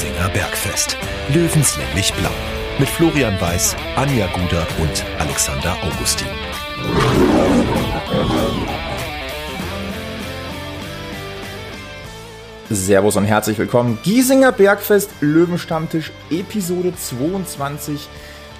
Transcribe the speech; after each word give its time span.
Giesinger 0.00 0.30
Bergfest. 0.30 0.96
Löwenslänglich 1.28 2.14
blau. 2.14 2.30
Mit 2.78 2.88
Florian 2.88 3.38
Weiß, 3.38 3.76
Anja 3.96 4.28
Guder 4.28 4.66
und 4.80 5.04
Alexander 5.18 5.76
Augustin. 5.82 6.26
Servus 12.70 13.16
und 13.16 13.26
herzlich 13.26 13.58
willkommen. 13.58 13.98
Giesinger 14.02 14.52
Bergfest 14.52 15.10
Löwenstammtisch 15.20 16.12
Episode 16.30 16.94
22. 16.96 18.08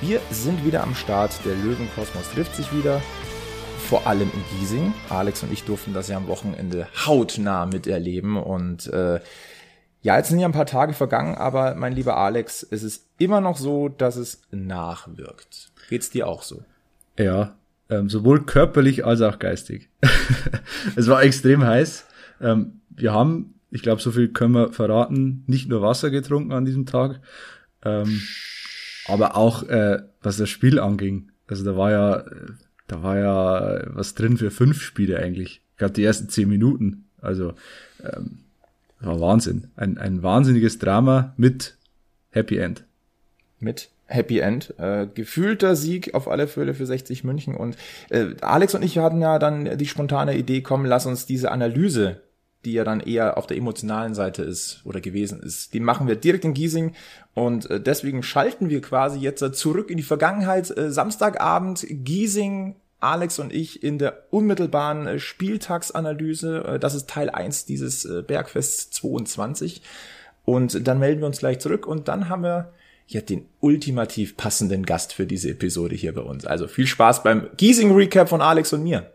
Wir 0.02 0.20
sind 0.30 0.66
wieder 0.66 0.82
am 0.82 0.94
Start. 0.94 1.32
Der 1.46 1.54
Löwenkosmos 1.54 2.30
trifft 2.34 2.54
sich 2.54 2.70
wieder. 2.74 3.00
Vor 3.88 4.06
allem 4.06 4.30
in 4.34 4.58
Giesing. 4.58 4.92
Alex 5.08 5.42
und 5.42 5.50
ich 5.54 5.64
durften 5.64 5.94
das 5.94 6.08
ja 6.08 6.18
am 6.18 6.26
Wochenende 6.26 6.86
hautnah 7.06 7.64
miterleben. 7.64 8.36
Und 8.36 8.92
äh, 8.92 9.20
ja, 10.02 10.16
jetzt 10.16 10.30
sind 10.30 10.38
ja 10.38 10.48
ein 10.48 10.52
paar 10.52 10.66
Tage 10.66 10.92
vergangen, 10.92 11.34
aber 11.34 11.74
mein 11.74 11.92
lieber 11.92 12.16
Alex, 12.16 12.66
es 12.70 12.82
ist 12.82 13.06
immer 13.18 13.40
noch 13.40 13.56
so, 13.56 13.88
dass 13.88 14.16
es 14.16 14.42
nachwirkt. 14.50 15.70
Geht's 15.88 16.10
dir 16.10 16.26
auch 16.26 16.42
so? 16.42 16.62
Ja, 17.18 17.54
ähm, 17.88 18.08
sowohl 18.08 18.44
körperlich 18.44 19.04
als 19.04 19.20
auch 19.20 19.38
geistig. 19.38 19.88
es 20.96 21.08
war 21.08 21.22
extrem 21.22 21.64
heiß. 21.64 22.06
Ähm, 22.40 22.80
wir 22.88 23.12
haben 23.12 23.54
ich 23.70 23.82
glaube, 23.82 24.02
so 24.02 24.10
viel 24.10 24.28
können 24.28 24.54
wir 24.54 24.72
verraten. 24.72 25.44
Nicht 25.46 25.68
nur 25.68 25.82
Wasser 25.82 26.10
getrunken 26.10 26.52
an 26.52 26.64
diesem 26.64 26.86
Tag, 26.86 27.20
ähm, 27.84 28.20
aber 29.06 29.36
auch 29.36 29.62
äh, 29.68 30.02
was 30.22 30.36
das 30.36 30.50
Spiel 30.50 30.78
anging. 30.78 31.30
Also 31.46 31.64
da 31.64 31.76
war 31.76 31.90
ja, 31.90 32.24
da 32.86 33.02
war 33.02 33.18
ja 33.18 33.82
was 33.94 34.14
drin 34.14 34.36
für 34.36 34.50
fünf 34.50 34.82
Spiele 34.82 35.18
eigentlich. 35.18 35.62
Gerade 35.76 35.94
die 35.94 36.04
ersten 36.04 36.28
zehn 36.28 36.48
Minuten. 36.48 37.06
Also 37.20 37.54
ähm, 38.02 38.40
war 39.00 39.20
Wahnsinn. 39.20 39.70
Ein, 39.76 39.98
ein 39.98 40.22
wahnsinniges 40.22 40.78
Drama 40.78 41.34
mit 41.36 41.76
Happy 42.30 42.58
End. 42.58 42.84
Mit 43.58 43.90
Happy 44.06 44.40
End. 44.40 44.74
Äh, 44.78 45.06
gefühlter 45.12 45.76
Sieg 45.76 46.14
auf 46.14 46.28
alle 46.28 46.46
Fälle 46.46 46.74
für 46.74 46.86
60 46.86 47.24
München. 47.24 47.56
Und 47.56 47.76
äh, 48.10 48.34
Alex 48.40 48.74
und 48.74 48.82
ich 48.82 48.98
hatten 48.98 49.20
ja 49.20 49.38
dann 49.38 49.78
die 49.78 49.86
spontane 49.86 50.36
Idee, 50.36 50.62
kommen, 50.62 50.86
lass 50.86 51.06
uns 51.06 51.26
diese 51.26 51.50
Analyse 51.50 52.20
die 52.64 52.72
ja 52.72 52.84
dann 52.84 53.00
eher 53.00 53.38
auf 53.38 53.46
der 53.46 53.56
emotionalen 53.56 54.14
Seite 54.14 54.42
ist 54.42 54.82
oder 54.84 55.00
gewesen 55.00 55.40
ist. 55.40 55.72
Die 55.72 55.80
machen 55.80 56.08
wir 56.08 56.16
direkt 56.16 56.44
in 56.44 56.54
Giesing 56.54 56.94
und 57.34 57.70
äh, 57.70 57.80
deswegen 57.80 58.22
schalten 58.22 58.68
wir 58.68 58.82
quasi 58.82 59.18
jetzt 59.18 59.44
zurück 59.54 59.90
in 59.90 59.96
die 59.96 60.02
Vergangenheit. 60.02 60.76
Äh, 60.76 60.90
Samstagabend 60.90 61.86
Giesing, 61.88 62.76
Alex 63.00 63.38
und 63.38 63.52
ich 63.52 63.82
in 63.82 63.98
der 63.98 64.24
unmittelbaren 64.30 65.06
äh, 65.06 65.18
Spieltagsanalyse. 65.18 66.78
Das 66.80 66.94
ist 66.94 67.08
Teil 67.08 67.30
1 67.30 67.64
dieses 67.64 68.08
Bergfest 68.26 68.94
22. 68.94 69.82
Und 70.44 70.86
dann 70.86 70.98
melden 70.98 71.20
wir 71.20 71.26
uns 71.26 71.38
gleich 71.38 71.58
zurück 71.60 71.86
und 71.86 72.08
dann 72.08 72.28
haben 72.28 72.42
wir 72.42 72.72
ja 73.06 73.20
den 73.20 73.46
ultimativ 73.60 74.36
passenden 74.36 74.86
Gast 74.86 75.12
für 75.12 75.26
diese 75.26 75.50
Episode 75.50 75.94
hier 75.94 76.14
bei 76.14 76.22
uns. 76.22 76.46
Also 76.46 76.68
viel 76.68 76.86
Spaß 76.86 77.22
beim 77.22 77.48
Giesing 77.56 77.94
Recap 77.94 78.28
von 78.28 78.40
Alex 78.40 78.72
und 78.72 78.82
mir. 78.82 79.12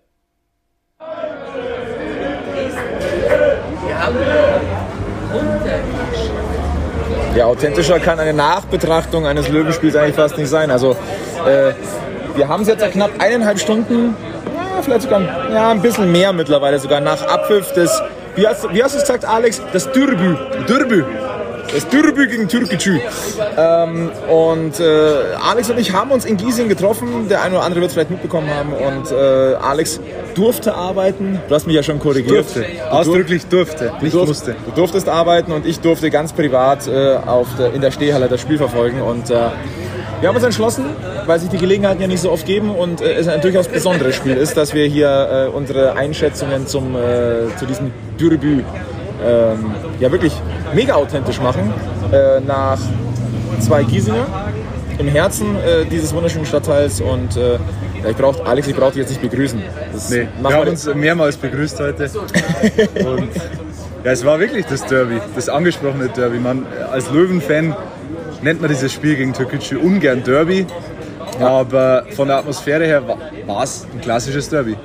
Ja, 7.35 7.45
authentischer 7.45 7.99
kann 7.99 8.19
eine 8.19 8.33
Nachbetrachtung 8.33 9.25
eines 9.25 9.49
Löwenspiels 9.49 9.95
eigentlich 9.95 10.15
fast 10.15 10.37
nicht 10.37 10.49
sein. 10.49 10.71
Also 10.71 10.95
äh, 11.45 11.73
wir 12.35 12.47
haben 12.47 12.63
es 12.63 12.67
jetzt 12.67 12.91
knapp 12.91 13.11
eineinhalb 13.19 13.59
Stunden, 13.59 14.15
ja, 14.75 14.81
vielleicht 14.81 15.03
sogar 15.03 15.21
ja, 15.51 15.71
ein 15.71 15.81
bisschen 15.81 16.11
mehr 16.11 16.33
mittlerweile 16.33 16.79
sogar 16.79 17.01
nach 17.01 17.21
Abpfiff 17.21 17.71
des, 17.73 18.01
wie 18.35 18.47
hast, 18.47 18.71
wie 18.73 18.83
hast 18.83 18.93
du 18.93 18.97
es 18.97 19.03
gesagt, 19.03 19.25
Alex? 19.25 19.61
Das 19.71 19.91
Dürbü. 19.91 20.37
Dürbü. 20.67 21.05
Das 21.73 21.87
Dürbü 21.87 22.27
gegen 22.27 22.47
Türkgücü. 22.47 22.99
Ähm, 23.57 24.11
und 24.29 24.79
äh, 24.79 24.85
Alex 25.41 25.69
und 25.69 25.79
ich 25.79 25.93
haben 25.93 26.11
uns 26.11 26.25
in 26.25 26.37
Giesing 26.37 26.69
getroffen. 26.69 27.27
Der 27.29 27.41
eine 27.41 27.55
oder 27.55 27.65
andere 27.65 27.81
wird 27.81 27.89
es 27.89 27.93
vielleicht 27.93 28.11
mitbekommen 28.11 28.49
haben. 28.49 28.73
Und 28.73 29.11
äh, 29.11 29.55
Alex 29.55 29.99
durfte 30.35 30.75
arbeiten. 30.75 31.39
Du 31.47 31.55
hast 31.55 31.65
mich 31.65 31.75
ja 31.75 31.83
schon 31.83 31.99
korrigiert. 31.99 32.35
Durfte. 32.35 32.65
Ausdrücklich 32.89 33.45
durfte, 33.47 33.93
nicht 34.01 34.13
durft, 34.13 34.27
musste. 34.27 34.55
Du 34.65 34.71
durftest 34.71 35.09
arbeiten 35.09 35.51
und 35.51 35.65
ich 35.65 35.79
durfte 35.79 36.09
ganz 36.11 36.33
privat 36.33 36.87
äh, 36.87 37.15
auf 37.25 37.47
der, 37.57 37.73
in 37.73 37.81
der 37.81 37.91
Stehhalle 37.91 38.27
das 38.27 38.41
Spiel 38.41 38.57
verfolgen. 38.57 39.01
Und 39.01 39.29
äh, 39.29 39.35
wir 40.21 40.29
haben 40.29 40.35
uns 40.35 40.45
entschlossen, 40.45 40.85
weil 41.25 41.39
sich 41.39 41.49
die 41.49 41.57
Gelegenheiten 41.57 42.01
ja 42.01 42.07
nicht 42.07 42.21
so 42.21 42.31
oft 42.31 42.45
geben 42.45 42.71
und 42.71 43.01
äh, 43.01 43.13
es 43.13 43.27
ein 43.27 43.41
durchaus 43.41 43.67
besonderes 43.67 44.15
Spiel 44.15 44.35
ist, 44.35 44.57
dass 44.57 44.73
wir 44.73 44.85
hier 44.85 45.47
äh, 45.49 45.55
unsere 45.55 45.95
Einschätzungen 45.95 46.67
zum, 46.67 46.95
äh, 46.95 47.55
zu 47.57 47.65
diesem 47.65 47.91
Dürbü 48.19 48.63
ähm, 49.23 49.75
ja 49.99 50.11
wirklich 50.11 50.33
mega 50.73 50.95
authentisch 50.95 51.39
machen. 51.39 51.73
Äh, 52.11 52.39
nach 52.41 52.79
zwei 53.59 53.83
Giesinger 53.83 54.25
im 54.97 55.07
Herzen 55.07 55.55
äh, 55.55 55.85
dieses 55.85 56.13
wunderschönen 56.13 56.45
Stadtteils 56.45 57.01
und 57.01 57.35
äh, 57.35 57.57
ich 58.09 58.15
brauch, 58.15 58.45
Alex, 58.45 58.67
ich 58.67 58.75
brauche 58.75 58.91
dich 58.91 58.99
jetzt 58.99 59.09
nicht 59.09 59.21
begrüßen. 59.21 59.61
Das 59.91 60.09
nee, 60.09 60.27
wir 60.39 60.53
haben 60.53 60.69
uns 60.69 60.85
mehrmals 60.93 61.37
begrüßt 61.37 61.79
heute. 61.79 62.03
und 63.05 63.29
ja, 64.03 64.11
es 64.11 64.23
war 64.23 64.39
wirklich 64.39 64.65
das 64.67 64.85
Derby, 64.85 65.19
das 65.33 65.49
angesprochene 65.49 66.09
Derby. 66.09 66.37
Man, 66.37 66.67
als 66.91 67.09
Löwen-Fan 67.09 67.75
nennt 68.41 68.61
man 68.61 68.69
dieses 68.69 68.91
Spiel 68.91 69.15
gegen 69.15 69.33
Türkgücü 69.33 69.77
ungern 69.77 70.23
Derby, 70.23 70.65
ja. 71.39 71.47
aber 71.47 72.05
von 72.15 72.27
der 72.27 72.37
Atmosphäre 72.37 72.85
her 72.85 73.03
war 73.45 73.63
es 73.63 73.85
ein 73.93 74.01
klassisches 74.01 74.49
Derby. 74.49 74.75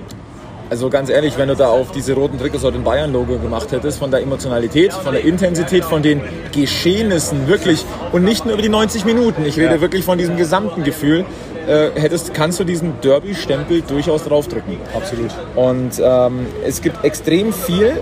Also 0.71 0.89
ganz 0.89 1.11
ehrlich, 1.11 1.37
wenn 1.37 1.49
du 1.49 1.57
da 1.57 1.67
auf 1.67 1.91
diese 1.91 2.13
roten 2.13 2.39
Trikots 2.39 2.63
oder 2.63 2.79
den 2.79 2.85
Bayern-Logo 2.85 3.39
gemacht 3.39 3.73
hättest, 3.73 3.99
von 3.99 4.13
der 4.13 4.23
Emotionalität, 4.23 4.93
von 4.93 5.13
der 5.13 5.25
Intensität, 5.25 5.85
von 5.85 6.01
den 6.01 6.21
Geschehnissen 6.53 7.49
wirklich 7.49 7.85
und 8.13 8.23
nicht 8.23 8.45
nur 8.45 8.55
über 8.55 8.63
die 8.63 8.69
90 8.69 9.05
Minuten, 9.05 9.45
ich 9.45 9.57
rede 9.57 9.75
ja. 9.75 9.81
wirklich 9.81 10.05
von 10.05 10.17
diesem 10.17 10.37
gesamten 10.37 10.85
Gefühl, 10.85 11.25
äh, 11.67 11.91
hättest, 12.01 12.35
kannst 12.35 12.61
du 12.61 12.65
diesen 12.65 13.01
Derby-Stempel 13.01 13.83
durchaus 13.83 14.25
draufdrücken. 14.25 14.77
Absolut. 14.95 15.31
Und 15.57 16.01
ähm, 16.01 16.47
es 16.65 16.81
gibt 16.81 17.05
extrem 17.05 17.53
viel, 17.53 18.01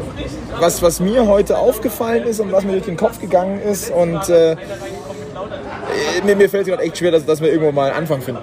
was, 0.61 0.83
was 0.83 1.01
mir 1.01 1.27
heute 1.27 1.57
aufgefallen 1.57 2.25
ist 2.25 2.39
und 2.39 2.53
was 2.53 2.65
mir 2.65 2.73
durch 2.73 2.85
den 2.85 2.99
Kopf 2.99 3.19
gegangen 3.19 3.61
ist 3.63 3.91
und 3.91 4.29
äh, 4.29 4.57
mir, 6.25 6.37
mir 6.37 6.49
fällt 6.49 6.63
es 6.63 6.69
gerade 6.69 6.83
echt 6.83 6.99
schwer, 6.99 7.11
dass, 7.11 7.25
dass 7.25 7.41
wir 7.41 7.49
irgendwo 7.49 7.73
mal 7.73 7.91
einen 7.91 7.99
Anfang 7.99 8.21
finden. 8.21 8.43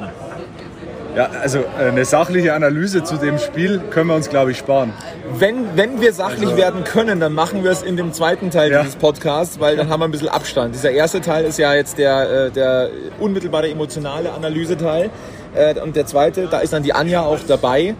Ja, 1.16 1.30
also 1.42 1.60
äh, 1.60 1.88
eine 1.88 2.04
sachliche 2.04 2.54
Analyse 2.54 3.04
zu 3.04 3.16
dem 3.16 3.40
Spiel 3.40 3.80
können 3.90 4.10
wir 4.10 4.16
uns, 4.16 4.30
glaube 4.30 4.52
ich, 4.52 4.58
sparen. 4.58 4.92
Wenn, 5.38 5.78
wenn 5.78 6.02
wir 6.02 6.12
sachlich 6.12 6.48
also, 6.48 6.58
werden 6.58 6.84
können, 6.84 7.22
dann 7.22 7.34
machen 7.34 7.64
wir 7.64 7.72
es 7.72 7.84
in 7.84 7.96
dem 7.96 8.12
zweiten 8.12 8.52
Teil 8.52 8.72
ja. 8.72 8.82
dieses 8.82 8.98
Podcasts, 8.98 9.60
weil 9.60 9.78
dann 9.78 9.90
haben 9.90 10.02
wir 10.02 10.06
ein 10.06 10.12
bisschen 10.12 10.28
Abstand. 10.28 10.76
Dieser 10.76 10.92
erste 10.92 11.22
Teil 11.22 11.46
ist 11.46 11.58
ja 11.58 11.74
jetzt 11.74 11.98
der, 11.98 12.48
äh, 12.48 12.52
der 12.52 12.90
unmittelbare 13.20 13.70
emotionale 13.70 14.34
Analyseteil. 14.34 15.10
Äh, 15.54 15.80
und 15.80 15.96
der 15.96 16.06
zweite, 16.06 16.48
da 16.48 16.60
ist 16.60 16.74
dann 16.74 16.84
die 16.84 16.94
Anja 16.94 17.22
auch 17.22 17.40
dabei 17.48 17.96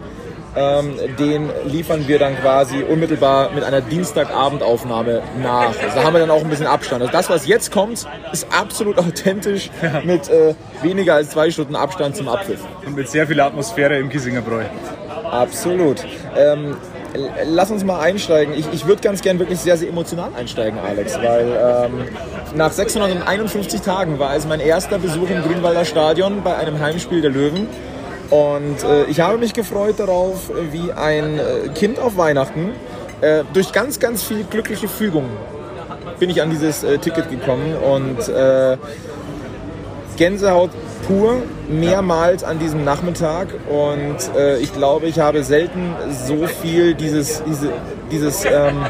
ähm, 0.56 0.98
den 1.18 1.50
liefern 1.66 2.08
wir 2.08 2.18
dann 2.18 2.36
quasi 2.40 2.82
unmittelbar 2.82 3.50
mit 3.52 3.62
einer 3.62 3.80
Dienstagabendaufnahme 3.80 5.22
nach. 5.42 5.68
Also 5.68 5.96
da 5.96 6.04
haben 6.04 6.14
wir 6.14 6.20
dann 6.20 6.30
auch 6.30 6.42
ein 6.42 6.48
bisschen 6.48 6.66
Abstand. 6.66 7.02
Also 7.02 7.12
das, 7.12 7.28
was 7.28 7.46
jetzt 7.46 7.70
kommt, 7.72 8.06
ist 8.32 8.46
absolut 8.50 8.98
authentisch 8.98 9.70
mit 10.04 10.28
äh, 10.28 10.54
weniger 10.82 11.14
als 11.14 11.30
zwei 11.30 11.50
Stunden 11.50 11.76
Abstand 11.76 12.16
zum 12.16 12.28
Abpfiff. 12.28 12.60
Und 12.86 12.96
mit 12.96 13.08
sehr 13.08 13.26
viel 13.26 13.40
Atmosphäre 13.40 13.98
im 13.98 14.08
Kissinger 14.08 14.40
Bräu. 14.40 14.64
Absolut. 15.30 16.04
Ähm, 16.36 16.76
lass 17.44 17.70
uns 17.70 17.84
mal 17.84 18.00
einsteigen. 18.00 18.54
Ich, 18.54 18.66
ich 18.72 18.86
würde 18.86 19.02
ganz 19.02 19.22
gern 19.22 19.38
wirklich 19.38 19.58
sehr, 19.58 19.76
sehr 19.76 19.88
emotional 19.88 20.30
einsteigen, 20.36 20.78
Alex, 20.78 21.18
weil 21.20 21.86
ähm, 21.86 22.04
nach 22.54 22.72
651 22.72 23.80
Tagen 23.80 24.18
war 24.18 24.34
es 24.34 24.46
mein 24.46 24.60
erster 24.60 24.98
Besuch 24.98 25.28
im 25.30 25.42
Grünwalder 25.42 25.84
Stadion 25.84 26.42
bei 26.42 26.56
einem 26.56 26.80
Heimspiel 26.80 27.20
der 27.20 27.30
Löwen. 27.30 27.68
Und 28.30 28.82
äh, 28.84 29.04
ich 29.04 29.20
habe 29.20 29.38
mich 29.38 29.54
gefreut 29.54 29.98
darauf, 29.98 30.50
wie 30.72 30.92
ein 30.92 31.38
äh, 31.38 31.68
Kind 31.74 31.98
auf 31.98 32.16
Weihnachten. 32.16 32.72
Äh, 33.20 33.44
durch 33.52 33.72
ganz, 33.72 33.98
ganz 33.98 34.22
viel 34.22 34.44
glückliche 34.44 34.88
Fügung 34.88 35.24
bin 36.18 36.30
ich 36.30 36.42
an 36.42 36.50
dieses 36.50 36.82
äh, 36.82 36.98
Ticket 36.98 37.30
gekommen 37.30 37.74
und 37.74 38.28
äh, 38.28 38.76
Gänsehaut 40.16 40.70
pur, 41.06 41.42
mehrmals 41.68 42.42
an 42.42 42.58
diesem 42.58 42.84
Nachmittag. 42.84 43.48
Und 43.68 44.16
äh, 44.36 44.58
ich 44.58 44.72
glaube, 44.72 45.06
ich 45.06 45.18
habe 45.18 45.42
selten 45.44 45.94
so 46.26 46.46
viel 46.46 46.94
dieses, 46.94 47.42
diese, 47.44 47.72
dieses 48.10 48.44
ähm, 48.44 48.84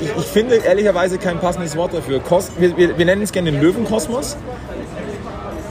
ich, 0.00 0.10
ich, 0.16 0.26
finde 0.26 0.56
ehrlicherweise 0.56 1.18
kein 1.18 1.38
passendes 1.38 1.76
Wort 1.76 1.94
dafür. 1.94 2.20
Kos 2.20 2.50
wir, 2.58 2.76
wir, 2.76 2.98
wir 2.98 3.04
nennen 3.04 3.22
es 3.22 3.32
gerne 3.32 3.52
den 3.52 3.60
Löwenkosmos 3.60 4.36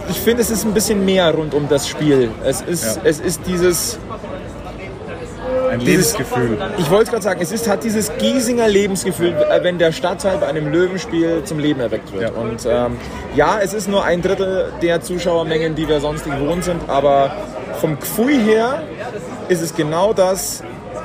ich 0.09 0.19
finde, 0.19 0.41
es 0.41 0.49
ist 0.49 0.65
ein 0.65 0.73
bisschen 0.73 1.03
mehr 1.05 1.33
rund 1.33 1.53
um 1.53 1.67
das 1.67 1.87
Spiel. 1.87 2.29
Es 2.43 2.61
ist, 2.61 2.97
ja. 2.97 3.01
es 3.03 3.19
ist 3.19 3.41
dieses. 3.45 3.99
Ein 5.69 5.79
Lebensgefühl. 5.79 6.57
ich 6.77 6.89
wollte 6.89 7.11
gerade 7.11 7.23
sagen, 7.23 7.41
es 7.41 7.51
ist, 7.51 7.67
hat 7.67 7.83
dieses 7.83 8.11
Giesinger 8.17 8.67
Lebensgefühl, 8.67 9.33
äh, 9.33 9.63
wenn 9.63 9.77
der 9.77 9.91
Stadtteil 9.91 10.37
bei 10.37 10.47
einem 10.47 10.71
Löwenspiel 10.71 11.43
zum 11.43 11.59
Leben 11.59 11.81
erweckt 11.81 12.13
wird. 12.13 12.23
Ja. 12.23 12.29
Und 12.29 12.65
ähm, 12.65 12.97
ja, 13.35 13.59
es 13.59 13.73
ist 13.73 13.89
nur 13.89 14.05
ein 14.05 14.21
Drittel 14.21 14.71
der 14.81 15.01
Zuschauermengen, 15.01 15.75
die 15.75 15.87
wir 15.87 15.99
sonst 15.99 16.23
gewohnt 16.23 16.63
sind, 16.63 16.87
aber 16.87 17.35
vom 17.81 17.99
Gefühl 17.99 18.39
her 18.39 18.83
ist 19.49 19.61
es 19.61 19.75
genau 19.75 20.13
das, 20.13 20.63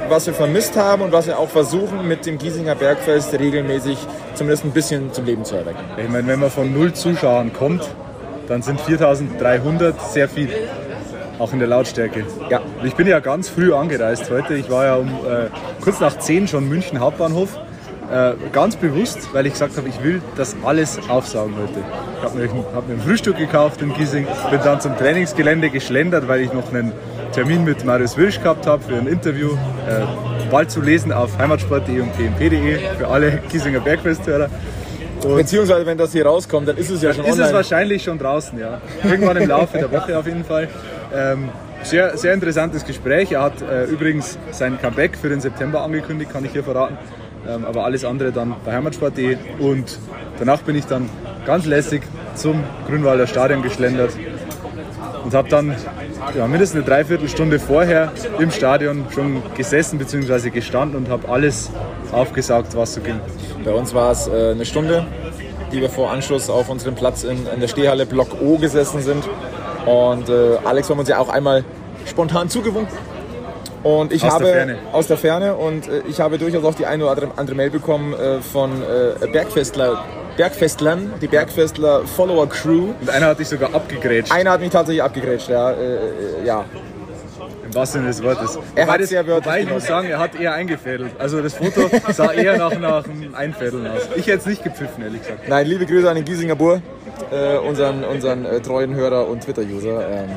was 0.09 0.27
wir 0.27 0.35
vermisst 0.35 0.77
haben 0.77 1.03
und 1.03 1.13
was 1.13 1.27
wir 1.27 1.39
auch 1.39 1.49
versuchen 1.49 2.07
mit 2.07 2.27
dem 2.27 2.39
Giesinger 2.39 2.75
Bergfest 2.75 3.33
regelmäßig 3.33 3.99
zumindest 4.35 4.65
ein 4.65 4.73
bisschen 4.73 5.13
zum 5.13 5.25
Leben 5.25 5.45
zu 5.45 5.57
erwecken. 5.57 5.81
Ich 5.97 6.09
meine, 6.09 6.27
wenn 6.29 6.41
man 6.41 6.51
von 6.51 6.73
null 6.73 6.93
Zuschauern 6.93 7.53
kommt, 7.53 7.89
dann 8.51 8.63
sind 8.63 8.81
4300 8.81 10.01
sehr 10.11 10.29
viel. 10.29 10.49
Auch 11.39 11.53
in 11.53 11.61
der 11.61 11.69
Lautstärke. 11.69 12.27
Ja. 12.51 12.61
Ich 12.85 12.95
bin 12.97 13.07
ja 13.07 13.21
ganz 13.21 13.49
früh 13.49 13.73
angereist 13.73 14.29
heute. 14.29 14.55
Ich 14.55 14.69
war 14.69 14.85
ja 14.85 14.97
um 14.97 15.09
äh, 15.09 15.47
kurz 15.81 16.01
nach 16.01 16.19
10 16.19 16.49
schon 16.49 16.69
München 16.69 16.99
Hauptbahnhof. 17.01 17.57
Äh, 18.13 18.33
ganz 18.53 18.75
bewusst, 18.75 19.33
weil 19.33 19.47
ich 19.47 19.53
gesagt 19.53 19.77
habe, 19.77 19.89
ich 19.89 20.03
will 20.03 20.21
das 20.37 20.57
alles 20.65 20.99
aufsaugen 21.09 21.55
heute. 21.57 21.79
Ich 22.19 22.25
habe 22.25 22.39
mir, 22.39 22.75
hab 22.75 22.89
mir 22.89 22.95
ein 22.95 23.01
Frühstück 23.01 23.39
gekauft 23.39 23.81
in 23.83 23.95
Giesing, 23.95 24.27
bin 24.51 24.61
dann 24.65 24.81
zum 24.81 24.99
Trainingsgelände 24.99 25.71
geschlendert, 25.71 26.27
weil 26.27 26.41
ich 26.41 26.53
noch 26.53 26.75
einen 26.75 26.93
Termin 27.33 27.63
mit 27.65 27.85
Marius 27.85 28.17
Wilsch 28.17 28.43
gehabt 28.43 28.67
habe 28.67 28.83
für 28.83 28.97
ein 28.97 29.07
Interview. 29.07 29.53
Äh, 29.89 30.05
bald 30.51 30.73
zu 30.73 30.81
lesen 30.81 31.13
auf 31.13 31.39
heimatsport.de 31.39 32.01
und 32.01 32.13
tmp.de 32.17 32.79
für 32.99 33.09
alle 33.09 33.41
Giesinger 33.49 33.81
Bergfesthörer. 33.81 34.51
Und 35.25 35.37
Beziehungsweise, 35.37 35.85
wenn 35.87 35.99
das 35.99 36.13
hier 36.13 36.27
rauskommt, 36.27 36.69
dann 36.69 36.77
ist 36.77 36.91
es 36.91 37.03
ja 37.03 37.13
schon 37.13 37.25
ist 37.25 37.33
online. 37.33 37.49
es 37.49 37.55
wahrscheinlich 37.55 38.03
schon 38.03 38.19
draußen, 38.19 38.59
ja. 38.59 38.81
Irgendwann 39.05 39.37
im 39.37 39.49
Laufe 39.49 39.79
der 39.79 39.91
Woche 39.93 40.19
auf 40.19 40.27
jeden 40.27 40.45
Fall. 40.45 40.69
Ähm, 41.15 41.51
sehr, 41.83 42.17
sehr 42.17 42.35
interessantes 42.35 42.85
Gespräch. 42.85 43.33
Er 43.33 43.43
hat 43.43 43.63
äh, 43.63 43.85
übrigens 43.85 44.39
sein 44.51 44.79
Comeback 44.81 45.17
für 45.17 45.29
den 45.29 45.41
September 45.41 45.83
angekündigt, 45.83 46.33
kann 46.33 46.45
ich 46.45 46.53
hier 46.53 46.65
verraten. 46.65 46.97
Ähm, 47.49 47.65
aber 47.65 47.85
alles 47.85 48.05
andere 48.05 48.33
dann 48.33 48.55
bei 48.65 48.73
heimatsport.de. 48.73 49.37
Und 49.59 49.99
danach 50.39 50.63
bin 50.63 50.77
ich 50.77 50.87
dann 50.87 51.09
ganz 51.47 51.67
lässig 51.67 52.03
zum 52.35 52.63
Grünwalder 52.87 53.27
Stadion 53.27 53.63
geschlendert 53.63 54.13
und 55.25 55.35
habe 55.35 55.49
dann 55.49 55.75
ja, 56.37 56.47
mindestens 56.47 56.81
eine 56.81 56.87
Dreiviertelstunde 56.87 57.59
vorher 57.59 58.13
im 58.39 58.51
Stadion 58.51 59.07
schon 59.15 59.43
gesessen 59.57 59.99
bzw. 59.99 60.51
gestanden 60.51 60.97
und 60.97 61.09
habe 61.09 61.29
alles 61.29 61.71
aufgesaugt, 62.13 62.77
was 62.77 62.95
so 62.95 63.01
ging. 63.01 63.21
Bei 63.65 63.73
uns 63.73 63.95
war 63.95 64.13
es 64.13 64.29
äh, 64.29 64.51
eine 64.53 64.65
Stunde, 64.65 65.07
die 65.73 65.81
wir 65.81 65.91
vor 65.91 66.11
Anschluss 66.11 66.51
auf 66.51 66.69
unserem 66.69 66.95
Platz 66.95 67.25
in, 67.25 67.47
in 67.53 67.61
der 67.61 67.69
Stehhalle 67.69 68.07
Block 68.07 68.41
O 68.41 68.59
gesessen 68.59 69.01
sind. 69.03 69.25
Und 69.87 70.29
äh, 70.29 70.57
Alex 70.65 70.91
haben 70.91 70.99
uns 70.99 71.09
ja 71.09 71.19
auch 71.19 71.29
einmal 71.29 71.65
spontan 72.07 72.49
zugewunken. 72.49 72.97
Und 73.83 74.13
ich 74.13 74.23
Aus 74.25 74.33
habe 74.33 74.45
der 74.45 74.55
Ferne. 74.55 74.79
aus 74.93 75.07
der 75.07 75.17
Ferne 75.17 75.55
und 75.55 75.89
äh, 75.89 76.03
ich 76.07 76.21
habe 76.21 76.37
durchaus 76.37 76.65
auch 76.65 76.75
die 76.75 76.85
eine 76.85 77.03
oder 77.05 77.13
andere, 77.13 77.31
andere 77.37 77.57
Mail 77.57 77.71
bekommen 77.71 78.13
äh, 78.13 78.41
von 78.43 78.71
äh, 78.83 79.27
Bergfestler, 79.27 80.05
Bergfestlern, 80.37 81.15
die 81.23 81.29
Bergfestler 81.29 82.03
Follower 82.05 82.47
Crew. 82.47 82.89
Und 83.01 83.09
einer 83.09 83.27
hat 83.29 83.39
dich 83.39 83.49
sogar 83.49 83.75
abgegrätscht, 83.75 84.33
Einer 84.33 84.51
hat 84.51 84.61
mich 84.61 84.69
tatsächlich 84.69 85.03
abgegrätscht, 85.03 85.49
ja. 85.49 85.71
Äh, 85.71 85.95
äh, 85.95 85.99
ja. 86.45 86.67
Im 87.71 87.75
wahrsten 87.75 88.01
Sinne 88.01 88.13
des 88.13 88.23
Wortes. 88.23 88.59
Er 88.75 88.87
Wobei 88.87 88.93
hat 88.99 89.07
sehr 89.07 89.27
wörtlich 89.27 89.47
Wobei 89.47 89.61
ich 89.63 89.71
muss 89.71 89.87
sagen, 89.87 90.09
er 90.09 90.19
hat 90.19 90.39
eher 90.39 90.53
eingefädelt. 90.53 91.13
Also 91.19 91.41
das 91.41 91.55
Foto 91.55 91.89
sah 92.13 92.33
eher 92.33 92.59
nach, 92.59 92.79
nach 92.79 93.05
einem 93.05 93.35
Einfädeln 93.35 93.87
aus. 93.87 94.03
Ich 94.17 94.27
hätte 94.27 94.39
es 94.39 94.47
nicht 94.47 94.65
gepfiffen, 94.65 95.03
ehrlich 95.03 95.23
gesagt. 95.23 95.49
Nein, 95.49 95.67
liebe 95.67 95.87
Grüße 95.87 96.09
an 96.09 96.17
den 96.17 96.25
Giesinger 96.25 96.57
Bur, 96.57 96.83
äh, 97.31 97.59
unseren, 97.59 98.05
unseren 98.05 98.45
äh, 98.45 98.61
treuen 98.61 98.95
Hörer 98.95 99.29
und 99.29 99.43
Twitter-User. 99.45 100.09
Ähm, 100.09 100.29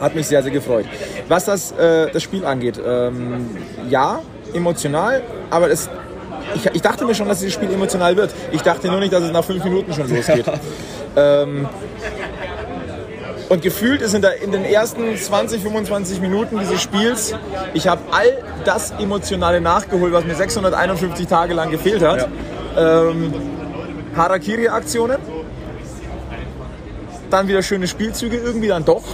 hat 0.00 0.14
mich 0.14 0.26
sehr, 0.26 0.42
sehr 0.42 0.52
gefreut. 0.52 0.84
Was 1.28 1.46
das, 1.46 1.72
äh, 1.72 2.10
das 2.10 2.22
Spiel 2.22 2.44
angeht, 2.44 2.78
ähm, 2.84 3.48
ja, 3.88 4.20
emotional, 4.52 5.22
aber 5.48 5.70
es, 5.70 5.88
ich, 6.54 6.66
ich 6.74 6.82
dachte 6.82 7.06
mir 7.06 7.14
schon, 7.14 7.28
dass 7.28 7.38
dieses 7.38 7.54
Spiel 7.54 7.72
emotional 7.72 8.14
wird. 8.16 8.34
Ich 8.52 8.60
dachte 8.60 8.88
nur 8.88 9.00
nicht, 9.00 9.12
dass 9.12 9.22
es 9.22 9.32
nach 9.32 9.44
fünf 9.44 9.64
Minuten 9.64 9.94
schon 9.94 10.14
losgeht. 10.14 10.44
ähm, 11.16 11.66
und 13.48 13.62
gefühlt 13.62 14.02
ist 14.02 14.14
in, 14.14 14.22
der, 14.22 14.42
in 14.42 14.50
den 14.50 14.64
ersten 14.64 15.16
20, 15.16 15.62
25 15.62 16.20
Minuten 16.20 16.58
dieses 16.58 16.82
Spiels, 16.82 17.34
ich 17.74 17.86
habe 17.86 18.00
all 18.10 18.42
das 18.64 18.90
Emotionale 18.92 19.60
nachgeholt, 19.60 20.12
was 20.12 20.24
mir 20.24 20.34
651 20.34 21.26
Tage 21.26 21.54
lang 21.54 21.70
gefehlt 21.70 22.02
hat. 22.02 22.28
Ähm, 22.76 23.32
Harakiri-Aktionen, 24.16 25.18
dann 27.30 27.48
wieder 27.48 27.62
schöne 27.62 27.86
Spielzüge, 27.86 28.36
irgendwie 28.36 28.68
dann 28.68 28.84
doch. 28.84 29.04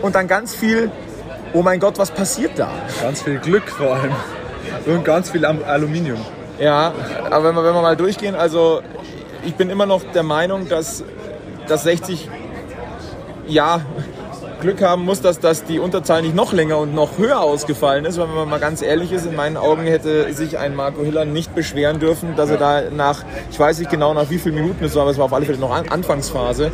Und 0.00 0.14
dann 0.14 0.26
ganz 0.26 0.54
viel, 0.54 0.90
oh 1.52 1.62
mein 1.62 1.78
Gott, 1.78 1.98
was 1.98 2.10
passiert 2.10 2.58
da? 2.58 2.70
Ganz 3.02 3.22
viel 3.22 3.38
Glück 3.38 3.68
vor 3.68 3.96
allem. 3.96 4.12
Und 4.86 5.04
ganz 5.04 5.30
viel 5.30 5.44
Aluminium. 5.44 6.18
Ja, 6.58 6.92
aber 7.30 7.48
wenn 7.48 7.54
wir, 7.54 7.64
wenn 7.64 7.74
wir 7.74 7.82
mal 7.82 7.96
durchgehen, 7.96 8.34
also 8.34 8.80
ich 9.44 9.54
bin 9.54 9.68
immer 9.68 9.86
noch 9.86 10.02
der 10.14 10.22
Meinung, 10.22 10.68
dass, 10.68 11.04
dass 11.66 11.82
60 11.82 12.28
ja 13.46 13.80
Glück 14.62 14.80
haben 14.80 15.04
muss, 15.04 15.20
dass, 15.20 15.40
dass 15.40 15.64
die 15.64 15.80
Unterzahl 15.80 16.22
nicht 16.22 16.36
noch 16.36 16.52
länger 16.52 16.78
und 16.78 16.94
noch 16.94 17.18
höher 17.18 17.40
ausgefallen 17.40 18.04
ist, 18.04 18.16
weil 18.18 18.28
wenn 18.28 18.36
man 18.36 18.48
mal 18.48 18.60
ganz 18.60 18.80
ehrlich 18.80 19.10
ist, 19.10 19.26
in 19.26 19.34
meinen 19.34 19.56
Augen 19.56 19.82
hätte 19.82 20.32
sich 20.32 20.56
ein 20.56 20.76
Marco 20.76 21.02
Hiller 21.02 21.24
nicht 21.24 21.52
beschweren 21.54 21.98
dürfen, 21.98 22.36
dass 22.36 22.48
er 22.48 22.58
da 22.58 22.82
nach, 22.90 23.24
ich 23.50 23.58
weiß 23.58 23.80
nicht 23.80 23.90
genau 23.90 24.14
nach 24.14 24.30
wie 24.30 24.38
vielen 24.38 24.54
Minuten 24.54 24.84
es 24.84 24.94
war, 24.94 25.02
aber 25.02 25.10
es 25.10 25.18
war 25.18 25.24
auf 25.24 25.32
alle 25.32 25.46
Fälle 25.46 25.58
noch 25.58 25.74
An 25.74 25.88
Anfangsphase, 25.88 26.70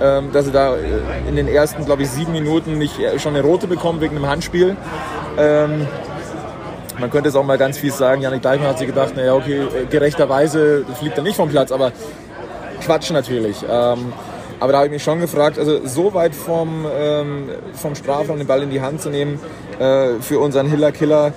ähm, 0.00 0.30
dass 0.32 0.46
er 0.46 0.52
da 0.52 0.76
äh, 0.76 1.28
in 1.28 1.34
den 1.34 1.48
ersten, 1.48 1.84
glaube 1.84 2.02
ich, 2.02 2.10
sieben 2.10 2.30
Minuten 2.30 2.78
nicht 2.78 3.00
äh, 3.00 3.18
schon 3.18 3.34
eine 3.34 3.44
rote 3.44 3.66
bekommt 3.66 4.00
wegen 4.00 4.16
einem 4.16 4.28
Handspiel. 4.28 4.76
Ähm, 5.36 5.88
man 7.00 7.10
könnte 7.10 7.30
es 7.30 7.34
auch 7.34 7.44
mal 7.44 7.58
ganz 7.58 7.78
fies 7.78 7.98
sagen, 7.98 8.22
Janik 8.22 8.42
Deichmann 8.42 8.68
hat 8.68 8.78
sich 8.78 8.86
gedacht, 8.86 9.16
naja, 9.16 9.34
okay, 9.34 9.62
äh, 9.62 9.86
gerechterweise 9.90 10.84
fliegt 11.00 11.16
er 11.16 11.24
nicht 11.24 11.34
vom 11.34 11.48
Platz, 11.48 11.72
aber 11.72 11.90
Quatsch 12.80 13.10
natürlich. 13.10 13.56
Ähm, 13.68 14.12
aber 14.64 14.72
da 14.72 14.78
habe 14.78 14.86
ich 14.86 14.92
mich 14.92 15.02
schon 15.02 15.20
gefragt, 15.20 15.58
also 15.58 15.86
so 15.86 16.14
weit 16.14 16.34
vom, 16.34 16.86
ähm, 16.90 17.50
vom 17.74 17.94
Strafraum 17.94 18.38
den 18.38 18.46
Ball 18.46 18.62
in 18.62 18.70
die 18.70 18.80
Hand 18.80 19.02
zu 19.02 19.10
nehmen 19.10 19.38
äh, 19.78 20.14
für 20.22 20.38
unseren 20.38 20.70
Hiller-Killer, 20.70 21.34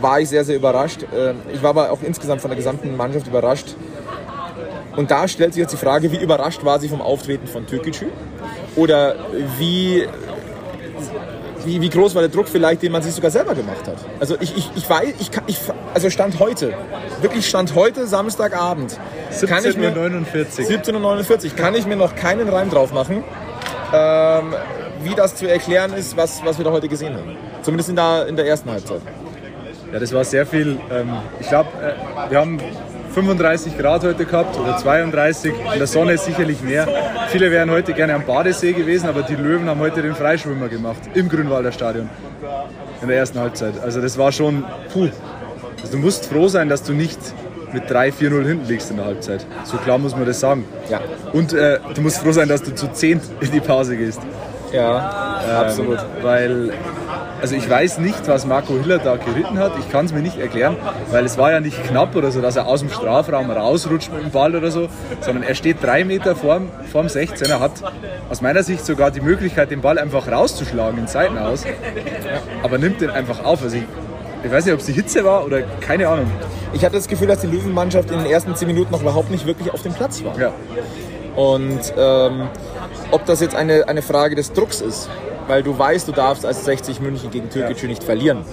war 0.00 0.18
ich 0.18 0.30
sehr, 0.30 0.46
sehr 0.46 0.56
überrascht. 0.56 1.04
Ähm, 1.14 1.40
ich 1.52 1.62
war 1.62 1.70
aber 1.70 1.92
auch 1.92 1.98
insgesamt 2.02 2.40
von 2.40 2.48
der 2.48 2.56
gesamten 2.56 2.96
Mannschaft 2.96 3.26
überrascht. 3.26 3.76
Und 4.96 5.10
da 5.10 5.28
stellt 5.28 5.52
sich 5.52 5.60
jetzt 5.60 5.74
die 5.74 5.76
Frage, 5.76 6.10
wie 6.10 6.22
überrascht 6.22 6.64
war 6.64 6.80
sie 6.80 6.88
vom 6.88 7.02
Auftreten 7.02 7.48
von 7.48 7.66
Türkgücü? 7.66 8.06
Oder 8.76 9.16
wie 9.58 10.08
wie, 11.64 11.80
wie 11.80 11.88
groß 11.88 12.14
war 12.14 12.22
der 12.22 12.30
Druck 12.30 12.48
vielleicht, 12.48 12.82
den 12.82 12.92
man 12.92 13.02
sich 13.02 13.14
sogar 13.14 13.30
selber 13.30 13.54
gemacht 13.54 13.86
hat. 13.86 13.96
Also 14.18 14.36
ich, 14.40 14.56
ich, 14.56 14.70
ich 14.74 14.88
weiß, 14.88 15.14
ich, 15.18 15.30
kann, 15.30 15.44
ich 15.46 15.58
also 15.94 16.10
Stand 16.10 16.38
heute, 16.38 16.74
wirklich 17.20 17.48
Stand 17.48 17.74
heute, 17.74 18.06
Samstagabend, 18.06 18.98
kann 19.46 19.64
ich 19.64 19.76
mir 19.76 19.94
17.49 19.94 20.66
17.49 20.66 21.54
kann 21.54 21.74
ich 21.74 21.86
mir 21.86 21.96
noch 21.96 22.16
keinen 22.16 22.48
Reim 22.48 22.70
drauf 22.70 22.92
machen, 22.92 23.24
ähm, 23.92 24.54
wie 25.02 25.14
das 25.14 25.36
zu 25.36 25.48
erklären 25.48 25.92
ist, 25.94 26.16
was, 26.16 26.44
was 26.44 26.58
wir 26.58 26.64
da 26.64 26.72
heute 26.72 26.88
gesehen 26.88 27.14
haben. 27.14 27.36
Zumindest 27.62 27.90
in 27.90 27.96
der, 27.96 28.26
in 28.26 28.36
der 28.36 28.46
ersten 28.46 28.70
Halbzeit. 28.70 29.00
Ja, 29.92 29.98
das 29.98 30.12
war 30.12 30.24
sehr 30.24 30.46
viel. 30.46 30.78
Ähm, 30.90 31.10
ich 31.40 31.48
glaube, 31.48 31.68
äh, 31.82 32.30
wir 32.30 32.38
haben 32.38 32.60
35 33.14 33.76
Grad 33.76 34.04
heute 34.04 34.24
gehabt 34.24 34.58
oder 34.58 34.76
32. 34.76 35.52
In 35.72 35.78
der 35.78 35.86
Sonne 35.86 36.16
sicherlich 36.16 36.62
mehr. 36.62 36.86
Viele 37.28 37.50
wären 37.50 37.70
heute 37.70 37.92
gerne 37.92 38.14
am 38.14 38.24
Badesee 38.24 38.72
gewesen, 38.72 39.08
aber 39.08 39.22
die 39.22 39.34
Löwen 39.34 39.68
haben 39.68 39.80
heute 39.80 40.02
den 40.02 40.14
Freischwimmer 40.14 40.68
gemacht 40.68 41.00
im 41.14 41.28
Grünwalder 41.28 41.72
Stadion 41.72 42.08
in 43.02 43.08
der 43.08 43.16
ersten 43.18 43.38
Halbzeit. 43.40 43.74
Also 43.82 44.00
das 44.00 44.16
war 44.18 44.30
schon 44.32 44.64
puh. 44.92 45.08
Also 45.80 45.92
du 45.92 45.98
musst 45.98 46.26
froh 46.26 46.48
sein, 46.48 46.68
dass 46.68 46.82
du 46.82 46.92
nicht 46.92 47.18
mit 47.72 47.84
3-4-0 47.90 48.46
hinten 48.46 48.68
liegst 48.68 48.90
in 48.90 48.96
der 48.96 49.06
Halbzeit. 49.06 49.46
So 49.64 49.76
klar 49.78 49.98
muss 49.98 50.14
man 50.14 50.26
das 50.26 50.40
sagen. 50.40 50.64
Ja, 50.88 51.00
Und 51.32 51.52
äh, 51.52 51.78
du 51.94 52.00
musst 52.02 52.18
froh 52.18 52.32
sein, 52.32 52.48
dass 52.48 52.62
du 52.62 52.74
zu 52.74 52.88
10 52.92 53.20
in 53.40 53.50
die 53.52 53.60
Pause 53.60 53.96
gehst. 53.96 54.20
ja, 54.72 55.60
absolut. 55.60 55.98
Ähm, 55.98 56.04
weil, 56.22 56.72
also 57.40 57.54
ich 57.54 57.68
weiß 57.68 57.98
nicht, 57.98 58.28
was 58.28 58.46
Marco 58.46 58.74
Hiller 58.74 58.98
da 58.98 59.16
geritten 59.16 59.58
hat. 59.58 59.72
Ich 59.78 59.90
kann 59.90 60.06
es 60.06 60.12
mir 60.12 60.20
nicht 60.20 60.38
erklären, 60.38 60.76
weil 61.10 61.24
es 61.24 61.38
war 61.38 61.52
ja 61.52 61.60
nicht 61.60 61.82
knapp 61.84 62.14
oder 62.16 62.30
so, 62.30 62.40
dass 62.40 62.56
er 62.56 62.66
aus 62.66 62.80
dem 62.80 62.90
Strafraum 62.90 63.50
rausrutscht 63.50 64.12
mit 64.12 64.22
dem 64.22 64.30
Ball 64.30 64.54
oder 64.54 64.70
so, 64.70 64.88
sondern 65.20 65.44
er 65.44 65.54
steht 65.54 65.82
drei 65.82 66.04
Meter 66.04 66.36
vorm, 66.36 66.68
vorm 66.90 67.06
16er, 67.06 67.60
hat 67.60 67.72
aus 68.28 68.40
meiner 68.40 68.62
Sicht 68.62 68.84
sogar 68.84 69.10
die 69.10 69.20
Möglichkeit, 69.20 69.70
den 69.70 69.80
Ball 69.80 69.98
einfach 69.98 70.30
rauszuschlagen 70.30 70.98
ins 70.98 71.12
Seitenhaus, 71.12 71.64
aber 72.62 72.78
nimmt 72.78 73.00
den 73.00 73.10
einfach 73.10 73.44
auf. 73.44 73.62
Also 73.62 73.76
ich, 73.76 73.84
ich 74.44 74.50
weiß 74.50 74.64
nicht, 74.64 74.74
ob 74.74 74.80
es 74.80 74.86
die 74.86 74.92
Hitze 74.92 75.24
war 75.24 75.44
oder 75.44 75.62
keine 75.80 76.08
Ahnung. 76.08 76.30
Ich 76.72 76.84
hatte 76.84 76.96
das 76.96 77.08
Gefühl, 77.08 77.26
dass 77.26 77.40
die 77.40 77.48
Löwenmannschaft 77.48 78.10
in 78.10 78.18
den 78.18 78.30
ersten 78.30 78.54
10 78.54 78.68
Minuten 78.68 78.92
noch 78.92 79.02
überhaupt 79.02 79.30
nicht 79.30 79.46
wirklich 79.46 79.72
auf 79.72 79.82
dem 79.82 79.92
Platz 79.92 80.22
war. 80.22 80.38
Ja. 80.38 80.52
Und 81.36 81.80
ähm, 81.96 82.48
ob 83.10 83.24
das 83.26 83.40
jetzt 83.40 83.54
eine, 83.54 83.88
eine 83.88 84.02
Frage 84.02 84.36
des 84.36 84.52
Drucks 84.52 84.80
ist, 84.80 85.08
weil 85.50 85.62
du 85.64 85.76
weißt, 85.76 86.06
du 86.06 86.12
darfst 86.12 86.46
als 86.46 86.64
60 86.64 87.00
München 87.00 87.30
gegen 87.30 87.50
Türkgücü 87.50 87.88
nicht 87.88 88.04
verlieren. 88.04 88.44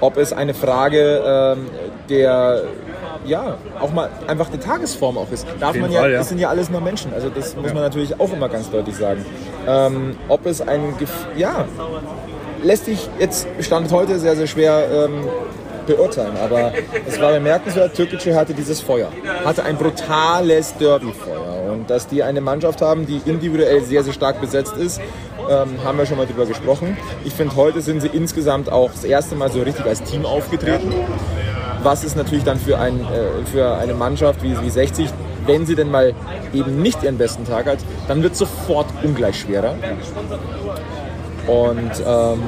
Ob 0.00 0.16
es 0.16 0.32
eine 0.32 0.54
Frage 0.54 1.22
ähm, 1.24 1.66
der, 2.08 2.62
ja, 3.26 3.58
auch 3.78 3.92
mal 3.92 4.08
einfach 4.26 4.48
der 4.48 4.60
Tagesform 4.60 5.18
auch 5.18 5.30
ist. 5.30 5.46
Darf 5.60 5.76
man 5.76 5.92
ja, 5.92 6.00
Fall, 6.00 6.12
ja. 6.12 6.18
das 6.18 6.30
sind 6.30 6.38
ja 6.38 6.48
alles 6.48 6.70
nur 6.70 6.80
Menschen, 6.80 7.12
also 7.12 7.28
das 7.28 7.54
muss 7.56 7.74
man 7.74 7.82
natürlich 7.82 8.18
auch 8.18 8.32
immer 8.32 8.48
ganz 8.48 8.70
deutlich 8.70 8.96
sagen. 8.96 9.24
Ähm, 9.66 10.16
ob 10.28 10.46
es 10.46 10.62
ein, 10.62 10.96
Gef 10.98 11.10
ja, 11.36 11.66
lässt 12.62 12.86
sich 12.86 13.08
jetzt 13.18 13.46
Stand 13.60 13.92
heute 13.92 14.18
sehr, 14.18 14.34
sehr 14.34 14.46
schwer 14.46 14.88
ähm, 14.90 15.24
beurteilen. 15.88 16.36
Aber 16.42 16.72
es 17.06 17.20
war 17.20 17.32
bemerkenswert, 17.32 17.94
Türkgücü 17.94 18.32
hatte 18.32 18.54
dieses 18.54 18.80
Feuer, 18.80 19.10
hatte 19.44 19.64
ein 19.64 19.76
brutales 19.76 20.76
Derby-Feuer. 20.76 21.72
Und 21.72 21.90
dass 21.90 22.06
die 22.06 22.22
eine 22.22 22.40
Mannschaft 22.40 22.80
haben, 22.80 23.06
die 23.06 23.20
individuell 23.24 23.82
sehr, 23.82 24.04
sehr 24.04 24.12
stark 24.12 24.40
besetzt 24.40 24.76
ist, 24.76 25.00
ähm, 25.48 25.82
haben 25.84 25.98
wir 25.98 26.06
schon 26.06 26.16
mal 26.16 26.26
drüber 26.26 26.46
gesprochen. 26.46 26.96
Ich 27.24 27.32
finde, 27.32 27.56
heute 27.56 27.80
sind 27.80 28.00
sie 28.00 28.08
insgesamt 28.08 28.70
auch 28.70 28.90
das 28.90 29.04
erste 29.04 29.34
Mal 29.34 29.50
so 29.50 29.62
richtig 29.62 29.86
als 29.86 30.02
Team 30.02 30.24
aufgetreten. 30.26 30.92
was 31.82 32.04
ist 32.04 32.16
natürlich 32.16 32.44
dann 32.44 32.58
für, 32.58 32.78
ein, 32.78 33.00
äh, 33.00 33.46
für 33.50 33.76
eine 33.76 33.94
Mannschaft 33.94 34.42
wie, 34.42 34.60
wie 34.60 34.70
60, 34.70 35.08
wenn 35.46 35.64
sie 35.64 35.74
denn 35.74 35.90
mal 35.90 36.14
eben 36.52 36.82
nicht 36.82 37.02
ihren 37.02 37.18
besten 37.18 37.44
Tag 37.44 37.66
hat, 37.66 37.78
dann 38.08 38.22
wird 38.22 38.32
es 38.32 38.38
sofort 38.38 38.86
ungleich 39.02 39.40
schwerer. 39.40 39.74
Und 41.46 41.92
ähm, 42.06 42.42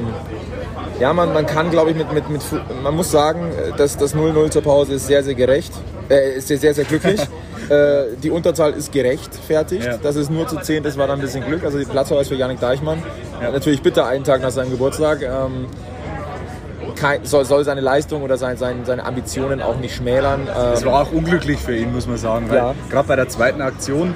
ja, 0.99 1.13
man, 1.13 1.33
man 1.33 1.45
kann, 1.47 1.71
glaube 1.71 1.91
ich, 1.91 1.97
mit, 1.97 2.13
mit, 2.13 2.29
mit, 2.29 2.41
man 2.83 2.95
muss 2.95 3.09
sagen, 3.09 3.51
dass 3.77 3.97
das 3.97 4.15
0-0 4.15 4.51
zur 4.51 4.61
Pause 4.61 4.93
ist 4.93 5.07
sehr, 5.07 5.23
sehr 5.23 5.33
gerecht, 5.33 5.73
äh, 6.09 6.37
ist 6.37 6.47
sehr, 6.47 6.59
sehr, 6.59 6.73
sehr 6.73 6.85
glücklich. 6.85 7.19
äh, 7.71 8.17
die 8.21 8.29
Unterzahl 8.29 8.73
ist 8.73 8.91
gerechtfertigt. 8.91 9.85
Ja. 9.85 9.97
Dass 9.97 10.15
es 10.15 10.29
nur 10.29 10.47
zu 10.47 10.57
10 10.57 10.83
ist, 10.83 10.97
war 10.97 11.07
dann 11.07 11.19
ein 11.19 11.21
bisschen 11.21 11.45
Glück. 11.45 11.63
Also 11.63 11.77
die 11.79 11.85
Platzverweis 11.85 12.27
für 12.27 12.35
Janik 12.35 12.59
Deichmann. 12.59 13.01
Ja. 13.41 13.51
Natürlich 13.51 13.81
bitter 13.81 14.05
einen 14.05 14.23
Tag 14.23 14.41
nach 14.41 14.51
seinem 14.51 14.71
Geburtstag. 14.71 15.21
Ähm, 15.21 15.67
kein, 16.95 17.23
soll, 17.23 17.45
soll, 17.45 17.63
seine 17.63 17.81
Leistung 17.81 18.23
oder 18.23 18.37
sein, 18.37 18.57
sein, 18.57 18.81
seine 18.83 19.05
Ambitionen 19.05 19.61
auch 19.61 19.77
nicht 19.77 19.95
schmälern. 19.95 20.41
Es 20.73 20.81
ähm, 20.81 20.89
war 20.89 21.03
auch 21.03 21.11
unglücklich 21.11 21.59
für 21.59 21.75
ihn, 21.75 21.93
muss 21.93 22.07
man 22.07 22.17
sagen. 22.17 22.49
Ja. 22.53 22.75
Gerade 22.89 23.07
bei 23.07 23.15
der 23.15 23.29
zweiten 23.29 23.61
Aktion 23.61 24.13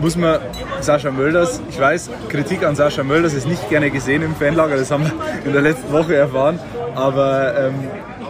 muss 0.00 0.16
man 0.16 0.38
Sascha 0.80 1.10
Mölders, 1.10 1.60
ich 1.68 1.78
weiß, 1.78 2.10
Kritik 2.28 2.64
an 2.64 2.76
Sascha 2.76 3.02
Mölders 3.02 3.34
ist 3.34 3.46
nicht 3.46 3.68
gerne 3.68 3.90
gesehen 3.90 4.22
im 4.22 4.34
Fanlager, 4.34 4.76
das 4.76 4.90
haben 4.90 5.04
wir 5.04 5.12
in 5.44 5.52
der 5.52 5.62
letzten 5.62 5.90
Woche 5.92 6.14
erfahren, 6.14 6.58
aber 6.94 7.54
ähm, 7.58 7.74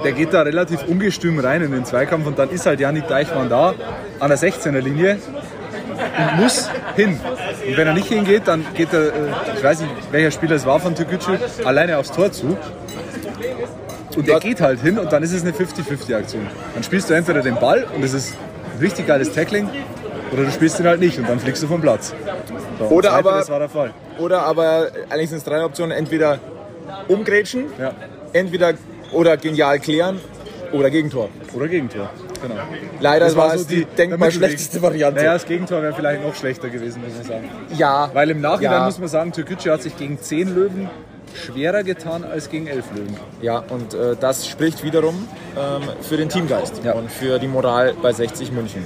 der 0.05 0.13
geht 0.13 0.33
da 0.33 0.43
relativ 0.43 0.85
ungestüm 0.87 1.39
rein 1.39 1.63
in 1.63 1.73
den 1.73 1.85
Zweikampf 1.85 2.27
und 2.27 2.39
dann 2.39 2.51
ist 2.51 2.67
halt 2.67 2.81
Janik 2.81 3.09
Deichmann 3.09 3.49
da 3.49 3.75
an 4.21 4.29
der 4.29 4.39
16er 4.39 4.81
Linie 4.81 5.19
und 6.19 6.41
muss 6.41 6.71
hin. 6.95 7.19
Und 7.67 7.77
wenn 7.77 7.87
er 7.87 7.95
nicht 7.95 8.09
hingeht, 8.09 8.43
dann 8.47 8.65
geht 8.75 8.93
er, 8.93 9.07
äh, 9.07 9.13
ich 9.57 9.65
weiß 9.65 9.81
nicht, 9.81 9.93
welcher 10.11 10.31
Spieler 10.31 10.57
es 10.57 10.67
war 10.67 10.81
von 10.81 10.95
Türkgücü, 10.95 11.39
alleine 11.65 11.99
aufs 11.99 12.13
Tor 12.13 12.31
zu. 12.33 12.57
Und 14.17 14.27
der 14.27 14.41
geht 14.41 14.61
halt 14.61 14.81
hin 14.81 14.99
und 14.99 15.13
dann 15.13 15.23
ist 15.23 15.33
es 15.33 15.43
eine 15.43 15.53
50-50-Aktion. 15.53 16.47
Dann 16.75 16.83
spielst 16.83 17.11
du 17.11 17.15
entweder 17.15 17.43
den 17.43 17.57
Ball 17.57 17.87
und 17.95 18.03
es 18.03 18.15
ist 18.15 18.35
ein 18.75 18.81
richtig 18.81 19.07
geiles 19.07 19.33
Tackling 19.33 19.69
oder 20.33 20.45
du 20.45 20.51
spielst 20.51 20.81
ihn 20.81 20.87
halt 20.87 21.01
nicht 21.01 21.19
und 21.19 21.29
dann 21.29 21.39
fliegst 21.39 21.63
du 21.63 21.67
vom 21.67 21.81
Platz. 21.81 22.15
So, 22.79 22.87
oder, 22.87 23.13
aber, 23.13 23.33
das 23.33 23.51
war 23.51 23.59
der 23.59 23.69
Fall. 23.69 23.93
oder 24.19 24.43
aber, 24.43 24.89
eigentlich 25.11 25.31
sind 25.31 25.39
es 25.39 25.45
drei 25.45 25.65
Optionen, 25.65 25.97
entweder 25.97 26.39
umgrätschen, 27.09 27.67
ja. 27.79 27.93
entweder 28.33 28.75
oder 29.13 29.37
genial 29.37 29.79
klären 29.79 30.21
oder 30.73 30.91
Gegentor. 30.91 31.29
Oder 31.55 31.69
Gegentor, 31.69 32.11
genau. 32.43 32.55
Leider 33.01 33.27
das 33.27 33.37
war, 33.37 33.51
war 33.51 33.59
so 33.59 33.65
die, 33.65 33.85
denkbar 33.85 34.31
schlechteste 34.31 34.83
Variante. 34.83 35.21
Naja, 35.21 35.35
das 35.35 35.47
Gegentor 35.47 35.83
wäre 35.83 35.95
vielleicht 35.95 36.23
noch 36.23 36.35
schlechter 36.35 36.69
gewesen, 36.69 37.03
muss 37.03 37.15
man 37.15 37.25
sagen. 37.25 37.51
Ja. 37.77 38.11
Weil 38.13 38.31
im 38.31 38.41
Nachhinein 38.41 38.73
ja. 38.73 38.85
muss 38.85 38.99
man 38.99 39.09
sagen, 39.09 39.33
Türkgücü 39.33 39.71
hat 39.71 39.83
sich 39.83 39.97
gegen 39.97 40.21
zehn 40.21 40.55
Löwen 40.55 40.91
schwerer 41.35 41.83
getan 41.83 42.25
als 42.25 42.51
gegen 42.51 42.67
elf 42.67 42.87
Löwen. 42.95 43.17
Ja, 43.43 43.63
und 43.69 43.95
äh, 43.95 44.17
das 44.19 44.49
spricht 44.49 44.83
wiederum 44.85 45.29
ähm, 45.57 45.83
für 46.03 46.17
den 46.17 46.29
Teamgeist 46.29 46.83
ja. 46.85 46.95
und 46.95 47.11
für 47.11 47.39
die 47.39 47.49
Moral 47.49 47.95
bei 48.03 48.13
60 48.13 48.53
München. 48.53 48.85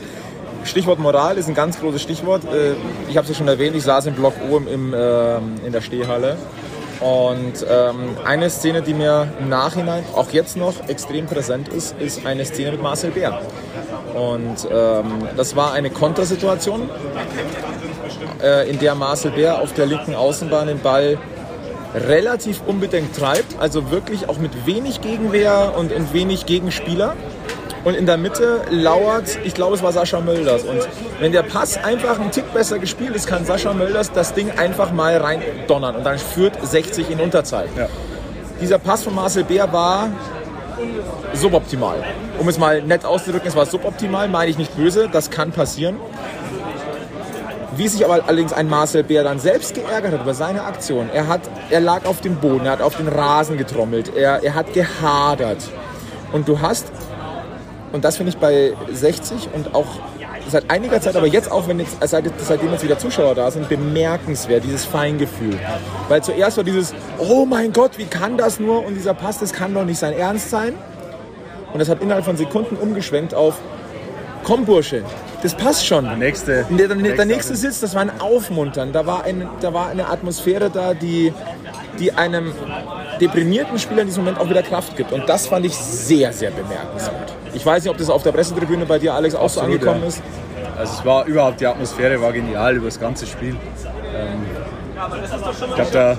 Stichwort 0.65 0.99
Moral 0.99 1.39
ist 1.39 1.49
ein 1.49 1.55
ganz 1.55 1.81
großes 1.81 2.03
Stichwort. 2.03 2.45
Äh, 2.45 2.73
ich 3.09 3.17
habe 3.17 3.25
es 3.25 3.29
ja 3.31 3.35
schon 3.35 3.49
erwähnt, 3.49 3.75
ich 3.77 3.85
saß 3.85 4.07
im 4.07 4.15
Block 4.15 4.35
O 4.51 4.59
im, 4.59 4.95
ähm, 4.95 5.55
in 5.65 5.73
der 5.73 5.81
Stehhalle. 5.81 6.37
Und 7.01 7.65
ähm, 7.69 8.17
eine 8.25 8.51
Szene, 8.51 8.83
die 8.83 8.93
mir 8.93 9.29
im 9.41 9.49
Nachhinein, 9.49 10.05
auch 10.15 10.31
jetzt 10.31 10.57
noch, 10.57 10.75
extrem 10.89 11.27
präsent 11.27 11.69
ist, 11.69 11.95
ist 11.99 12.27
eine 12.27 12.45
Szene 12.45 12.73
mit 12.73 12.83
Marcel 12.83 13.11
Bär. 13.11 13.41
Und 14.15 14.69
ähm, 14.71 15.29
das 15.37 15.57
war 15.57 15.73
eine 15.73 15.89
Kontersituation, 15.89 16.91
äh, 18.43 18.69
in 18.69 18.79
der 18.79 18.95
Marcel 18.95 19.31
Bär 19.31 19.61
auf 19.61 19.73
der 19.73 19.87
linken 19.87 20.15
Außenbahn 20.15 20.67
den 20.67 20.81
Ball 20.81 21.19
relativ 21.95 22.63
unbedingt 22.67 23.17
treibt, 23.17 23.59
also 23.59 23.91
wirklich 23.91 24.29
auch 24.29 24.39
mit 24.39 24.67
wenig 24.67 25.01
Gegenwehr 25.01 25.75
und, 25.77 25.93
und 25.93 26.13
wenig 26.13 26.47
Gegenspieler. 26.47 27.17
Und 27.85 27.95
in 27.95 28.05
der 28.05 28.19
Mitte 28.19 28.61
lauert, 28.71 29.39
ich 29.45 29.55
glaube, 29.55 29.75
es 29.75 29.83
war 29.83 29.93
Sascha 29.93 30.21
Mölders. 30.21 30.65
Und 30.65 30.81
wenn 31.19 31.33
der 31.33 31.43
Pass 31.43 31.83
einfach 31.83 32.21
einen 32.21 32.31
Tick 32.31 32.53
besser 32.53 32.79
gespielt 32.79 33.15
ist, 33.17 33.27
kann 33.27 33.45
Sascha 33.45 33.73
Mölders 33.73 34.13
das 34.13 34.35
Ding 34.35 34.51
einfach 34.51 34.93
mal 34.93 35.17
rein 35.17 35.43
donnern. 35.67 35.97
Und 35.97 36.05
dann 36.05 36.19
führt 36.19 36.59
60 36.63 37.11
in 37.11 37.21
Unterzahl. 37.21 37.67
Ja. 37.77 37.89
Dieser 38.61 38.79
Pass 38.79 39.05
von 39.05 39.15
Marcel 39.15 39.45
Bär 39.45 39.73
war 39.73 40.11
suboptimal. 41.33 42.05
Um 42.39 42.49
es 42.49 42.59
mal 42.59 42.83
nett 42.83 43.05
auszudrücken, 43.05 43.49
es 43.49 43.57
war 43.57 43.65
suboptimal, 43.65 44.29
meine 44.29 44.51
ich 44.51 44.59
nicht 44.59 44.77
böse, 44.77 45.09
das 45.11 45.31
kann 45.31 45.53
passieren. 45.53 45.97
Wie 47.77 47.89
sich 47.89 48.05
aber 48.05 48.25
allerdings 48.27 48.53
ein 48.53 48.69
Marcel 48.69 49.05
Bär 49.05 49.25
dann 49.25 49.39
selbst 49.39 49.75
geärgert 49.75 50.13
hat 50.13 50.23
über 50.23 50.35
seine 50.35 50.65
Aktion. 50.65 51.09
Er, 51.15 51.29
hat, 51.29 51.41
er 51.71 51.81
lag 51.81 52.05
auf 52.05 52.21
dem 52.21 52.37
Boden, 52.37 52.67
er 52.67 52.73
hat 52.73 52.83
auf 52.83 52.97
den 52.97 53.09
Rasen 53.09 53.57
getrommelt, 53.57 54.15
er, 54.15 54.43
er 54.43 54.55
hat 54.55 54.75
gehadert. 54.75 55.71
Und 56.33 56.47
du 56.47 56.61
hast 56.61 56.93
und 57.93 58.05
das 58.05 58.17
finde 58.17 58.31
ich 58.31 58.39
bei 58.39 58.73
60 58.93 59.49
und 59.53 59.75
auch 59.75 59.87
seit 60.49 60.71
einiger 60.71 61.01
Zeit, 61.01 61.17
aber 61.17 61.27
jetzt 61.27 61.51
auch, 61.51 61.69
wenn 61.69 61.79
jetzt, 61.79 61.97
seit, 62.01 62.25
seitdem 62.39 62.73
jetzt 62.73 62.85
wieder 62.85 62.99
Zuschauer 62.99 63.35
da 63.35 63.51
sind, 63.51 63.69
bemerkenswert, 63.69 64.65
dieses 64.65 64.85
Feingefühl. 64.85 65.59
Weil 66.09 66.23
zuerst 66.23 66.57
war 66.57 66.65
dieses, 66.65 66.95
oh 67.19 67.45
mein 67.47 67.73
Gott, 67.73 67.99
wie 67.99 68.07
kann 68.07 68.37
das 68.37 68.61
nur? 68.61 68.85
Und 68.85 68.95
dieser 68.95 69.15
Pass, 69.15 69.39
das 69.39 69.53
kann 69.53 69.75
doch 69.75 69.85
nicht 69.85 69.99
sein 69.99 70.13
Ernst 70.13 70.51
sein. 70.51 70.75
Und 71.73 71.79
das 71.79 71.89
hat 71.89 72.03
innerhalb 72.03 72.25
von 72.25 72.37
Sekunden 72.37 72.77
umgeschwenkt 72.77 73.35
auf, 73.35 73.55
komm 74.45 74.65
Bursche, 74.65 75.05
das 75.43 75.55
passt 75.55 75.87
schon. 75.87 76.05
Der 76.05 76.17
nächste. 76.17 76.67
Der, 76.71 76.89
der, 76.89 77.17
der 77.17 77.25
nächste 77.25 77.57
Sitz, 77.57 77.81
das 77.81 77.95
war 77.95 78.03
ein 78.03 78.21
Aufmuntern. 78.21 78.93
Da 78.93 79.07
war, 79.07 79.25
ein, 79.25 79.49
da 79.61 79.73
war 79.73 79.89
eine 79.89 80.09
Atmosphäre 80.09 80.71
da, 80.71 80.95
die, 80.95 81.33
die 81.99 82.13
einem 82.13 82.53
deprimierten 83.21 83.79
Spieler 83.79 84.03
in 84.03 84.09
diesem 84.09 84.25
Moment 84.25 84.41
auch 84.41 84.51
wieder 84.51 84.63
Kraft 84.63 84.97
gibt. 84.97 85.13
Und 85.13 85.29
das 85.29 85.47
fand 85.47 85.65
ich 85.67 85.75
sehr, 85.75 86.33
sehr 86.33 86.51
bemerkenswert. 86.51 87.40
Ich 87.53 87.65
weiß 87.65 87.83
nicht, 87.83 87.91
ob 87.91 87.99
das 87.99 88.11
auf 88.11 88.23
der 88.23 88.33
Pressetribüne 88.33 88.87
bei 88.87 88.99
dir, 88.99 89.15
Alex, 89.15 89.35
auch 89.35 89.45
Absolut, 89.45 89.83
so 89.83 89.91
angekommen 89.91 90.03
ja. 90.03 90.09
ist. 90.09 90.23
Also 90.79 90.93
es 90.95 91.05
war 91.05 91.27
überhaupt, 91.27 91.61
die 91.61 91.67
Atmosphäre 91.67 92.21
war 92.21 92.33
genial 92.33 92.77
über 92.77 92.87
das 92.87 92.99
ganze 92.99 93.27
Spiel. 93.27 93.57
Ähm, 94.15 94.47
ich 95.23 95.75
glaube, 95.75 95.91
da, 95.93 96.19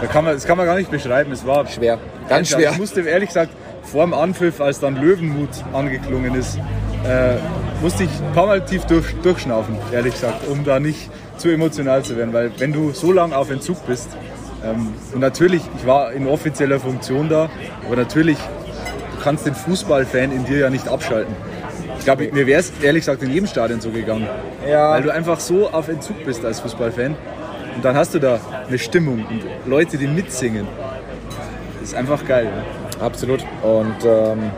da 0.00 0.06
kann 0.06 0.24
man, 0.24 0.34
das 0.34 0.46
kann 0.46 0.56
man 0.56 0.66
gar 0.66 0.76
nicht 0.76 0.90
beschreiben. 0.90 1.32
Es 1.32 1.46
war 1.46 1.66
schwer, 1.66 1.98
ganz 2.28 2.48
schwer. 2.48 2.72
Ich 2.72 2.78
musste 2.78 3.00
ehrlich 3.00 3.28
gesagt 3.28 3.52
vor 3.82 4.04
dem 4.04 4.14
Anpfiff, 4.14 4.60
als 4.60 4.80
dann 4.80 4.96
Löwenmut 4.96 5.48
angeklungen 5.72 6.34
ist, 6.34 6.58
äh, 7.04 7.36
musste 7.80 8.04
ich 8.04 8.10
ein 8.10 8.32
paar 8.32 8.46
Mal 8.46 8.64
tief 8.64 8.84
durch, 8.84 9.14
durchschnaufen, 9.22 9.76
ehrlich 9.92 10.14
gesagt, 10.14 10.46
um 10.48 10.64
da 10.64 10.78
nicht 10.78 11.10
zu 11.36 11.48
emotional 11.48 12.02
zu 12.02 12.16
werden. 12.16 12.32
Weil 12.32 12.52
wenn 12.58 12.72
du 12.72 12.92
so 12.92 13.12
lange 13.12 13.36
auf 13.36 13.50
Entzug 13.50 13.84
bist, 13.86 14.08
ähm, 14.64 14.94
und 15.12 15.20
natürlich, 15.20 15.62
ich 15.76 15.86
war 15.86 16.12
in 16.12 16.26
offizieller 16.26 16.78
Funktion 16.78 17.28
da, 17.28 17.50
aber 17.86 17.96
natürlich, 17.96 18.38
kannst 19.22 19.46
den 19.46 19.54
Fußballfan 19.54 20.32
in 20.32 20.44
dir 20.44 20.58
ja 20.58 20.70
nicht 20.70 20.88
abschalten. 20.88 21.34
Ich 21.98 22.04
glaube, 22.04 22.28
mir 22.32 22.46
wäre 22.46 22.60
es 22.60 22.72
ehrlich 22.82 23.02
gesagt 23.02 23.22
in 23.22 23.30
jedem 23.30 23.46
Stadion 23.46 23.80
so 23.80 23.90
gegangen. 23.90 24.26
Ja. 24.68 24.90
Weil 24.90 25.02
du 25.02 25.12
einfach 25.12 25.38
so 25.40 25.68
auf 25.70 25.88
Entzug 25.88 26.24
bist 26.24 26.44
als 26.44 26.60
Fußballfan. 26.60 27.16
Und 27.76 27.84
dann 27.84 27.96
hast 27.96 28.14
du 28.14 28.18
da 28.18 28.40
eine 28.68 28.78
Stimmung 28.78 29.24
und 29.24 29.42
Leute, 29.66 29.96
die 29.96 30.06
mitsingen. 30.06 30.66
Das 31.80 31.90
ist 31.90 31.94
einfach 31.94 32.26
geil. 32.26 32.46
Ja. 32.46 33.06
Absolut. 33.06 33.40
Und 33.62 33.96
ähm, 34.04 34.50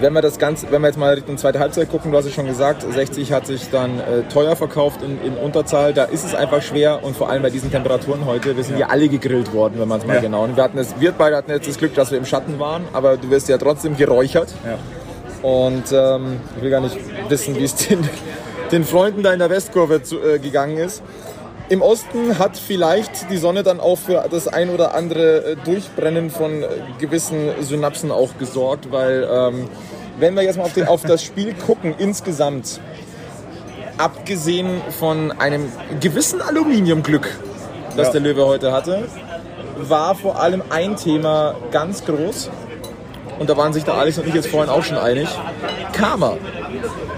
wenn 0.00 0.12
wir 0.12 0.22
das 0.22 0.38
Ganze, 0.38 0.70
wenn 0.70 0.82
wir 0.82 0.88
jetzt 0.88 0.98
mal 0.98 1.14
Richtung 1.14 1.38
zweite 1.38 1.58
Halbzeit 1.58 1.90
gucken, 1.90 2.10
du 2.10 2.18
hast 2.18 2.26
es 2.26 2.34
schon 2.34 2.46
gesagt, 2.46 2.82
60 2.82 3.32
hat 3.32 3.46
sich 3.46 3.70
dann 3.70 4.00
äh, 4.00 4.22
teuer 4.32 4.56
verkauft 4.56 5.00
in, 5.02 5.22
in, 5.22 5.36
Unterzahl. 5.36 5.92
Da 5.92 6.04
ist 6.04 6.24
es 6.24 6.34
einfach 6.34 6.62
schwer 6.62 7.02
und 7.02 7.16
vor 7.16 7.30
allem 7.30 7.42
bei 7.42 7.50
diesen 7.50 7.70
Temperaturen 7.70 8.26
heute, 8.26 8.56
wir 8.56 8.64
sind 8.64 8.74
ja, 8.74 8.80
ja 8.80 8.88
alle 8.88 9.08
gegrillt 9.08 9.52
worden, 9.52 9.74
wenn 9.78 9.88
man 9.88 10.00
es 10.00 10.06
mal 10.06 10.16
ja. 10.16 10.20
genau. 10.20 10.44
Und 10.44 10.56
wir 10.56 10.64
hatten 10.64 10.78
es, 10.78 10.98
wir 10.98 11.12
beide 11.12 11.36
hatten 11.36 11.50
jetzt 11.50 11.68
das 11.68 11.78
Glück, 11.78 11.94
dass 11.94 12.10
wir 12.10 12.18
im 12.18 12.26
Schatten 12.26 12.58
waren, 12.58 12.84
aber 12.92 13.16
du 13.16 13.30
wirst 13.30 13.48
ja 13.48 13.58
trotzdem 13.58 13.96
geräuchert. 13.96 14.54
Ja. 14.64 14.78
Und 15.42 15.92
ähm, 15.92 16.40
ich 16.56 16.62
will 16.62 16.70
gar 16.70 16.80
nicht 16.80 16.96
wissen, 17.28 17.56
wie 17.56 17.64
es 17.64 17.74
den, 17.88 18.08
den 18.72 18.84
Freunden 18.84 19.22
da 19.22 19.32
in 19.32 19.38
der 19.38 19.50
Westkurve 19.50 20.02
zu, 20.02 20.20
äh, 20.20 20.38
gegangen 20.38 20.78
ist. 20.78 21.02
Im 21.68 21.82
Osten 21.82 22.38
hat 22.38 22.56
vielleicht 22.56 23.28
die 23.30 23.38
Sonne 23.38 23.64
dann 23.64 23.80
auch 23.80 23.98
für 23.98 24.24
das 24.30 24.46
ein 24.46 24.70
oder 24.70 24.94
andere 24.94 25.44
äh, 25.44 25.56
Durchbrennen 25.56 26.30
von 26.30 26.62
äh, 26.62 26.66
gewissen 26.98 27.50
Synapsen 27.60 28.12
auch 28.12 28.38
gesorgt, 28.38 28.92
weil 28.92 29.28
ähm, 29.28 29.68
wenn 30.18 30.36
wir 30.36 30.42
jetzt 30.42 30.58
mal 30.58 30.64
auf, 30.64 30.74
den, 30.74 30.86
auf 30.86 31.02
das 31.02 31.24
Spiel 31.24 31.54
gucken, 31.66 31.94
insgesamt, 31.98 32.80
abgesehen 33.98 34.80
von 35.00 35.32
einem 35.32 35.72
gewissen 36.00 36.40
Aluminiumglück, 36.40 37.28
das 37.96 38.08
ja. 38.08 38.12
der 38.12 38.20
Löwe 38.20 38.46
heute 38.46 38.70
hatte, 38.70 39.08
war 39.76 40.14
vor 40.14 40.40
allem 40.40 40.62
ein 40.70 40.96
Thema 40.96 41.56
ganz 41.72 42.04
groß. 42.04 42.50
Und 43.38 43.50
da 43.50 43.56
waren 43.56 43.72
sich 43.72 43.84
da 43.84 43.94
Alex 43.94 44.18
und 44.18 44.26
ich 44.28 44.34
jetzt 44.34 44.48
vorhin 44.48 44.70
auch 44.70 44.82
schon 44.82 44.96
einig. 44.96 45.28
Karma. 45.92 46.36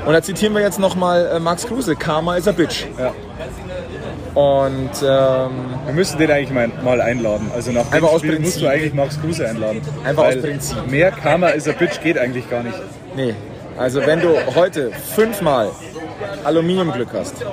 Und 0.07 0.12
da 0.12 0.23
zitieren 0.23 0.55
wir 0.55 0.62
jetzt 0.62 0.78
nochmal 0.78 1.26
äh, 1.35 1.38
Max 1.38 1.67
Kruse. 1.67 1.95
Karma 1.95 2.37
is 2.37 2.49
a 2.49 2.52
bitch. 2.52 2.87
Ja. 2.99 3.12
Und 4.35 4.90
ähm, 5.02 5.50
wir 5.87 5.94
müssen 5.94 6.18
den 6.18 6.30
eigentlich 6.30 6.50
mal, 6.50 6.70
mal 6.85 7.00
einladen. 7.00 7.50
Also 7.54 7.73
nach 7.73 7.87
dem 7.87 8.04
Spiel 8.04 8.18
Prinzip. 8.18 8.40
musst 8.40 8.61
du 8.61 8.66
eigentlich 8.68 8.94
Max 8.94 9.20
Kruse 9.20 9.49
einladen. 9.49 9.80
Einfach 10.04 10.26
aus 10.26 10.40
Prinzip. 10.40 10.87
Mehr 10.90 11.11
Karma 11.11 11.49
is 11.49 11.68
a 11.68 11.73
Bitch 11.73 12.00
geht 12.02 12.18
eigentlich 12.18 12.49
gar 12.49 12.62
nicht. 12.62 12.78
Nee. 13.16 13.35
Also 13.76 14.04
wenn 14.04 14.20
du 14.20 14.30
heute 14.54 14.90
fünfmal 14.90 15.70
Aluminiumglück 16.44 17.08
hast 17.12 17.44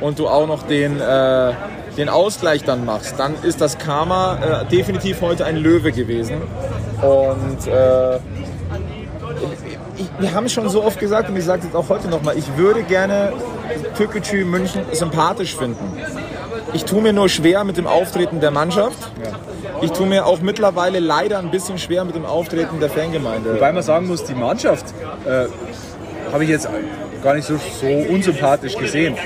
und 0.00 0.18
du 0.18 0.28
auch 0.28 0.46
noch 0.46 0.62
den, 0.64 1.00
äh, 1.00 1.52
den 1.96 2.08
Ausgleich 2.08 2.64
dann 2.64 2.84
machst, 2.84 3.18
dann 3.18 3.34
ist 3.42 3.60
das 3.60 3.78
Karma 3.78 4.62
äh, 4.62 4.64
definitiv 4.66 5.20
heute 5.20 5.44
ein 5.44 5.56
Löwe 5.56 5.92
gewesen. 5.92 6.42
Und 7.00 7.66
äh, 7.68 8.18
wir 10.18 10.34
haben 10.34 10.46
es 10.46 10.52
schon 10.52 10.68
so 10.68 10.82
oft 10.82 10.98
gesagt 10.98 11.28
und 11.28 11.36
ich 11.36 11.44
sage 11.44 11.62
es 11.68 11.74
auch 11.74 11.88
heute 11.88 12.08
nochmal, 12.08 12.36
ich 12.36 12.56
würde 12.56 12.82
gerne 12.82 13.32
Türkgücü 13.96 14.44
München 14.44 14.82
sympathisch 14.92 15.56
finden. 15.56 15.96
Ich 16.72 16.84
tue 16.84 17.02
mir 17.02 17.12
nur 17.12 17.28
schwer 17.28 17.64
mit 17.64 17.76
dem 17.76 17.86
Auftreten 17.86 18.40
der 18.40 18.50
Mannschaft. 18.50 19.10
Ich 19.82 19.92
tue 19.92 20.06
mir 20.06 20.26
auch 20.26 20.40
mittlerweile 20.40 21.00
leider 21.00 21.38
ein 21.38 21.50
bisschen 21.50 21.78
schwer 21.78 22.04
mit 22.04 22.14
dem 22.14 22.24
Auftreten 22.24 22.80
der 22.80 22.90
Fangemeinde. 22.90 23.54
Wobei 23.54 23.72
man 23.72 23.82
sagen 23.82 24.06
muss, 24.06 24.24
die 24.24 24.34
Mannschaft 24.34 24.86
äh, 25.26 25.46
habe 26.32 26.44
ich 26.44 26.50
jetzt 26.50 26.68
gar 27.22 27.34
nicht 27.34 27.46
so, 27.46 27.56
so 27.56 27.86
unsympathisch 27.86 28.76
gesehen. 28.76 29.16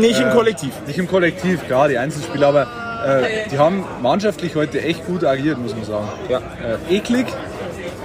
Nicht 0.00 0.20
im 0.20 0.30
Kollektiv. 0.30 0.72
Nicht 0.86 0.98
im 0.98 1.08
Kollektiv, 1.08 1.66
klar, 1.66 1.88
die 1.88 1.98
Einzelspieler, 1.98 2.48
aber 2.48 2.62
äh, 3.04 3.48
die 3.50 3.58
haben 3.58 3.84
mannschaftlich 4.02 4.54
heute 4.54 4.80
echt 4.80 5.06
gut 5.06 5.24
agiert, 5.24 5.58
muss 5.58 5.74
man 5.74 5.84
sagen. 5.84 6.08
Ja. 6.28 6.38
Äh, 6.38 6.96
eklig 6.96 7.26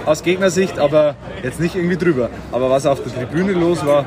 aus 0.06 0.22
Gegnersicht, 0.22 0.78
aber 0.78 1.14
jetzt 1.42 1.60
nicht 1.60 1.74
irgendwie 1.74 1.96
drüber. 1.96 2.30
Aber 2.52 2.70
was 2.70 2.86
auf 2.86 3.02
der 3.02 3.12
Tribüne 3.12 3.52
los 3.52 3.84
war, 3.84 4.04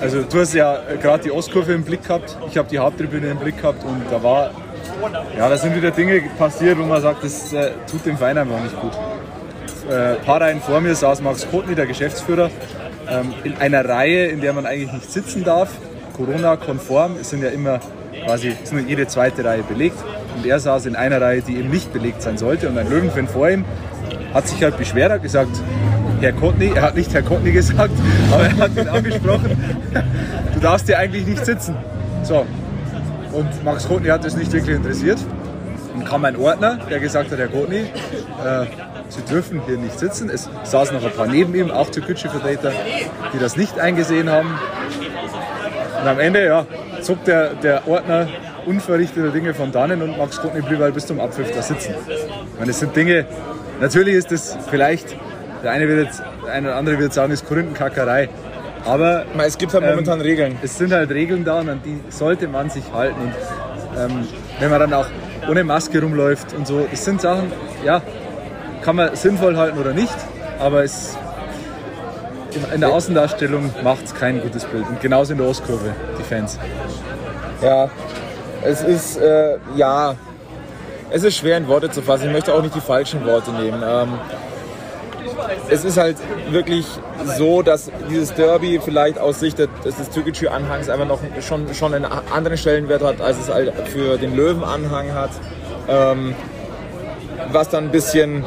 also 0.00 0.22
du 0.22 0.40
hast 0.40 0.54
ja 0.54 0.78
gerade 1.00 1.24
die 1.24 1.30
Ostkurve 1.30 1.72
im 1.72 1.84
Blick 1.84 2.02
gehabt, 2.02 2.36
ich 2.48 2.56
habe 2.56 2.68
die 2.68 2.78
Haupttribüne 2.78 3.28
im 3.28 3.38
Blick 3.38 3.60
gehabt 3.60 3.84
und 3.84 4.02
da 4.10 4.22
war, 4.22 4.50
ja, 5.36 5.48
da 5.48 5.56
sind 5.56 5.74
wieder 5.76 5.90
Dinge 5.90 6.22
passiert, 6.38 6.78
wo 6.78 6.84
man 6.84 7.00
sagt, 7.00 7.24
das 7.24 7.52
äh, 7.52 7.70
tut 7.90 8.04
dem 8.04 8.16
Verein 8.16 8.38
einfach 8.38 8.60
nicht 8.62 8.80
gut. 8.80 8.92
Äh, 9.88 10.16
ein 10.16 10.24
paar 10.24 10.40
Reihen 10.40 10.60
vor 10.60 10.80
mir 10.80 10.94
saß 10.94 11.22
Max 11.22 11.48
Kotny, 11.50 11.74
der 11.74 11.86
Geschäftsführer, 11.86 12.50
ähm, 13.08 13.34
in 13.44 13.56
einer 13.56 13.84
Reihe, 13.88 14.26
in 14.26 14.40
der 14.40 14.52
man 14.52 14.66
eigentlich 14.66 14.92
nicht 14.92 15.10
sitzen 15.10 15.44
darf, 15.44 15.70
Corona-konform. 16.16 17.16
Es 17.20 17.30
sind 17.30 17.42
ja 17.42 17.50
immer 17.50 17.80
quasi 18.24 18.54
nur 18.70 18.82
jede 18.82 19.06
zweite 19.06 19.44
Reihe 19.44 19.62
belegt. 19.62 19.96
Und 20.36 20.46
er 20.46 20.60
saß 20.60 20.86
in 20.86 20.96
einer 20.96 21.20
Reihe, 21.20 21.42
die 21.42 21.56
eben 21.56 21.70
nicht 21.70 21.92
belegt 21.92 22.22
sein 22.22 22.38
sollte. 22.38 22.68
Und 22.68 22.78
ein 22.78 22.88
Löwenfan 22.88 23.28
vor 23.28 23.50
ihm 23.50 23.64
hat 24.34 24.48
sich 24.48 24.62
halt 24.62 24.76
beschwert, 24.78 25.12
hat 25.12 25.22
gesagt, 25.22 25.60
Herr 26.20 26.32
Kotny, 26.32 26.72
er 26.74 26.82
hat 26.82 26.96
nicht 26.96 27.12
Herr 27.12 27.22
Kotny 27.22 27.52
gesagt, 27.52 27.94
aber 28.30 28.44
er 28.44 28.56
hat 28.56 28.76
ihn 28.76 28.88
angesprochen, 28.88 29.56
du 30.54 30.60
darfst 30.60 30.86
hier 30.86 30.98
eigentlich 30.98 31.26
nicht 31.26 31.44
sitzen. 31.44 31.76
So. 32.22 32.46
Und 33.32 33.64
Max 33.64 33.88
Kotny 33.88 34.08
hat 34.08 34.24
das 34.24 34.36
nicht 34.36 34.52
wirklich 34.52 34.76
interessiert. 34.76 35.18
Dann 35.94 36.04
kam 36.04 36.24
ein 36.24 36.36
Ordner, 36.36 36.78
der 36.88 37.00
gesagt 37.00 37.30
hat, 37.32 37.38
Herr 37.38 37.48
Kotny, 37.48 37.78
äh, 37.78 38.66
Sie 39.12 39.22
dürfen 39.22 39.60
hier 39.66 39.76
nicht 39.76 39.98
sitzen. 39.98 40.30
Es 40.30 40.48
saßen 40.64 40.96
noch 40.96 41.04
ein 41.04 41.12
paar 41.12 41.26
neben 41.26 41.54
ihm, 41.54 41.70
auch 41.70 41.90
Türkgücü-Vertreter, 41.90 42.72
die 43.34 43.38
das 43.38 43.56
nicht 43.56 43.78
eingesehen 43.78 44.30
haben. 44.30 44.58
Und 46.00 46.08
am 46.08 46.18
Ende, 46.18 46.46
ja, 46.46 46.66
zog 47.02 47.22
der, 47.24 47.50
der 47.54 47.86
Ordner 47.86 48.26
unverrichteter 48.64 49.28
Dinge 49.28 49.52
von 49.52 49.70
dannen 49.70 50.00
und 50.00 50.16
Max 50.16 50.40
Kotny 50.40 50.62
blieb 50.62 50.78
halt 50.78 50.94
bis 50.94 51.06
zum 51.06 51.20
Abpfiff 51.20 51.50
da 51.52 51.60
sitzen. 51.60 51.94
Ich 52.08 52.54
meine, 52.54 52.68
das 52.68 52.80
sind 52.80 52.96
Dinge, 52.96 53.26
natürlich 53.82 54.14
ist 54.14 54.32
das 54.32 54.56
vielleicht, 54.70 55.14
der 55.62 55.72
eine, 55.72 55.86
wird 55.86 56.06
jetzt, 56.06 56.22
der 56.46 56.52
eine 56.54 56.68
oder 56.68 56.76
andere 56.76 56.98
wird 56.98 57.12
sagen, 57.12 57.32
ist 57.32 57.46
Korinthenkackerei. 57.46 58.30
Aber 58.84 59.24
Es 59.44 59.58
gibt 59.58 59.74
halt 59.74 59.84
momentan 59.84 60.18
ähm, 60.20 60.26
Regeln. 60.26 60.58
es 60.62 60.78
sind 60.78 60.92
halt 60.92 61.10
Regeln 61.10 61.44
da 61.44 61.60
und 61.60 61.68
an 61.68 61.80
die 61.84 62.00
sollte 62.08 62.48
man 62.48 62.70
sich 62.70 62.84
halten. 62.92 63.20
Und 63.20 63.34
ähm, 64.00 64.26
wenn 64.58 64.70
man 64.70 64.80
dann 64.80 64.92
auch 64.94 65.06
ohne 65.48 65.62
Maske 65.62 66.00
rumläuft 66.00 66.52
und 66.54 66.66
so, 66.66 66.86
das 66.90 67.04
sind 67.04 67.20
Sachen, 67.20 67.52
ja, 67.84 68.00
kann 68.82 68.96
man 68.96 69.14
sinnvoll 69.14 69.56
halten 69.56 69.78
oder 69.78 69.92
nicht, 69.92 70.14
aber 70.58 70.82
es 70.82 71.16
in 72.74 72.80
der 72.80 72.90
Außendarstellung 72.90 73.70
macht 73.82 74.04
es 74.04 74.14
kein 74.14 74.40
gutes 74.40 74.64
Bild. 74.64 74.84
Und 74.88 75.00
genauso 75.00 75.32
in 75.32 75.38
der 75.38 75.48
Ostkurve, 75.48 75.94
die 76.18 76.22
Fans. 76.22 76.58
Ja, 77.62 77.88
es 78.64 78.82
ist, 78.82 79.16
äh, 79.18 79.56
ja, 79.76 80.16
es 81.12 81.22
ist 81.24 81.36
schwer 81.36 81.56
in 81.58 81.68
Worte 81.68 81.90
zu 81.90 82.02
fassen. 82.02 82.26
Ich 82.26 82.32
möchte 82.32 82.54
auch 82.54 82.62
nicht 82.62 82.74
die 82.74 82.80
falschen 82.80 83.24
Worte 83.26 83.50
nehmen. 83.52 83.82
Ähm, 83.86 84.08
es 85.68 85.84
ist 85.84 85.96
halt 85.96 86.16
wirklich 86.50 86.86
so, 87.36 87.62
dass 87.62 87.90
dieses 88.10 88.34
Derby 88.34 88.80
vielleicht 88.82 89.18
aus 89.18 89.40
Sicht 89.40 89.58
des, 89.58 89.68
Türkgücü-Anhangs 90.12 90.88
einfach 90.88 91.06
noch 91.06 91.20
schon, 91.40 91.72
schon 91.74 91.94
einen 91.94 92.06
anderen 92.06 92.56
Stellenwert 92.56 93.02
hat, 93.02 93.20
als 93.20 93.38
es 93.38 93.48
halt 93.52 93.72
für 93.88 94.16
den 94.18 94.34
Löwen-Anhang 94.36 95.12
hat. 95.12 95.30
Ähm, 95.88 96.34
was 97.50 97.68
dann 97.68 97.84
ein 97.84 97.90
bisschen... 97.90 98.44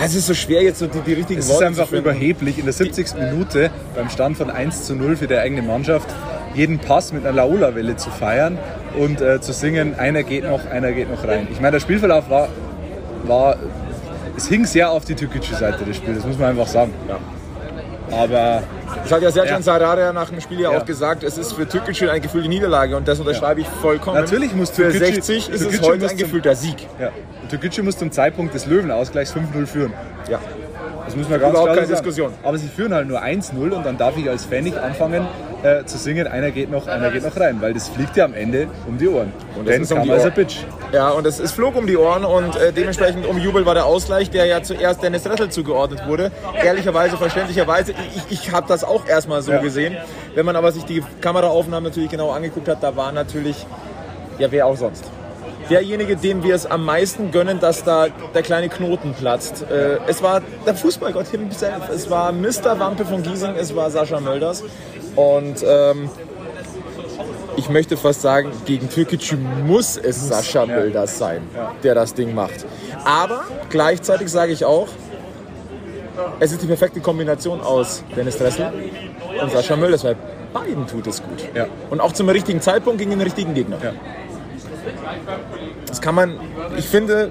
Ah, 0.00 0.04
Es 0.04 0.14
ist 0.14 0.26
so 0.26 0.34
schwer, 0.34 0.62
jetzt 0.62 0.78
so 0.80 0.86
die, 0.86 1.00
die 1.00 1.12
richtigen 1.14 1.40
Es 1.40 1.46
ist 1.46 1.52
Worte 1.52 1.66
einfach 1.66 1.84
zu 1.84 1.90
finden. 1.90 2.04
überheblich, 2.10 2.58
in 2.58 2.64
der 2.64 2.72
70. 2.72 3.14
Minute 3.14 3.70
beim 3.94 4.08
Stand 4.10 4.36
von 4.38 4.50
1 4.50 4.84
zu 4.84 4.94
0 4.94 5.16
für 5.16 5.26
die 5.26 5.36
eigene 5.36 5.62
Mannschaft 5.62 6.08
jeden 6.54 6.78
Pass 6.78 7.12
mit 7.12 7.24
einer 7.24 7.34
Laola-Welle 7.36 7.96
zu 7.96 8.10
feiern 8.10 8.58
und 8.98 9.20
äh, 9.20 9.40
zu 9.40 9.52
singen, 9.52 9.98
einer 9.98 10.22
geht 10.22 10.44
noch, 10.48 10.66
einer 10.70 10.92
geht 10.92 11.10
noch 11.10 11.26
rein. 11.26 11.48
Ich 11.50 11.60
meine, 11.60 11.72
der 11.72 11.80
Spielverlauf 11.80 12.28
war, 12.28 12.48
war 13.24 13.56
es 14.36 14.48
hing 14.48 14.64
sehr 14.64 14.90
auf 14.90 15.04
die 15.04 15.14
türkische 15.14 15.54
Seite 15.54 15.84
des 15.84 15.96
Spiels, 15.96 16.18
das 16.18 16.26
muss 16.26 16.38
man 16.38 16.50
einfach 16.50 16.66
sagen. 16.66 16.92
Aber 18.10 18.62
Das 19.04 19.12
hat 19.12 19.22
ja 19.22 19.30
Sercan 19.30 19.56
Ja. 19.56 19.62
Sararea 19.62 20.12
nach 20.12 20.28
dem 20.28 20.40
Spiel 20.40 20.60
ja, 20.60 20.70
Ja. 20.72 20.78
auch 20.78 20.84
gesagt, 20.84 21.22
es 21.22 21.38
ist 21.38 21.52
für 21.54 21.66
Türkgücü 21.66 22.08
eine 22.10 22.20
gefühlte 22.20 22.48
Niederlage 22.48 22.94
und 22.96 23.08
das 23.08 23.18
unterschreibe 23.18 23.62
ich 23.62 23.66
vollkommen. 23.68 24.16
Natürlich 24.20 24.54
muss 24.54 24.68
Für 24.70 24.88
Türkgücü- 24.88 24.98
60 24.98 25.48
ist 25.48 25.54
es 25.54 25.60
Türkgücü 25.62 25.82
heute 25.84 26.02
muss 26.02 26.10
ein 26.12 26.16
gefühlter 26.18 26.54
Sieg. 26.54 26.76
ja, 27.00 27.08
Türkgücü 27.48 27.82
muss 27.82 27.96
zum 27.96 28.10
Zeitpunkt 28.12 28.52
des 28.54 28.66
Löwenausgleichs 28.66 29.32
5-0 29.32 29.66
führen. 29.66 29.92
Ja. 30.30 30.38
Das 31.06 31.16
muss 31.16 31.28
man 31.28 31.40
ganz 31.40 31.50
Überhaupt 31.50 31.66
klar 31.72 31.76
keine 31.76 31.86
sagen. 31.88 32.04
Diskussion. 32.04 32.32
Aber 32.42 32.58
sie 32.58 32.68
führen 32.68 32.92
halt 32.92 33.08
nur 33.08 33.22
1-0 33.22 33.72
und 33.72 33.84
dann 33.86 33.96
darf 33.96 34.16
ich 34.18 34.28
als 34.28 34.44
Fan 34.44 34.64
nicht 34.64 34.76
anfangen 34.76 35.26
äh, 35.62 35.84
zu 35.84 35.96
singen, 35.98 36.26
einer 36.26 36.50
geht 36.50 36.70
noch, 36.70 36.86
einer 36.86 37.10
geht 37.10 37.22
noch 37.24 37.38
rein, 37.38 37.58
weil 37.60 37.72
das 37.74 37.88
fliegt 37.88 38.16
ja 38.16 38.24
am 38.24 38.34
Ende 38.34 38.68
um 38.86 38.98
die 38.98 39.08
Ohren. 39.08 39.32
Und 39.56 39.66
das 39.66 39.74
Denn 39.74 39.82
ist 39.82 39.92
um 39.92 40.02
die 40.02 40.10
Ohren. 40.10 40.32
bitch. 40.34 40.56
Ja, 40.92 41.10
und 41.10 41.26
es, 41.26 41.38
es 41.38 41.52
flog 41.52 41.76
um 41.76 41.86
die 41.86 41.96
Ohren 41.96 42.24
und 42.24 42.56
äh, 42.56 42.72
dementsprechend 42.72 43.26
umjubelt 43.26 43.64
war 43.64 43.74
der 43.74 43.86
Ausgleich, 43.86 44.30
der 44.30 44.46
ja 44.46 44.62
zuerst 44.62 45.02
Dennis 45.02 45.24
Ressel 45.28 45.50
zugeordnet 45.50 46.06
wurde. 46.06 46.30
Ehrlicherweise, 46.62 47.16
verständlicherweise, 47.16 47.92
ich, 48.28 48.40
ich 48.40 48.52
habe 48.52 48.66
das 48.68 48.84
auch 48.84 49.06
erstmal 49.06 49.40
so 49.42 49.52
Ja. 49.52 49.58
gesehen. 49.60 49.96
Wenn 50.34 50.44
man 50.46 50.56
aber 50.56 50.72
sich 50.72 50.84
die 50.84 51.02
Kameraaufnahmen 51.20 51.88
natürlich 51.90 52.10
genau 52.10 52.30
angeguckt 52.30 52.68
hat, 52.68 52.82
da 52.82 52.94
war 52.96 53.12
natürlich, 53.12 53.66
ja 54.38 54.50
wer 54.50 54.66
auch 54.66 54.76
sonst. 54.76 55.04
Derjenige, 55.70 56.16
dem 56.16 56.42
wir 56.42 56.56
es 56.56 56.66
am 56.66 56.84
meisten 56.84 57.30
gönnen, 57.30 57.60
dass 57.60 57.84
da 57.84 58.08
der 58.34 58.42
kleine 58.42 58.68
Knoten 58.68 59.14
platzt. 59.14 59.64
Äh, 59.70 59.98
es 60.08 60.20
war 60.22 60.42
der 60.66 60.74
Fußballgott 60.74 61.28
himself. 61.28 61.88
Es 61.88 62.10
war 62.10 62.32
Mr. 62.32 62.78
Wampe 62.80 63.04
von 63.04 63.22
Giesing, 63.22 63.54
es 63.56 63.74
war 63.74 63.88
Sascha 63.90 64.18
Mölders. 64.20 64.64
Und 65.16 65.64
ähm, 65.66 66.10
ich 67.56 67.68
möchte 67.68 67.96
fast 67.96 68.22
sagen, 68.22 68.50
gegen 68.64 68.88
Türkgücü 68.88 69.36
muss 69.66 69.96
es 69.96 70.28
Sascha 70.28 70.66
Mölders 70.66 71.18
sein, 71.18 71.42
der 71.82 71.94
das 71.94 72.14
Ding 72.14 72.34
macht. 72.34 72.64
Aber 73.04 73.44
gleichzeitig 73.68 74.28
sage 74.30 74.52
ich 74.52 74.64
auch, 74.64 74.88
es 76.40 76.52
ist 76.52 76.62
die 76.62 76.66
perfekte 76.66 77.00
Kombination 77.00 77.60
aus 77.60 78.04
Dennis 78.16 78.38
Dressel 78.38 78.72
und 79.40 79.52
Sascha 79.52 79.76
Mölders, 79.76 80.04
weil 80.04 80.16
beiden 80.52 80.86
tut 80.86 81.06
es 81.06 81.22
gut. 81.22 81.48
Ja. 81.54 81.66
Und 81.90 82.00
auch 82.00 82.12
zum 82.12 82.28
richtigen 82.28 82.60
Zeitpunkt 82.60 82.98
gegen 82.98 83.10
den 83.10 83.20
richtigen 83.20 83.54
Gegner. 83.54 83.78
Ja. 83.82 83.92
Das 85.86 86.00
kann 86.00 86.14
man, 86.14 86.38
ich 86.76 86.86
finde, 86.86 87.30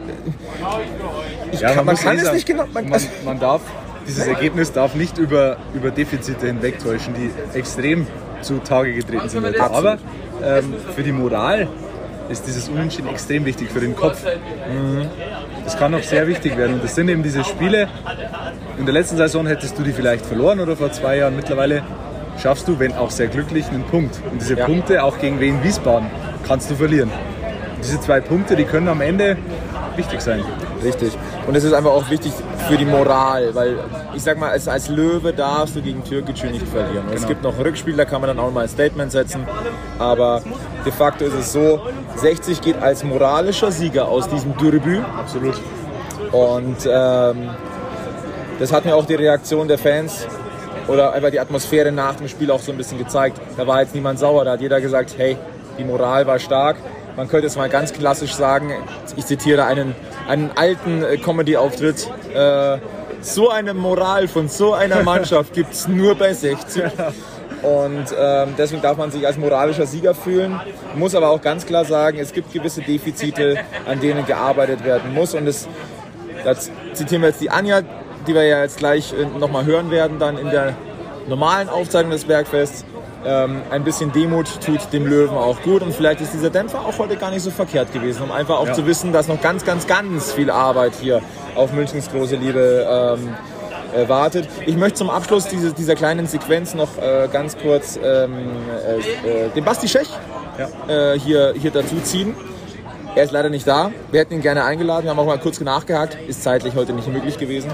ich 1.52 1.60
Ja, 1.60 1.70
kann, 1.74 1.86
man 1.86 1.96
muss 1.96 2.04
kann 2.04 2.18
es 2.18 2.32
nicht 2.32 2.46
genau. 2.46 2.66
Man, 2.74 2.90
Man, 2.90 3.02
man 3.26 3.40
darf, 3.40 3.62
dieses 4.08 4.28
Ergebnis 4.28 4.72
darf 4.72 4.96
nicht 4.96 5.18
über, 5.18 5.58
über 5.74 5.92
Defizite 5.92 6.48
hinwegtäuschen, 6.48 7.14
die 7.14 7.32
extrem 7.58 8.08
zutage 8.42 8.94
getreten 8.94 9.30
sind. 9.30 9.46
heute. 9.46 9.62
Aber 9.64 9.98
ähm, 10.44 10.74
für 10.96 11.04
die 11.04 11.12
Moral 11.12 11.68
ist 12.30 12.48
dieses 12.48 12.70
Unentschieden 12.70 13.10
extrem 13.10 13.46
wichtig, 13.46 13.70
für 13.70 13.80
den 13.82 13.96
Kopf. 13.96 14.24
Das 15.66 15.78
kann 15.78 15.94
auch 15.94 16.04
sehr 16.04 16.28
wichtig 16.28 16.58
werden. 16.58 16.76
Und 16.76 16.84
das 16.84 16.96
sind 16.96 17.10
eben 17.10 17.24
diese 17.24 17.44
Spiele. 17.44 17.88
In 18.80 18.86
der 18.86 18.94
letzten 18.94 19.18
Saison 19.18 19.46
hättest 19.46 19.78
du 19.78 19.84
die 19.84 19.92
vielleicht 19.92 20.26
verloren 20.26 20.60
oder 20.60 20.76
vor 20.76 20.92
zwei 20.92 21.18
Jahren. 21.18 21.36
Mittlerweile 21.36 21.84
schaffst 22.42 22.68
du, 22.68 22.80
wenn 22.80 22.94
auch 22.94 23.12
sehr 23.12 23.28
glücklich, 23.28 23.68
einen 23.70 23.84
Punkt. 23.84 24.22
Und 24.32 24.42
diese 24.42 24.56
Ja. 24.58 24.66
Punkte, 24.66 25.04
auch 25.04 25.20
gegen 25.20 25.40
Wien 25.40 25.62
Wiesbaden, 25.64 26.08
kannst 26.48 26.72
du 26.72 26.76
verlieren. 26.76 27.12
Diese 27.84 28.00
zwei 28.00 28.22
Punkte, 28.22 28.56
die 28.56 28.64
können 28.64 28.88
am 28.88 29.02
Ende 29.02 29.38
wichtig 29.96 30.22
sein. 30.22 30.42
Richtig. 30.84 31.18
Und 31.48 31.56
es 31.56 31.64
ist 31.64 31.74
einfach 31.74 31.92
auch 31.92 32.10
wichtig 32.10 32.32
für 32.68 32.78
die 32.78 32.86
Moral, 32.86 33.54
weil 33.56 33.78
ich 34.16 34.22
sag 34.22 34.38
mal, 34.38 34.52
als, 34.52 34.68
als 34.68 34.90
Löwe 34.90 35.34
darfst 35.34 35.76
du 35.76 35.82
gegen 35.82 36.04
Türkgücü 36.04 36.48
nicht 36.52 36.68
verlieren. 36.68 37.06
Und 37.08 37.14
Es 37.14 37.16
Genau. 37.22 37.28
gibt 37.28 37.44
noch 37.44 37.58
Rückspiel, 37.58 37.96
da 37.96 38.06
kann 38.06 38.22
man 38.22 38.28
dann 38.28 38.40
auch 38.40 38.52
mal 38.52 38.62
ein 38.64 38.70
Statement 38.70 39.12
setzen. 39.12 39.48
Aber 39.98 40.42
de 40.86 40.92
facto 40.92 41.26
ist 41.26 41.34
es 41.34 41.52
so, 41.52 41.82
60 42.18 42.62
geht 42.62 42.82
als 42.82 43.04
moralischer 43.04 43.72
Sieger 43.72 44.08
aus 44.08 44.30
diesem 44.30 44.56
Derby. 44.58 45.02
Absolut. 45.18 45.60
Und 46.32 46.78
ähm, 46.88 47.50
das 48.60 48.72
hat 48.72 48.86
mir 48.86 48.96
auch 48.96 49.06
die 49.06 49.16
Reaktion 49.16 49.68
der 49.68 49.78
Fans 49.80 50.28
oder 50.88 51.14
einfach 51.14 51.32
die 51.32 51.40
Atmosphäre 51.40 51.92
nach 51.92 52.16
dem 52.16 52.28
Spiel 52.28 52.52
auch 52.52 52.60
so 52.60 52.72
ein 52.72 52.78
bisschen 52.78 52.98
gezeigt. 53.00 53.42
Da 53.58 53.66
war 53.66 53.82
jetzt 53.82 53.96
niemand 53.96 54.20
sauer, 54.20 54.46
da 54.46 54.52
hat 54.52 54.62
jeder 54.62 54.80
gesagt, 54.80 55.16
hey, 55.18 55.38
die 55.80 55.84
Moral 55.84 56.28
war 56.28 56.38
stark. 56.40 56.78
Man 57.16 57.28
könnte 57.28 57.48
jetzt 57.48 57.58
mal 57.58 57.70
ganz 57.70 57.94
klassisch 57.94 58.34
sagen, 58.34 58.72
ich 59.16 59.26
zitiere 59.26 59.66
einen, 59.66 59.96
einen 60.28 60.52
alten 60.56 61.04
äh, 61.04 61.18
Comedy-Auftritt, 61.18 62.10
äh, 62.34 62.78
so 63.22 63.50
eine 63.50 63.74
Moral 63.74 64.28
von 64.28 64.48
so 64.48 64.74
einer 64.74 65.04
Mannschaft 65.04 65.54
gibt's 65.54 65.88
nur 65.88 66.16
bei 66.16 66.34
60. 66.34 66.84
Und 67.62 68.06
ähm, 68.18 68.56
deswegen 68.58 68.82
darf 68.82 68.98
man 68.98 69.12
sich 69.12 69.26
als 69.28 69.38
moralischer 69.38 69.86
Sieger 69.86 70.16
fühlen. 70.16 70.60
Muss 70.96 71.14
aber 71.14 71.30
auch 71.30 71.42
ganz 71.42 71.66
klar 71.66 71.86
sagen, 71.86 72.18
es 72.18 72.34
gibt 72.34 72.52
gewisse 72.52 72.82
Defizite, 72.82 73.60
an 73.86 74.00
denen 74.00 74.26
gearbeitet 74.26 74.84
werden 74.84 75.14
muss. 75.14 75.36
Und 75.36 75.46
das, 75.46 75.68
das 76.44 76.72
zitieren 76.94 77.22
wir 77.22 77.30
jetzt 77.30 77.42
die 77.42 77.52
Anja, 77.52 77.82
die 78.26 78.34
wir 78.34 78.44
ja 78.44 78.62
jetzt 78.64 78.78
gleich 78.78 79.14
äh, 79.14 79.26
nochmal 79.38 79.66
hören 79.66 79.92
werden, 79.92 80.18
dann 80.18 80.38
in 80.38 80.50
der 80.50 80.76
normalen 81.28 81.70
Aufzeichnung 81.70 82.12
des 82.12 82.26
Bergfests. 82.26 82.84
Ähm, 83.24 83.62
ein 83.70 83.84
bisschen 83.84 84.12
Demut 84.12 84.48
tut 84.66 84.80
dem 84.92 85.06
Löwen 85.06 85.38
auch 85.38 85.62
gut 85.62 85.84
und 85.84 85.94
vielleicht 85.94 86.22
ist 86.22 86.34
dieser 86.34 86.50
Dämpfer 86.50 86.80
auch 86.80 86.98
heute 86.98 87.18
gar 87.18 87.30
nicht 87.30 87.44
so 87.44 87.52
verkehrt 87.52 87.94
gewesen, 87.94 88.24
um 88.24 88.32
einfach 88.32 88.58
auch 88.58 88.68
ja. 88.68 88.74
zu 88.74 88.88
wissen, 88.88 89.14
dass 89.14 89.28
noch 89.28 89.40
ganz, 89.42 89.64
ganz, 89.64 89.86
ganz 89.86 90.32
viel 90.32 90.50
Arbeit 90.50 90.94
hier 91.00 91.22
auf 91.56 91.72
Münchens 91.72 92.10
große 92.10 92.36
Liebe 92.36 92.88
ähm, 92.90 93.30
äh, 93.96 94.10
wartet. 94.10 94.48
Ich 94.66 94.76
möchte 94.76 95.00
zum 95.00 95.10
Abschluss 95.12 95.46
diese, 95.48 95.72
dieser 95.74 95.96
kleinen 95.96 96.26
Sequenz 96.26 96.74
noch 96.74 96.98
äh, 96.98 97.28
ganz 97.32 97.58
kurz 97.58 98.00
ähm, 98.04 98.34
äh, 99.24 99.46
äh 99.46 99.50
den 99.50 99.64
Basti 99.64 99.88
Schech 99.88 100.10
ja. 100.58 101.14
Äh, 101.14 101.20
hier, 101.20 101.54
hier 101.58 101.72
dazu 101.72 101.96
ziehen. 102.04 102.36
Er 103.14 103.24
ist 103.24 103.32
leider 103.32 103.50
nicht 103.50 103.68
da. 103.68 103.92
Wir 104.10 104.22
hätten 104.22 104.36
ihn 104.36 104.42
gerne 104.42 104.64
eingeladen. 104.64 105.04
Wir 105.04 105.12
haben 105.12 105.20
auch 105.20 105.26
mal 105.26 105.38
kurz 105.38 105.60
nachgehakt. 105.60 106.18
Ist 106.28 106.44
zeitlich 106.44 106.76
heute 106.76 106.94
nicht 106.94 107.10
möglich 107.10 107.38
gewesen. 107.38 107.70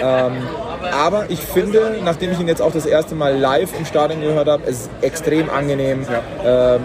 Ähm, 0.00 0.46
aber 0.92 1.28
ich 1.28 1.40
finde, 1.40 1.98
nachdem 2.04 2.30
ich 2.30 2.38
ihn 2.38 2.46
jetzt 2.46 2.62
auch 2.62 2.70
das 2.70 2.86
erste 2.86 3.16
Mal 3.16 3.36
live 3.36 3.76
im 3.76 3.84
Stadion 3.84 4.20
gehört 4.20 4.48
habe, 4.48 4.62
es 4.64 4.82
ist 4.82 4.90
extrem 5.00 5.50
angenehm. 5.50 6.06
Ja. 6.44 6.76
Ähm, 6.76 6.82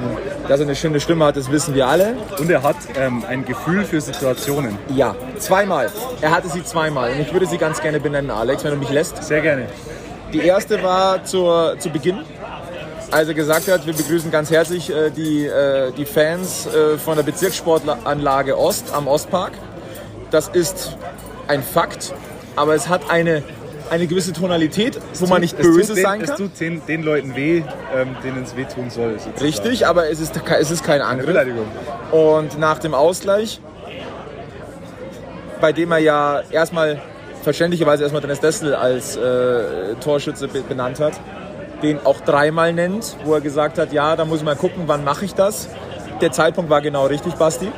dass 0.47 0.59
er 0.59 0.65
eine 0.65 0.75
schöne 0.75 0.99
Stimme 0.99 1.25
hat, 1.25 1.37
das 1.37 1.51
wissen 1.51 1.75
wir 1.75 1.87
alle. 1.87 2.15
Und 2.39 2.49
er 2.49 2.63
hat 2.63 2.77
ähm, 2.99 3.23
ein 3.27 3.45
Gefühl 3.45 3.83
für 3.83 4.01
Situationen. 4.01 4.79
Ja, 4.95 5.15
zweimal. 5.37 5.89
Er 6.21 6.31
hatte 6.31 6.49
sie 6.49 6.63
zweimal. 6.63 7.11
Und 7.11 7.19
ich 7.19 7.31
würde 7.31 7.45
sie 7.45 7.57
ganz 7.57 7.81
gerne 7.81 7.99
benennen, 7.99 8.31
Alex, 8.31 8.63
wenn 8.63 8.71
du 8.71 8.77
mich 8.77 8.89
lässt. 8.89 9.23
Sehr 9.23 9.41
gerne. 9.41 9.67
Die 10.33 10.39
erste 10.39 10.81
war 10.81 11.23
zur, 11.23 11.75
zu 11.77 11.89
Beginn 11.89 12.19
als 13.11 13.27
er 13.27 13.33
gesagt 13.33 13.67
hat, 13.67 13.85
wir 13.85 13.93
begrüßen 13.93 14.31
ganz 14.31 14.49
herzlich 14.49 14.89
äh, 14.89 15.09
die, 15.09 15.45
äh, 15.45 15.91
die 15.91 16.05
Fans 16.05 16.65
äh, 16.65 16.97
von 16.97 17.17
der 17.17 17.23
Bezirkssportanlage 17.23 18.57
Ost 18.57 18.93
am 18.93 19.07
Ostpark. 19.07 19.51
Das 20.31 20.47
ist 20.47 20.97
ein 21.47 21.61
Fakt, 21.61 22.13
aber 22.55 22.73
es 22.73 22.87
hat 22.87 23.09
eine, 23.09 23.43
eine 23.89 24.07
gewisse 24.07 24.31
Tonalität, 24.31 24.97
wo 25.15 25.19
tut, 25.19 25.29
man 25.29 25.41
nicht 25.41 25.57
böse 25.57 25.93
den, 25.93 26.03
sein 26.03 26.21
kann. 26.21 26.29
Es 26.29 26.37
tut 26.37 26.59
den, 26.59 26.85
den 26.85 27.03
Leuten 27.03 27.35
weh, 27.35 27.63
ähm, 27.93 28.15
denen 28.23 28.43
es 28.43 28.55
wehtun 28.55 28.89
soll. 28.89 29.13
Sozusagen. 29.13 29.41
Richtig, 29.41 29.85
aber 29.85 30.09
es 30.09 30.21
ist, 30.21 30.39
es 30.59 30.71
ist 30.71 30.83
kein 30.83 31.01
Angriff. 31.01 31.27
Beleidigung. 31.27 31.65
Und 32.11 32.57
nach 32.57 32.79
dem 32.79 32.93
Ausgleich, 32.93 33.59
bei 35.59 35.73
dem 35.73 35.91
er 35.91 35.99
ja 35.99 36.41
erstmal 36.49 37.01
verständlicherweise 37.43 38.03
erstmal 38.03 38.21
Dennis 38.21 38.39
Dessel 38.39 38.73
als 38.73 39.17
äh, 39.17 39.95
Torschütze 39.99 40.47
benannt 40.47 40.99
hat, 40.99 41.19
den 41.81 42.05
auch 42.05 42.21
dreimal 42.21 42.73
nennt, 42.73 43.15
wo 43.23 43.33
er 43.33 43.41
gesagt 43.41 43.77
hat, 43.77 43.93
ja, 43.93 44.15
da 44.15 44.25
muss 44.25 44.39
ich 44.39 44.45
mal 44.45 44.55
gucken, 44.55 44.83
wann 44.87 45.03
mache 45.03 45.25
ich 45.25 45.33
das. 45.33 45.69
Der 46.21 46.31
Zeitpunkt 46.31 46.69
war 46.69 46.81
genau 46.81 47.05
richtig, 47.05 47.33
Basti. 47.35 47.71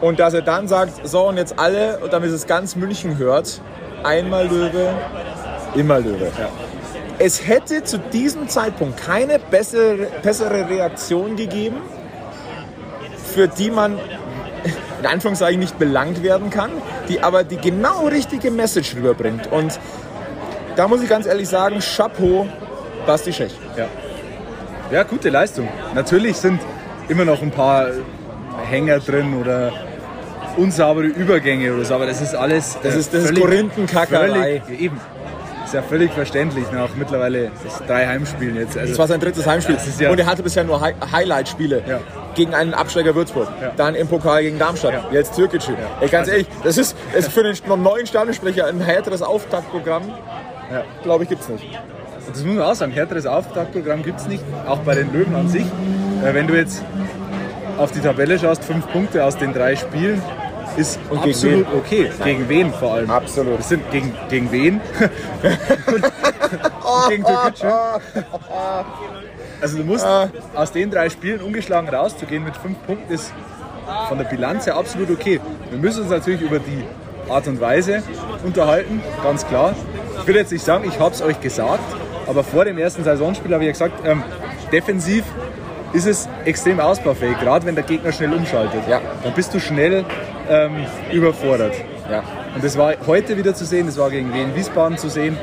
Und 0.00 0.20
dass 0.20 0.34
er 0.34 0.42
dann 0.42 0.68
sagt, 0.68 1.06
so 1.06 1.28
und 1.28 1.36
jetzt 1.36 1.58
alle, 1.58 1.98
und 1.98 2.12
damit 2.12 2.30
es 2.30 2.46
ganz 2.46 2.76
München 2.76 3.18
hört, 3.18 3.60
einmal 4.04 4.46
Löwe, 4.46 4.94
immer 5.74 5.98
Löwe. 5.98 6.26
Ja. 6.26 6.48
Es 7.18 7.46
hätte 7.46 7.82
zu 7.82 7.98
diesem 7.98 8.48
Zeitpunkt 8.48 8.96
keine 8.96 9.38
bessere, 9.38 10.06
bessere 10.22 10.68
Reaktion 10.68 11.34
gegeben, 11.34 11.78
für 13.34 13.48
die 13.48 13.70
man 13.70 13.98
in 15.00 15.06
Anführungszeichen 15.06 15.60
nicht 15.60 15.78
belangt 15.78 16.22
werden 16.22 16.50
kann, 16.50 16.70
die 17.08 17.20
aber 17.20 17.44
die 17.44 17.56
genau 17.56 18.06
richtige 18.06 18.50
Message 18.50 18.94
rüberbringt. 18.96 19.50
Und 19.50 19.78
da 20.76 20.86
muss 20.86 21.02
ich 21.02 21.08
ganz 21.08 21.26
ehrlich 21.26 21.48
sagen, 21.48 21.80
Chapeau 21.80 22.46
Basti 23.08 23.32
Schech. 23.32 23.54
Ja. 23.74 23.86
ja, 24.92 25.02
gute 25.02 25.30
Leistung. 25.30 25.66
Natürlich 25.94 26.36
sind 26.36 26.60
immer 27.08 27.24
noch 27.24 27.40
ein 27.40 27.50
paar 27.50 27.86
Hänger 28.68 28.98
drin 28.98 29.34
oder 29.40 29.72
unsaubere 30.58 31.06
Übergänge 31.06 31.72
oder 31.72 31.86
so, 31.86 31.94
aber 31.94 32.04
das 32.04 32.20
ist 32.20 32.34
alles. 32.34 32.76
Das 32.82 32.94
ist, 32.94 33.14
das 33.14 33.30
ist 33.30 33.40
Korinthenkackerei. 33.40 34.62
Eben. 34.78 35.00
Ist 35.64 35.72
ja 35.72 35.80
völlig 35.80 36.12
verständlich 36.12 36.66
nach 36.70 36.90
mittlerweile 36.96 37.50
das 37.64 37.78
drei 37.86 38.06
Heimspielen 38.06 38.56
jetzt. 38.56 38.76
Also, 38.76 38.90
das 38.90 38.98
war 38.98 39.06
sein 39.06 39.20
drittes 39.20 39.46
Heimspiel. 39.46 39.78
Ja 40.00 40.10
und 40.10 40.20
er 40.20 40.26
hatte 40.26 40.42
bisher 40.42 40.64
nur 40.64 40.78
Hi 40.80 40.92
Highlight-Spiele. 41.10 41.82
Ja. 41.88 42.00
Gegen 42.34 42.52
einen 42.52 42.74
Absteiger 42.74 43.14
Würzburg. 43.14 43.48
Ja. 43.60 43.72
Dann 43.76 43.94
im 43.94 44.06
Pokal 44.06 44.42
gegen 44.42 44.58
Darmstadt. 44.58 45.12
Jetzt 45.12 45.34
Türkgücü. 45.34 45.72
Ey, 46.00 46.08
ganz 46.08 46.28
also, 46.28 46.32
ehrlich, 46.32 46.46
das 46.62 46.76
ist, 46.76 46.94
das 47.14 47.26
ist 47.26 47.32
für 47.32 47.42
den 47.42 47.56
neuen 47.82 48.06
Stadionsprecher 48.06 48.66
ein 48.66 48.80
härteres 48.80 49.22
Auftaktprogramm. 49.22 50.02
Glaube 51.02 51.24
ich, 51.24 51.30
gibt 51.30 51.40
es 51.40 51.48
nicht. 51.48 51.64
Und 52.28 52.36
das 52.36 52.44
muss 52.44 52.56
man 52.56 52.64
auch 52.64 52.74
sagen, 52.74 52.92
härteres 52.92 53.24
Auftaktprogramm 53.26 54.02
gibt 54.02 54.20
es 54.20 54.28
nicht, 54.28 54.44
auch 54.66 54.80
bei 54.80 54.94
den 54.94 55.10
Löwen 55.12 55.34
an 55.34 55.48
sich. 55.48 55.64
Äh, 55.64 56.34
wenn 56.34 56.46
du 56.46 56.54
jetzt 56.54 56.82
auf 57.78 57.90
die 57.90 58.00
Tabelle 58.00 58.38
schaust, 58.38 58.62
fünf 58.64 58.86
Punkte 58.92 59.24
aus 59.24 59.36
den 59.38 59.54
drei 59.54 59.76
Spielen, 59.76 60.20
ist 60.76 61.00
Und 61.08 61.18
absolut 61.18 61.66
wen? 61.72 61.78
okay. 61.78 62.10
Gegen 62.22 62.48
wen 62.50 62.72
vor 62.72 62.94
allem? 62.94 63.10
Absolut. 63.10 63.58
Das 63.58 63.70
sind 63.70 63.90
gegen, 63.90 64.14
gegen 64.28 64.52
wen? 64.52 64.80
gegen 67.08 67.24
Türkgücü. 67.24 67.66
Also 69.60 69.78
du 69.78 69.82
musst 69.82 70.04
ah. 70.04 70.30
aus 70.54 70.70
den 70.70 70.88
drei 70.88 71.10
Spielen 71.10 71.40
ungeschlagen 71.40 71.88
rauszugehen 71.88 72.44
mit 72.44 72.56
fünf 72.56 72.76
Punkten 72.86 73.12
ist 73.12 73.32
von 74.08 74.16
der 74.16 74.24
Bilanz 74.26 74.66
her 74.66 74.76
absolut 74.76 75.10
okay. 75.10 75.40
Wir 75.70 75.80
müssen 75.80 76.02
uns 76.02 76.10
natürlich 76.10 76.42
über 76.42 76.60
die 76.60 76.84
Art 77.28 77.48
und 77.48 77.60
Weise 77.60 78.04
unterhalten, 78.44 79.02
ganz 79.24 79.44
klar. 79.48 79.74
Ich 80.20 80.26
will 80.28 80.36
jetzt 80.36 80.52
nicht 80.52 80.64
sagen, 80.64 80.84
ich 80.86 81.00
habe 81.00 81.12
es 81.12 81.22
euch 81.22 81.40
gesagt, 81.40 81.82
aber 82.28 82.44
vor 82.44 82.64
dem 82.64 82.78
ersten 82.78 83.02
Saisonspiel 83.02 83.52
habe 83.52 83.64
ich 83.64 83.68
ja 83.68 83.72
gesagt, 83.72 84.06
ähm, 84.06 84.22
defensiv 84.70 85.24
ist 85.94 86.06
es 86.06 86.28
extrem 86.44 86.78
ausbaufähig, 86.78 87.38
gerade 87.40 87.64
wenn 87.66 87.74
der 87.74 87.84
Gegner 87.84 88.12
schnell 88.12 88.34
umschaltet. 88.34 88.82
Ja. 88.88 89.00
Dann 89.24 89.32
bist 89.32 89.54
du 89.54 89.60
schnell 89.60 90.04
ähm, 90.48 90.84
überfordert. 91.10 91.74
Ja. 92.10 92.22
Und 92.54 92.62
das 92.62 92.76
war 92.76 92.94
heute 93.06 93.36
wieder 93.36 93.54
zu 93.54 93.64
sehen, 93.64 93.86
das 93.86 93.98
war 93.98 94.10
gegen 94.10 94.32
Wien 94.34 94.54
Wiesbaden 94.54 94.98
zu 94.98 95.08
sehen. 95.08 95.38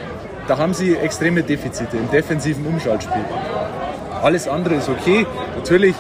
Da 0.48 0.60
haben 0.60 0.76
sie 0.76 0.95
extreme 0.95 1.41
Defizite 1.41 1.98
im 1.98 2.10
defensiven 2.12 2.65
Umschaltspiel. 2.67 3.26
Alles 4.21 4.48
andere 4.48 4.76
ist 4.76 4.89
okay. 4.89 5.26
Natürlich 5.56 5.95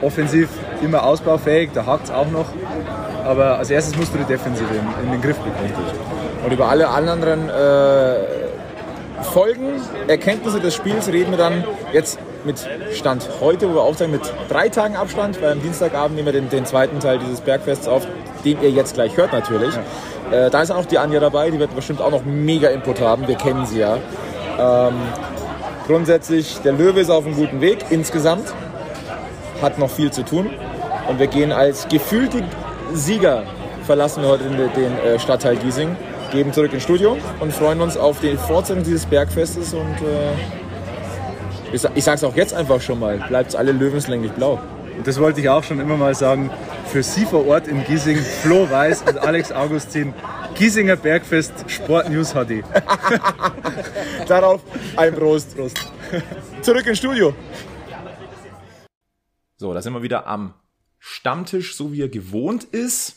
offensiv 0.00 0.48
immer 0.82 1.04
ausbaufähig, 1.04 1.70
da 1.72 1.86
hakt 1.86 2.06
es 2.06 2.10
auch 2.10 2.30
noch. 2.30 2.46
Aber 3.24 3.58
als 3.58 3.70
erstes 3.70 3.96
musst 3.96 4.12
du 4.12 4.18
die 4.18 4.24
Defensive 4.24 4.68
in, 4.74 5.04
in 5.04 5.12
den 5.12 5.22
Griff 5.22 5.38
bekommen. 5.38 5.72
Und 6.44 6.52
über 6.52 6.68
alle 6.68 6.88
anderen 6.88 7.48
äh, 7.48 8.41
Folgen, 9.22 9.80
Erkenntnisse 10.08 10.60
des 10.60 10.74
Spiels 10.74 11.08
reden 11.08 11.30
wir 11.30 11.38
dann 11.38 11.64
jetzt 11.92 12.18
mit 12.44 12.66
Stand 12.92 13.28
heute, 13.40 13.68
wo 13.70 13.74
wir 13.74 13.82
aufzeigen, 13.82 14.12
mit 14.12 14.22
drei 14.48 14.68
Tagen 14.68 14.96
Abstand, 14.96 15.40
weil 15.40 15.52
am 15.52 15.62
Dienstagabend 15.62 16.16
nehmen 16.16 16.26
wir 16.26 16.32
den, 16.32 16.48
den 16.48 16.66
zweiten 16.66 17.00
Teil 17.00 17.18
dieses 17.18 17.40
Bergfests 17.40 17.88
auf, 17.88 18.06
den 18.44 18.60
ihr 18.62 18.70
jetzt 18.70 18.94
gleich 18.94 19.16
hört 19.16 19.32
natürlich. 19.32 19.74
Ja. 20.30 20.46
Äh, 20.46 20.50
da 20.50 20.62
ist 20.62 20.70
auch 20.70 20.84
die 20.84 20.98
Anja 20.98 21.20
dabei, 21.20 21.50
die 21.50 21.58
wird 21.58 21.74
bestimmt 21.74 22.00
auch 22.00 22.10
noch 22.10 22.24
mega 22.24 22.68
Input 22.68 23.00
haben, 23.00 23.28
wir 23.28 23.36
kennen 23.36 23.66
sie 23.66 23.80
ja. 23.80 23.98
Ähm, 24.58 24.94
grundsätzlich, 25.86 26.60
der 26.62 26.72
Löwe 26.72 27.00
ist 27.00 27.10
auf 27.10 27.24
einem 27.24 27.36
guten 27.36 27.60
Weg 27.60 27.78
insgesamt, 27.90 28.52
hat 29.60 29.78
noch 29.78 29.90
viel 29.90 30.10
zu 30.10 30.24
tun 30.24 30.50
und 31.08 31.18
wir 31.18 31.26
gehen 31.26 31.52
als 31.52 31.88
gefühlte 31.88 32.42
Sieger, 32.92 33.44
verlassen 33.86 34.22
wir 34.22 34.30
heute 34.30 34.44
den, 34.44 34.72
den 34.72 34.98
äh, 34.98 35.18
Stadtteil 35.18 35.56
Giesing 35.56 35.96
geben 36.32 36.52
zurück 36.52 36.72
ins 36.72 36.82
Studio 36.82 37.16
und 37.40 37.52
freuen 37.52 37.80
uns 37.80 37.96
auf 37.96 38.20
die 38.20 38.36
Fortsetzung 38.36 38.82
dieses 38.82 39.06
Bergfestes 39.06 39.74
und 39.74 39.96
äh, 40.00 40.32
ich, 41.72 41.84
ich 41.94 42.04
sag's 42.04 42.24
auch 42.24 42.34
jetzt 42.34 42.54
einfach 42.54 42.80
schon 42.80 42.98
mal, 42.98 43.18
bleibt 43.28 43.54
alle 43.54 43.72
löwenslänglich 43.72 44.32
blau. 44.32 44.60
Und 44.96 45.06
das 45.06 45.18
wollte 45.20 45.40
ich 45.40 45.48
auch 45.48 45.64
schon 45.64 45.80
immer 45.80 45.96
mal 45.96 46.14
sagen. 46.14 46.50
Für 46.86 47.02
Sie 47.02 47.24
vor 47.24 47.46
Ort 47.46 47.66
in 47.68 47.82
Giesing, 47.84 48.18
Flo 48.18 48.70
Weiß 48.70 49.02
und 49.02 49.18
Alex 49.18 49.50
Augustin, 49.50 50.12
Giesinger 50.54 50.96
Bergfest 50.96 51.52
Sport 51.68 52.10
News 52.10 52.32
HD. 52.32 52.62
Darauf 54.28 54.60
ein 54.96 55.14
Prost. 55.14 55.56
Prost. 55.56 55.78
Zurück 56.60 56.86
ins 56.86 56.98
Studio. 56.98 57.34
So, 59.56 59.72
da 59.72 59.80
sind 59.80 59.94
wir 59.94 60.02
wieder 60.02 60.26
am 60.26 60.54
Stammtisch, 60.98 61.74
so 61.74 61.92
wie 61.92 62.02
er 62.02 62.08
gewohnt 62.08 62.64
ist. 62.64 63.16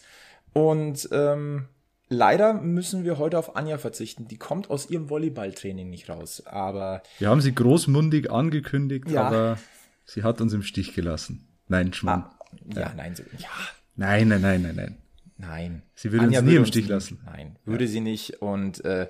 Und 0.53 1.09
ähm, 1.11 1.67
Leider 2.07 2.53
müssen 2.53 3.03
wir 3.03 3.17
heute 3.17 3.39
auf 3.39 3.55
Anja 3.55 3.77
verzichten. 3.77 4.27
Die 4.27 4.37
kommt 4.37 4.69
aus 4.69 4.89
ihrem 4.89 5.09
Volleyballtraining 5.09 5.89
nicht 5.89 6.09
raus. 6.09 6.45
Aber 6.45 7.01
wir 7.17 7.29
haben 7.29 7.41
sie 7.41 7.53
großmundig 7.53 8.31
angekündigt, 8.31 9.09
ja. 9.09 9.23
aber 9.23 9.57
sie 10.05 10.23
hat 10.23 10.39
uns 10.39 10.53
im 10.53 10.61
Stich 10.61 10.93
gelassen. 10.93 11.47
Nein, 11.67 11.93
Schmarrn. 11.93 12.25
Ah, 12.25 12.35
ja, 12.73 12.81
ja, 12.81 12.93
nein, 12.95 13.15
so, 13.15 13.23
ja. 13.37 13.49
Nein, 13.95 14.27
nein, 14.27 14.41
nein, 14.41 14.61
nein, 14.61 14.75
nein. 14.75 14.97
Nein. 15.37 15.81
Sie 15.95 16.11
würde 16.11 16.25
Anja 16.25 16.39
uns 16.39 16.45
nie 16.45 16.51
würde 16.53 16.59
im 16.59 16.65
Stich 16.67 16.87
lassen. 16.87 17.19
Nein, 17.25 17.57
würde 17.65 17.85
ja. 17.85 17.89
sie 17.89 18.01
nicht. 18.01 18.41
Und 18.41 18.85
äh, 18.85 19.09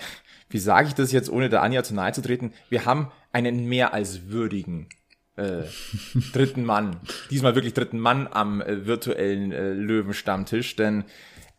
wie 0.48 0.58
sage 0.58 0.88
ich 0.88 0.94
das 0.94 1.10
jetzt, 1.10 1.28
ohne 1.28 1.48
der 1.48 1.62
Anja 1.62 1.82
zu 1.82 1.94
nahe 1.94 2.12
zu 2.12 2.22
treten? 2.22 2.52
Wir 2.68 2.84
haben 2.84 3.10
einen 3.32 3.66
mehr 3.66 3.92
als 3.92 4.28
würdigen 4.28 4.88
äh, 5.36 5.64
dritten 6.32 6.64
Mann. 6.64 7.00
Diesmal 7.30 7.56
wirklich 7.56 7.74
dritten 7.74 7.98
Mann 7.98 8.28
am 8.30 8.60
äh, 8.60 8.86
virtuellen 8.86 9.52
äh, 9.52 9.72
Löwenstammtisch, 9.72 10.76
denn 10.76 11.04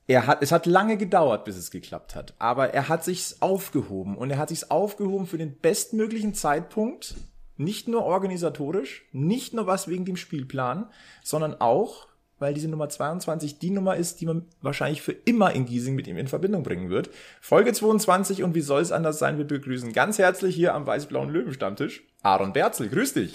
er 0.07 0.25
hat, 0.25 0.41
es 0.41 0.51
hat 0.53 0.65
lange 0.65 0.97
gedauert, 0.97 1.43
bis 1.43 1.57
es 1.57 1.69
geklappt 1.69 2.15
hat, 2.15 2.33
aber 2.39 2.73
er 2.73 2.87
hat 2.87 3.03
sich's 3.03 3.41
aufgehoben 3.41 4.17
und 4.17 4.31
er 4.31 4.37
hat 4.37 4.49
sich's 4.49 4.71
aufgehoben 4.71 5.27
für 5.27 5.37
den 5.37 5.57
bestmöglichen 5.57 6.33
Zeitpunkt, 6.33 7.15
nicht 7.57 7.87
nur 7.87 8.03
organisatorisch, 8.03 9.05
nicht 9.11 9.53
nur 9.53 9.67
was 9.67 9.87
wegen 9.87 10.05
dem 10.05 10.15
Spielplan, 10.15 10.89
sondern 11.23 11.59
auch, 11.59 12.07
weil 12.39 12.53
diese 12.53 12.69
Nummer 12.69 12.87
22 12.87 13.59
die 13.59 13.71
Nummer 13.71 13.95
ist, 13.95 14.21
die 14.21 14.27
man 14.27 14.45
wahrscheinlich 14.61 15.01
für 15.01 15.11
immer 15.11 15.53
in 15.53 15.65
Giesing 15.65 15.95
mit 15.95 16.07
ihm 16.07 16.17
in 16.17 16.27
Verbindung 16.27 16.63
bringen 16.63 16.89
wird. 16.89 17.09
Folge 17.41 17.73
22 17.73 18.43
und 18.43 18.53
wie 18.55 18.61
soll 18.61 18.81
es 18.81 18.91
anders 18.91 19.19
sein? 19.19 19.37
Wir 19.37 19.45
begrüßen 19.45 19.91
ganz 19.91 20.19
herzlich 20.19 20.55
hier 20.55 20.75
am 20.75 20.85
weiß-blauen 20.85 21.29
Löwenstammtisch 21.29 22.03
Aaron 22.21 22.53
Berzel. 22.53 22.89
Grüß 22.89 23.13
dich. 23.13 23.33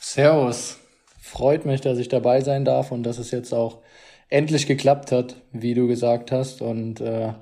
Servus. 0.00 0.78
Freut 1.20 1.66
mich, 1.66 1.82
dass 1.82 1.98
ich 1.98 2.08
dabei 2.08 2.40
sein 2.40 2.64
darf 2.64 2.90
und 2.90 3.02
dass 3.02 3.18
es 3.18 3.30
jetzt 3.30 3.52
auch 3.52 3.82
endlich 4.28 4.66
geklappt 4.66 5.12
hat, 5.12 5.36
wie 5.52 5.74
du 5.74 5.86
gesagt 5.86 6.32
hast. 6.32 6.62
Und 6.62 7.00
äh, 7.00 7.32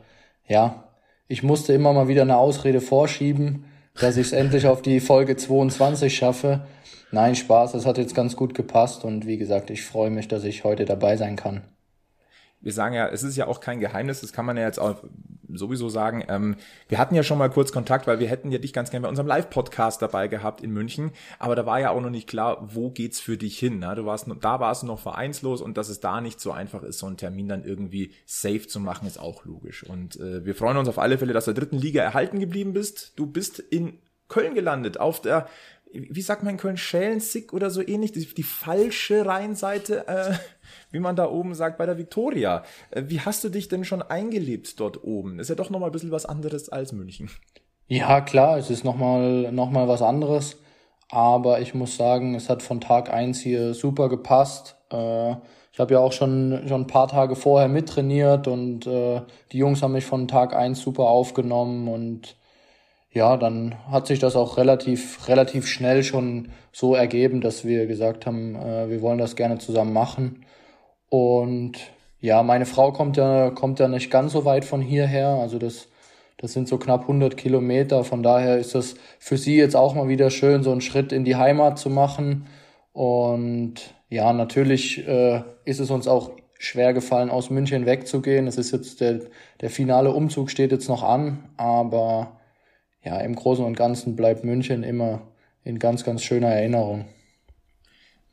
ja, 0.48 0.84
ich 1.28 1.42
musste 1.42 1.72
immer 1.72 1.92
mal 1.92 2.08
wieder 2.08 2.22
eine 2.22 2.36
Ausrede 2.36 2.80
vorschieben, 2.80 3.64
dass 4.00 4.16
ich 4.16 4.28
es 4.28 4.32
endlich 4.32 4.66
auf 4.66 4.82
die 4.82 5.00
Folge 5.00 5.36
22 5.36 6.14
schaffe. 6.14 6.66
Nein, 7.12 7.34
Spaß, 7.34 7.74
es 7.74 7.86
hat 7.86 7.98
jetzt 7.98 8.14
ganz 8.14 8.36
gut 8.36 8.54
gepasst 8.54 9.04
und 9.04 9.26
wie 9.26 9.38
gesagt, 9.38 9.70
ich 9.70 9.84
freue 9.84 10.10
mich, 10.10 10.28
dass 10.28 10.44
ich 10.44 10.64
heute 10.64 10.84
dabei 10.84 11.16
sein 11.16 11.36
kann 11.36 11.62
wir 12.66 12.72
sagen 12.72 12.96
ja, 12.96 13.06
es 13.06 13.22
ist 13.22 13.36
ja 13.36 13.46
auch 13.46 13.60
kein 13.60 13.78
Geheimnis, 13.78 14.22
das 14.22 14.32
kann 14.32 14.44
man 14.44 14.56
ja 14.56 14.64
jetzt 14.64 14.80
auch 14.80 14.96
sowieso 15.48 15.88
sagen. 15.88 16.24
Ähm, 16.26 16.56
wir 16.88 16.98
hatten 16.98 17.14
ja 17.14 17.22
schon 17.22 17.38
mal 17.38 17.48
kurz 17.48 17.70
Kontakt, 17.70 18.08
weil 18.08 18.18
wir 18.18 18.26
hätten 18.26 18.50
ja 18.50 18.58
dich 18.58 18.72
ganz 18.72 18.90
gerne 18.90 19.04
bei 19.04 19.08
unserem 19.08 19.28
Live-Podcast 19.28 20.02
dabei 20.02 20.26
gehabt 20.26 20.62
in 20.62 20.72
München, 20.72 21.12
aber 21.38 21.54
da 21.54 21.64
war 21.64 21.78
ja 21.78 21.90
auch 21.90 22.00
noch 22.00 22.10
nicht 22.10 22.28
klar, 22.28 22.68
wo 22.74 22.90
geht's 22.90 23.20
für 23.20 23.36
dich 23.36 23.56
hin. 23.56 23.78
Ne? 23.78 23.94
Du 23.94 24.04
warst, 24.04 24.26
da 24.40 24.58
warst 24.58 24.82
du 24.82 24.88
noch 24.88 24.98
vereinslos 24.98 25.62
und 25.62 25.78
dass 25.78 25.88
es 25.88 26.00
da 26.00 26.20
nicht 26.20 26.40
so 26.40 26.50
einfach 26.50 26.82
ist, 26.82 26.98
so 26.98 27.06
einen 27.06 27.16
Termin 27.16 27.46
dann 27.46 27.64
irgendwie 27.64 28.10
safe 28.26 28.66
zu 28.66 28.80
machen, 28.80 29.06
ist 29.06 29.20
auch 29.20 29.44
logisch. 29.44 29.84
Und 29.84 30.18
äh, 30.18 30.44
wir 30.44 30.56
freuen 30.56 30.76
uns 30.76 30.88
auf 30.88 30.98
alle 30.98 31.18
Fälle, 31.18 31.34
dass 31.34 31.44
du 31.44 31.52
der 31.52 31.62
dritten 31.62 31.78
Liga 31.78 32.02
erhalten 32.02 32.40
geblieben 32.40 32.72
bist. 32.72 33.12
Du 33.14 33.26
bist 33.26 33.60
in 33.60 34.00
Köln 34.26 34.56
gelandet, 34.56 34.98
auf 34.98 35.22
der 35.22 35.46
wie 35.92 36.22
sagt 36.22 36.42
man 36.42 36.54
in 36.54 36.58
Köln, 36.58 36.76
Schälensick 36.76 37.52
oder 37.52 37.70
so 37.70 37.80
ähnlich, 37.80 38.12
die, 38.12 38.26
die 38.26 38.42
falsche 38.42 39.24
Rheinseite, 39.24 40.06
äh, 40.08 40.34
wie 40.90 41.00
man 41.00 41.16
da 41.16 41.30
oben 41.30 41.54
sagt, 41.54 41.78
bei 41.78 41.86
der 41.86 41.98
Victoria. 41.98 42.62
Äh, 42.90 43.04
wie 43.06 43.20
hast 43.20 43.44
du 43.44 43.48
dich 43.48 43.68
denn 43.68 43.84
schon 43.84 44.02
eingelebt 44.02 44.78
dort 44.80 45.04
oben? 45.04 45.38
Ist 45.38 45.48
ja 45.48 45.54
doch 45.54 45.70
nochmal 45.70 45.90
ein 45.90 45.92
bisschen 45.92 46.12
was 46.12 46.26
anderes 46.26 46.68
als 46.68 46.92
München. 46.92 47.30
Ja, 47.88 48.20
klar, 48.20 48.58
es 48.58 48.70
ist 48.70 48.84
nochmal 48.84 49.52
noch 49.52 49.70
mal 49.70 49.88
was 49.88 50.02
anderes. 50.02 50.56
Aber 51.08 51.60
ich 51.60 51.74
muss 51.74 51.96
sagen, 51.96 52.34
es 52.34 52.48
hat 52.48 52.62
von 52.62 52.80
Tag 52.80 53.12
eins 53.12 53.40
hier 53.40 53.74
super 53.74 54.08
gepasst. 54.08 54.76
Äh, 54.90 55.36
ich 55.72 55.80
habe 55.80 55.92
ja 55.92 56.00
auch 56.00 56.12
schon, 56.12 56.62
schon 56.66 56.82
ein 56.82 56.86
paar 56.86 57.06
Tage 57.06 57.36
vorher 57.36 57.68
mittrainiert 57.68 58.48
und 58.48 58.86
äh, 58.86 59.20
die 59.52 59.58
Jungs 59.58 59.82
haben 59.82 59.92
mich 59.92 60.06
von 60.06 60.26
Tag 60.26 60.56
eins 60.56 60.80
super 60.80 61.04
aufgenommen 61.04 61.86
und 61.88 62.36
ja, 63.12 63.36
dann 63.36 63.74
hat 63.90 64.06
sich 64.06 64.18
das 64.18 64.36
auch 64.36 64.56
relativ, 64.56 65.28
relativ 65.28 65.66
schnell 65.66 66.02
schon 66.02 66.48
so 66.72 66.94
ergeben, 66.94 67.40
dass 67.40 67.64
wir 67.64 67.86
gesagt 67.86 68.26
haben, 68.26 68.54
äh, 68.56 68.88
wir 68.88 69.02
wollen 69.02 69.18
das 69.18 69.36
gerne 69.36 69.58
zusammen 69.58 69.92
machen. 69.92 70.46
Und 71.16 71.78
ja, 72.20 72.42
meine 72.42 72.66
Frau 72.66 72.92
kommt 72.92 73.16
ja, 73.16 73.48
kommt 73.48 73.78
ja 73.78 73.88
nicht 73.88 74.10
ganz 74.10 74.32
so 74.32 74.44
weit 74.44 74.66
von 74.66 74.82
hierher. 74.82 75.28
Also 75.28 75.58
das, 75.58 75.88
das 76.36 76.52
sind 76.52 76.68
so 76.68 76.76
knapp 76.76 77.02
100 77.02 77.38
Kilometer. 77.38 78.04
Von 78.04 78.22
daher 78.22 78.58
ist 78.58 78.74
das 78.74 78.96
für 79.18 79.38
sie 79.38 79.56
jetzt 79.56 79.76
auch 79.76 79.94
mal 79.94 80.08
wieder 80.08 80.28
schön, 80.28 80.62
so 80.62 80.72
einen 80.72 80.82
Schritt 80.82 81.12
in 81.12 81.24
die 81.24 81.36
Heimat 81.36 81.78
zu 81.78 81.88
machen. 81.88 82.48
Und 82.92 83.94
ja, 84.10 84.34
natürlich 84.34 85.08
äh, 85.08 85.42
ist 85.64 85.80
es 85.80 85.90
uns 85.90 86.06
auch 86.06 86.32
schwer 86.58 86.92
gefallen, 86.92 87.30
aus 87.30 87.48
München 87.48 87.86
wegzugehen. 87.86 88.46
Es 88.46 88.58
ist 88.58 88.72
jetzt 88.72 89.00
der, 89.00 89.20
der 89.62 89.70
finale 89.70 90.10
Umzug 90.10 90.50
steht 90.50 90.70
jetzt 90.70 90.88
noch 90.90 91.02
an, 91.02 91.48
aber 91.56 92.40
ja, 93.02 93.20
im 93.20 93.36
Großen 93.36 93.64
und 93.64 93.74
Ganzen 93.74 94.16
bleibt 94.16 94.44
München 94.44 94.82
immer 94.82 95.22
in 95.64 95.78
ganz, 95.78 96.04
ganz 96.04 96.22
schöner 96.22 96.48
Erinnerung. 96.48 97.06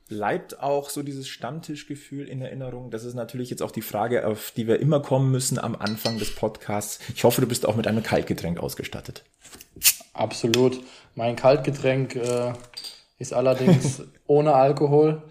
Bleibt 0.09 0.59
auch 0.59 0.89
so 0.89 1.01
dieses 1.01 1.27
Stammtischgefühl 1.27 2.27
in 2.27 2.41
Erinnerung? 2.41 2.91
Das 2.91 3.05
ist 3.05 3.13
natürlich 3.13 3.49
jetzt 3.49 3.61
auch 3.63 3.71
die 3.71 3.81
Frage, 3.81 4.27
auf 4.27 4.51
die 4.51 4.67
wir 4.67 4.79
immer 4.79 5.01
kommen 5.01 5.31
müssen 5.31 5.57
am 5.57 5.75
Anfang 5.75 6.19
des 6.19 6.35
Podcasts. 6.35 6.99
Ich 7.15 7.23
hoffe, 7.23 7.41
du 7.41 7.47
bist 7.47 7.65
auch 7.65 7.75
mit 7.75 7.87
einem 7.87 8.03
Kaltgetränk 8.03 8.59
ausgestattet. 8.59 9.23
Absolut. 10.13 10.81
Mein 11.15 11.35
Kaltgetränk 11.35 12.15
äh, 12.15 12.53
ist 13.17 13.33
allerdings 13.33 14.03
ohne 14.27 14.53
Alkohol. 14.53 15.23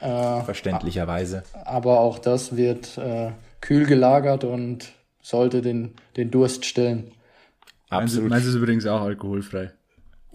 Äh, 0.00 0.42
Verständlicherweise. 0.42 1.44
Aber 1.64 2.00
auch 2.00 2.18
das 2.18 2.56
wird 2.56 2.98
äh, 2.98 3.32
kühl 3.60 3.86
gelagert 3.86 4.44
und 4.44 4.92
sollte 5.22 5.62
den, 5.62 5.94
den 6.16 6.30
Durst 6.30 6.64
stillen. 6.64 7.12
Absolut. 7.88 8.30
Meins 8.30 8.46
ist 8.46 8.54
übrigens 8.54 8.86
auch 8.86 9.00
alkoholfrei. 9.00 9.72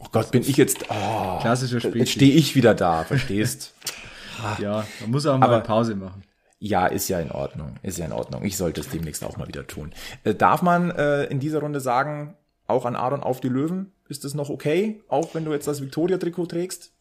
Oh 0.04 0.08
Gott, 0.12 0.32
bin 0.32 0.42
ich 0.42 0.58
jetzt. 0.58 0.86
Oh, 0.90 1.40
Klassischer 1.40 1.80
Spiel. 1.80 1.98
Jetzt 1.98 2.12
stehe 2.12 2.34
ich 2.34 2.56
wieder 2.56 2.76
da, 2.76 3.04
verstehst? 3.04 3.74
ja, 4.60 4.86
man 5.02 5.12
muss 5.12 5.26
auch 5.26 5.38
mal 5.38 5.46
Aber, 5.46 5.60
Pause 5.62 5.96
machen. 5.96 6.24
Ja, 6.60 6.88
ist 6.88 7.10
ja 7.10 7.20
in 7.20 7.32
Ordnung. 7.32 7.78
Ist 7.84 7.98
ja 7.98 8.06
in 8.06 8.14
Ordnung. 8.14 8.44
Ich 8.44 8.58
sollte 8.58 8.82
es 8.82 8.90
demnächst 8.90 9.24
auch 9.24 9.38
mal 9.38 9.48
wieder 9.48 9.68
tun. 9.68 9.94
Äh, 10.24 10.34
darf 10.36 10.62
man 10.62 10.92
äh, 10.92 11.26
in 11.26 11.40
dieser 11.40 11.60
Runde 11.60 11.80
sagen, 11.80 12.36
auch 12.68 12.86
an 12.86 12.96
Aaron 12.96 13.22
auf 13.22 13.42
die 13.42 13.50
Löwen, 13.50 13.92
ist 14.08 14.24
das 14.24 14.34
noch 14.34 14.50
okay? 14.50 15.02
Auch 15.10 15.34
wenn 15.34 15.46
du 15.46 15.52
jetzt 15.52 15.68
das 15.68 15.82
Victoria-Trikot 15.82 16.48
trägst? 16.48 16.94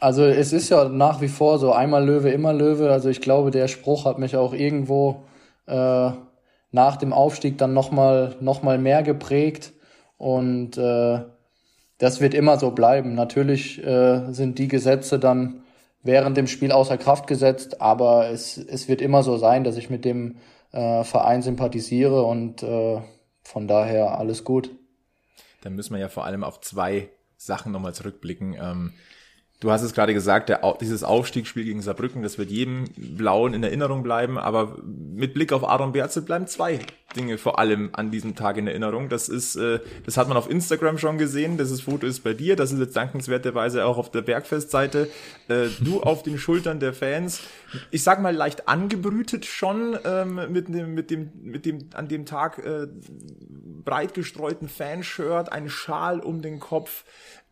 Also 0.00 0.24
es 0.24 0.52
ist 0.52 0.68
ja 0.68 0.88
nach 0.88 1.20
wie 1.20 1.28
vor 1.28 1.58
so 1.58 1.72
einmal 1.72 2.04
Löwe, 2.04 2.30
immer 2.30 2.52
Löwe. 2.52 2.90
Also 2.90 3.08
ich 3.08 3.20
glaube, 3.20 3.50
der 3.50 3.68
Spruch 3.68 4.04
hat 4.04 4.18
mich 4.18 4.36
auch 4.36 4.52
irgendwo 4.52 5.24
äh, 5.66 6.10
nach 6.70 6.96
dem 6.96 7.12
Aufstieg 7.12 7.58
dann 7.58 7.72
nochmal 7.72 8.36
noch 8.40 8.62
mal 8.62 8.78
mehr 8.78 9.02
geprägt 9.02 9.72
und 10.16 10.76
äh, 10.76 11.20
das 11.98 12.20
wird 12.20 12.34
immer 12.34 12.58
so 12.58 12.70
bleiben. 12.70 13.14
Natürlich 13.14 13.84
äh, 13.84 14.32
sind 14.32 14.58
die 14.58 14.68
Gesetze 14.68 15.18
dann 15.18 15.62
während 16.02 16.36
dem 16.36 16.46
Spiel 16.46 16.72
außer 16.72 16.96
Kraft 16.96 17.26
gesetzt, 17.26 17.80
aber 17.80 18.30
es, 18.30 18.56
es 18.56 18.88
wird 18.88 19.02
immer 19.02 19.22
so 19.22 19.36
sein, 19.36 19.64
dass 19.64 19.76
ich 19.76 19.90
mit 19.90 20.04
dem 20.04 20.36
äh, 20.72 21.04
Verein 21.04 21.42
sympathisiere 21.42 22.22
und 22.22 22.62
äh, 22.62 23.00
von 23.42 23.68
daher 23.68 24.18
alles 24.18 24.44
gut. 24.44 24.70
Dann 25.62 25.74
müssen 25.74 25.94
wir 25.94 26.00
ja 26.00 26.08
vor 26.08 26.24
allem 26.24 26.44
auf 26.44 26.60
zwei 26.60 27.08
Sachen 27.36 27.72
nochmal 27.72 27.94
zurückblicken. 27.94 28.54
Ähm, 28.54 28.92
Du 29.60 29.72
hast 29.72 29.82
es 29.82 29.92
gerade 29.92 30.14
gesagt, 30.14 30.50
der, 30.50 30.60
dieses 30.80 31.02
Aufstiegsspiel 31.02 31.64
gegen 31.64 31.82
Saarbrücken, 31.82 32.22
das 32.22 32.38
wird 32.38 32.48
jedem 32.48 32.84
Blauen 32.96 33.54
in 33.54 33.64
Erinnerung 33.64 34.04
bleiben, 34.04 34.38
aber 34.38 34.76
mit 34.84 35.34
Blick 35.34 35.52
auf 35.52 35.68
Aaron 35.68 35.90
Berzel 35.90 36.22
bleiben 36.22 36.46
zwei 36.46 36.78
Dinge 37.16 37.38
vor 37.38 37.58
allem 37.58 37.90
an 37.92 38.12
diesem 38.12 38.36
Tag 38.36 38.56
in 38.58 38.68
Erinnerung. 38.68 39.08
Das 39.08 39.28
ist, 39.28 39.56
äh, 39.56 39.80
das 40.04 40.16
hat 40.16 40.28
man 40.28 40.36
auf 40.36 40.48
Instagram 40.48 40.98
schon 40.98 41.18
gesehen, 41.18 41.58
dieses 41.58 41.80
Foto 41.80 42.06
ist 42.06 42.20
bei 42.20 42.34
dir, 42.34 42.54
das 42.54 42.70
ist 42.70 42.78
jetzt 42.78 42.94
dankenswerterweise 42.94 43.84
auch 43.84 43.98
auf 43.98 44.12
der 44.12 44.22
Bergfestseite. 44.22 45.08
Äh, 45.48 45.68
du 45.80 46.00
auf 46.02 46.22
den 46.22 46.38
Schultern 46.38 46.78
der 46.78 46.92
Fans, 46.92 47.40
ich 47.90 48.04
sag 48.04 48.20
mal 48.22 48.34
leicht 48.34 48.68
angebrütet 48.68 49.44
schon 49.44 49.98
ähm, 50.04 50.52
mit 50.52 50.68
dem, 50.68 50.94
mit 50.94 51.10
dem, 51.10 51.32
mit 51.42 51.66
dem 51.66 51.88
an 51.94 52.06
dem 52.06 52.26
Tag 52.26 52.58
äh, 52.58 52.86
breit 53.84 54.14
gestreuten 54.14 54.68
Fanshirt, 54.68 55.50
ein 55.50 55.68
Schal 55.68 56.20
um 56.20 56.42
den 56.42 56.60
Kopf 56.60 57.04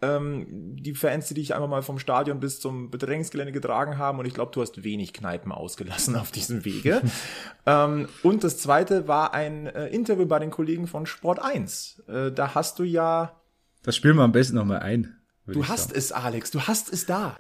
ähm, 0.06 0.76
die 0.76 0.94
Fans, 0.94 1.28
die 1.28 1.34
dich 1.34 1.54
einfach 1.54 1.68
mal 1.68 1.82
vom 1.82 1.98
Stadion 1.98 2.40
bis 2.40 2.60
zum 2.60 2.90
Bedrängungsgelände 2.90 3.52
getragen 3.52 3.98
haben. 3.98 4.18
Und 4.18 4.26
ich 4.26 4.34
glaube, 4.34 4.52
du 4.52 4.60
hast 4.60 4.84
wenig 4.84 5.12
Kneipen 5.12 5.52
ausgelassen 5.52 6.16
auf 6.16 6.30
diesem 6.30 6.64
Wege. 6.64 7.02
ähm, 7.66 8.08
und 8.22 8.44
das 8.44 8.58
zweite 8.58 9.08
war 9.08 9.34
ein 9.34 9.66
äh, 9.66 9.88
Interview 9.88 10.26
bei 10.26 10.38
den 10.38 10.50
Kollegen 10.50 10.86
von 10.86 11.06
Sport 11.06 11.40
1. 11.42 12.04
Äh, 12.08 12.32
da 12.32 12.54
hast 12.54 12.78
du 12.78 12.84
ja. 12.84 13.40
Das 13.82 13.96
spielen 13.96 14.16
wir 14.16 14.22
am 14.22 14.32
besten 14.32 14.56
nochmal 14.56 14.80
ein. 14.80 15.16
Du 15.46 15.68
hast 15.68 15.88
sagen. 15.88 15.98
es, 15.98 16.12
Alex, 16.12 16.50
du 16.50 16.60
hast 16.62 16.92
es 16.92 17.06
da. 17.06 17.36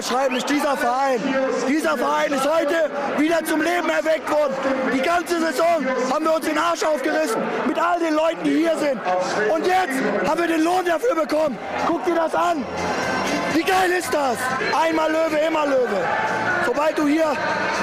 Unbeschreiblich. 0.00 0.44
Dieser 0.44 0.76
Verein, 0.76 1.20
dieser 1.68 1.96
Verein 1.96 2.32
ist 2.32 2.48
heute 2.48 2.90
wieder 3.18 3.44
zum 3.44 3.60
Leben 3.60 3.88
erweckt 3.88 4.30
worden. 4.30 4.54
Die 4.94 5.02
ganze 5.02 5.40
Saison 5.40 5.84
haben 6.10 6.24
wir 6.24 6.34
uns 6.34 6.46
den 6.46 6.58
Arsch 6.58 6.82
aufgerissen 6.82 7.40
mit 7.66 7.78
all 7.78 7.98
den 7.98 8.14
Leuten, 8.14 8.42
die 8.44 8.56
hier 8.56 8.76
sind. 8.78 9.00
Und 9.52 9.66
jetzt 9.66 10.00
haben 10.26 10.40
wir 10.40 10.48
den 10.48 10.62
Lohn 10.62 10.84
dafür 10.84 11.14
bekommen. 11.14 11.58
Guck 11.86 12.04
dir 12.04 12.14
das 12.14 12.34
an. 12.34 12.64
Wie 13.52 13.62
geil 13.62 13.90
ist 13.98 14.12
das? 14.12 14.38
Einmal 14.80 15.10
Löwe, 15.10 15.36
immer 15.46 15.66
Löwe. 15.66 16.00
Sobald 16.64 16.96
du 16.96 17.06
hier 17.06 17.36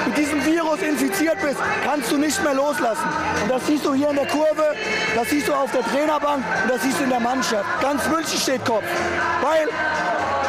mit 0.06 0.16
diesem 0.16 0.44
Virus 0.44 0.80
infiziert 0.80 1.36
bist, 1.42 1.58
kannst 1.84 2.10
du 2.10 2.16
nicht 2.16 2.42
mehr 2.42 2.54
loslassen. 2.54 3.06
Und 3.42 3.50
das 3.50 3.66
siehst 3.66 3.84
du 3.84 3.92
hier 3.94 4.10
in 4.10 4.16
der 4.16 4.26
Kurve, 4.26 4.74
das 5.14 5.28
siehst 5.28 5.46
du 5.46 5.54
auf 5.54 5.70
der 5.72 5.82
Trainerbank 5.82 6.42
und 6.62 6.70
das 6.70 6.82
siehst 6.82 6.98
du 6.98 7.04
in 7.04 7.10
der 7.10 7.20
Mannschaft. 7.20 7.64
Ganz 7.80 8.08
München 8.08 8.38
steht 8.38 8.64
Kopf. 8.64 8.84
Weil 9.42 9.68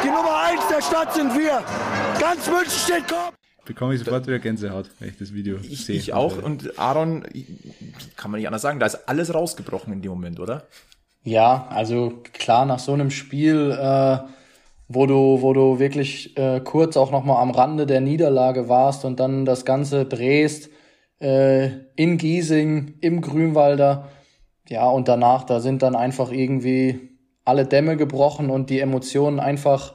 die 0.02 0.08
Nummer 0.08 0.42
1 0.44 0.68
der 0.68 0.82
Stadt 0.82 1.14
sind 1.14 1.34
wir. 1.36 1.62
Ganz 2.18 2.46
München 2.46 2.70
steht 2.70 3.08
Kopf. 3.08 3.32
Bekomme 3.64 3.94
ich 3.94 4.00
sofort 4.00 4.26
wieder 4.26 4.38
Gänsehaut, 4.38 4.90
wenn 4.98 5.10
ich 5.10 5.18
das 5.18 5.32
Video 5.32 5.58
ich, 5.62 5.84
sehe. 5.84 5.96
Ich 5.96 6.12
auch. 6.12 6.42
Und 6.42 6.78
Aaron, 6.78 7.24
kann 8.16 8.30
man 8.30 8.40
nicht 8.40 8.46
anders 8.46 8.62
sagen, 8.62 8.80
da 8.80 8.86
ist 8.86 9.08
alles 9.08 9.32
rausgebrochen 9.32 9.92
in 9.92 10.02
dem 10.02 10.10
Moment, 10.10 10.40
oder? 10.40 10.64
Ja, 11.22 11.66
also 11.70 12.22
klar, 12.32 12.64
nach 12.64 12.78
so 12.78 12.92
einem 12.92 13.10
Spiel 13.10 13.70
äh, 13.78 14.18
wo 14.92 15.06
du, 15.06 15.40
wo 15.40 15.52
du 15.52 15.78
wirklich 15.78 16.36
äh, 16.36 16.60
kurz 16.60 16.96
auch 16.96 17.12
nochmal 17.12 17.40
am 17.40 17.52
Rande 17.52 17.86
der 17.86 18.00
Niederlage 18.00 18.68
warst 18.68 19.04
und 19.04 19.20
dann 19.20 19.44
das 19.44 19.64
Ganze 19.64 20.04
drehst 20.04 20.68
äh, 21.20 21.68
in 21.94 22.18
Giesing, 22.18 22.94
im 23.00 23.20
Grünwalder. 23.20 24.08
Ja, 24.68 24.88
und 24.88 25.06
danach, 25.06 25.44
da 25.44 25.60
sind 25.60 25.82
dann 25.82 25.94
einfach 25.94 26.32
irgendwie 26.32 27.09
alle 27.50 27.66
Dämme 27.66 27.96
gebrochen 27.96 28.48
und 28.48 28.70
die 28.70 28.80
Emotionen 28.80 29.40
einfach, 29.40 29.94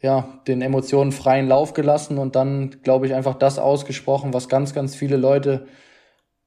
ja, 0.00 0.40
den 0.48 0.62
Emotionen 0.62 1.12
freien 1.12 1.46
Lauf 1.46 1.74
gelassen 1.74 2.18
und 2.18 2.34
dann, 2.34 2.82
glaube 2.82 3.06
ich, 3.06 3.14
einfach 3.14 3.34
das 3.34 3.58
ausgesprochen, 3.58 4.32
was 4.32 4.48
ganz, 4.48 4.72
ganz 4.72 4.96
viele 4.96 5.18
Leute 5.18 5.66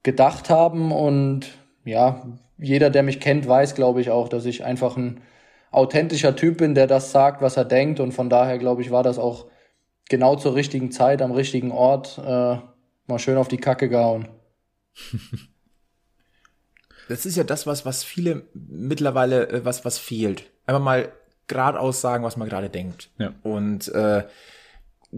gedacht 0.02 0.50
haben. 0.50 0.90
Und 0.90 1.52
ja, 1.84 2.26
jeder, 2.58 2.90
der 2.90 3.04
mich 3.04 3.20
kennt, 3.20 3.46
weiß, 3.46 3.76
glaube 3.76 4.00
ich, 4.00 4.10
auch, 4.10 4.28
dass 4.28 4.44
ich 4.44 4.64
einfach 4.64 4.96
ein 4.96 5.20
authentischer 5.70 6.34
Typ 6.34 6.58
bin, 6.58 6.74
der 6.74 6.88
das 6.88 7.12
sagt, 7.12 7.40
was 7.40 7.56
er 7.56 7.64
denkt. 7.64 8.00
Und 8.00 8.12
von 8.12 8.28
daher, 8.28 8.58
glaube 8.58 8.82
ich, 8.82 8.90
war 8.90 9.04
das 9.04 9.18
auch 9.18 9.46
genau 10.08 10.34
zur 10.34 10.56
richtigen 10.56 10.90
Zeit, 10.90 11.22
am 11.22 11.30
richtigen 11.30 11.70
Ort, 11.70 12.18
äh, 12.18 12.58
mal 13.06 13.18
schön 13.18 13.38
auf 13.38 13.48
die 13.48 13.58
Kacke 13.58 13.88
gehauen. 13.88 14.28
Das 17.08 17.26
ist 17.26 17.36
ja 17.36 17.44
das, 17.44 17.66
was, 17.66 17.84
was 17.84 18.04
viele 18.04 18.42
mittlerweile, 18.54 19.48
äh, 19.48 19.64
was, 19.64 19.84
was 19.84 19.98
fehlt. 19.98 20.44
Einfach 20.66 20.82
mal 20.82 21.12
geradeaus 21.46 22.00
sagen, 22.00 22.24
was 22.24 22.36
man 22.36 22.48
gerade 22.48 22.70
denkt. 22.70 23.10
Ja. 23.18 23.32
Und 23.42 23.88
äh, 23.88 24.24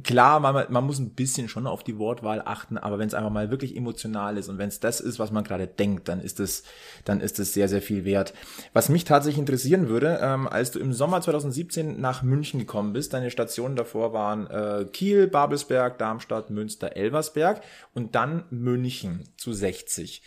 klar, 0.02 0.40
man, 0.40 0.66
man 0.68 0.84
muss 0.84 0.98
ein 0.98 1.10
bisschen 1.10 1.48
schon 1.48 1.66
auf 1.66 1.82
die 1.82 1.98
Wortwahl 1.98 2.42
achten, 2.44 2.78
aber 2.78 2.98
wenn 2.98 3.08
es 3.08 3.14
einfach 3.14 3.30
mal 3.30 3.50
wirklich 3.50 3.76
emotional 3.76 4.36
ist 4.36 4.48
und 4.48 4.58
wenn 4.58 4.68
es 4.68 4.80
das 4.80 5.00
ist, 5.00 5.18
was 5.18 5.30
man 5.30 5.44
gerade 5.44 5.66
denkt, 5.66 6.08
dann 6.08 6.20
ist 6.20 6.40
es, 6.40 6.64
dann 7.04 7.20
ist 7.20 7.38
es 7.38 7.54
sehr, 7.54 7.68
sehr 7.68 7.82
viel 7.82 8.04
wert. 8.04 8.34
Was 8.72 8.88
mich 8.88 9.04
tatsächlich 9.04 9.38
interessieren 9.38 9.88
würde, 9.88 10.18
ähm, 10.20 10.48
als 10.48 10.70
du 10.70 10.78
im 10.78 10.92
Sommer 10.92 11.20
2017 11.20 12.00
nach 12.00 12.22
München 12.22 12.58
gekommen 12.60 12.92
bist, 12.92 13.12
deine 13.12 13.30
Stationen 13.30 13.76
davor 13.76 14.12
waren 14.12 14.46
äh, 14.48 14.84
Kiel, 14.92 15.28
Babelsberg, 15.28 15.98
Darmstadt, 15.98 16.50
Münster, 16.50 16.96
Elversberg 16.96 17.62
und 17.94 18.14
dann 18.14 18.44
München 18.50 19.24
zu 19.36 19.52
60 19.52 20.22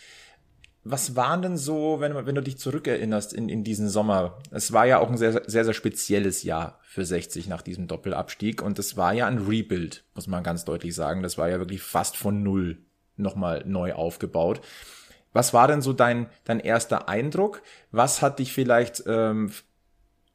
was 0.90 1.16
waren 1.16 1.42
denn 1.42 1.56
so, 1.56 2.00
wenn, 2.00 2.14
wenn 2.26 2.34
du 2.34 2.42
dich 2.42 2.58
zurückerinnerst 2.58 3.32
in, 3.32 3.48
in 3.48 3.64
diesen 3.64 3.88
Sommer? 3.88 4.38
Es 4.50 4.72
war 4.72 4.86
ja 4.86 4.98
auch 4.98 5.08
ein 5.08 5.16
sehr, 5.16 5.42
sehr, 5.46 5.64
sehr 5.64 5.74
spezielles 5.74 6.42
Jahr 6.42 6.78
für 6.82 7.04
60 7.04 7.48
nach 7.48 7.62
diesem 7.62 7.86
Doppelabstieg 7.86 8.62
und 8.62 8.78
es 8.78 8.96
war 8.96 9.12
ja 9.12 9.26
ein 9.26 9.38
Rebuild, 9.38 10.04
muss 10.14 10.26
man 10.26 10.42
ganz 10.42 10.64
deutlich 10.64 10.94
sagen. 10.94 11.22
Das 11.22 11.38
war 11.38 11.48
ja 11.48 11.58
wirklich 11.58 11.82
fast 11.82 12.16
von 12.16 12.42
Null 12.42 12.78
nochmal 13.16 13.64
neu 13.66 13.92
aufgebaut. 13.92 14.60
Was 15.32 15.54
war 15.54 15.68
denn 15.68 15.82
so 15.82 15.92
dein, 15.92 16.28
dein 16.44 16.60
erster 16.60 17.08
Eindruck? 17.08 17.62
Was 17.92 18.20
hat 18.22 18.38
dich 18.38 18.52
vielleicht 18.52 19.04
ähm, 19.06 19.52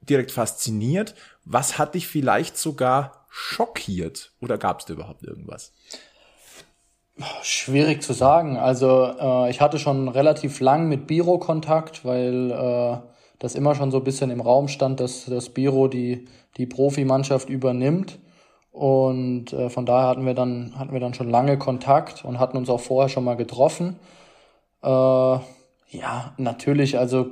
direkt 0.02 0.32
fasziniert? 0.32 1.16
Was 1.44 1.78
hat 1.78 1.96
dich 1.96 2.08
vielleicht 2.08 2.58
sogar 2.58 3.26
schockiert? 3.30 4.32
Oder 4.40 4.58
gab 4.58 4.80
es 4.80 4.86
da 4.86 4.94
überhaupt 4.94 5.24
irgendwas? 5.24 5.74
Schwierig 7.44 8.02
zu 8.02 8.12
sagen. 8.12 8.58
Also 8.58 9.06
äh, 9.20 9.50
ich 9.50 9.62
hatte 9.62 9.80
schon 9.80 10.10
relativ 10.10 10.60
lang 10.60 10.90
mit 10.90 11.08
Biro 11.08 11.38
Kontakt, 11.40 12.04
weil 12.04 12.52
äh, 12.52 12.98
das 13.40 13.56
immer 13.56 13.74
schon 13.74 13.92
so 13.92 13.98
ein 13.98 14.04
bisschen 14.04 14.32
im 14.32 14.42
Raum 14.42 14.68
stand, 14.68 15.00
dass 15.00 15.26
das 15.26 15.50
Biro 15.50 15.88
die, 15.88 16.28
die 16.58 16.66
Profimannschaft 16.66 17.50
übernimmt. 17.50 18.20
Und 18.72 19.54
äh, 19.54 19.70
von 19.70 19.86
daher 19.86 20.10
hatten 20.10 20.26
wir 20.26 20.34
dann 20.34 20.78
hatten 20.78 20.92
wir 20.92 21.00
dann 21.00 21.14
schon 21.14 21.30
lange 21.30 21.58
Kontakt 21.58 22.26
und 22.26 22.40
hatten 22.40 22.58
uns 22.58 22.70
auch 22.70 22.82
vorher 22.82 23.08
schon 23.08 23.24
mal 23.24 23.38
getroffen. 23.38 23.98
Äh, 24.84 24.88
ja, 24.88 26.34
natürlich, 26.38 26.98
also 26.98 27.28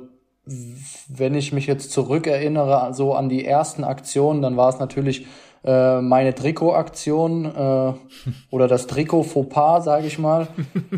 wenn 1.08 1.34
ich 1.34 1.52
mich 1.52 1.66
jetzt 1.66 1.90
zurückerinnere, 1.90 2.94
so 2.94 3.14
an 3.14 3.28
die 3.28 3.44
ersten 3.44 3.84
Aktionen, 3.84 4.40
dann 4.40 4.56
war 4.56 4.70
es 4.70 4.78
natürlich 4.78 5.26
äh, 5.64 6.00
meine 6.00 6.34
Trikotaktion 6.34 7.46
äh, 7.46 7.92
oder 8.50 8.68
das 8.68 8.86
Trikot 8.86 9.22
Fauxpas, 9.22 9.84
sage 9.84 10.06
ich 10.06 10.18
mal, 10.18 10.48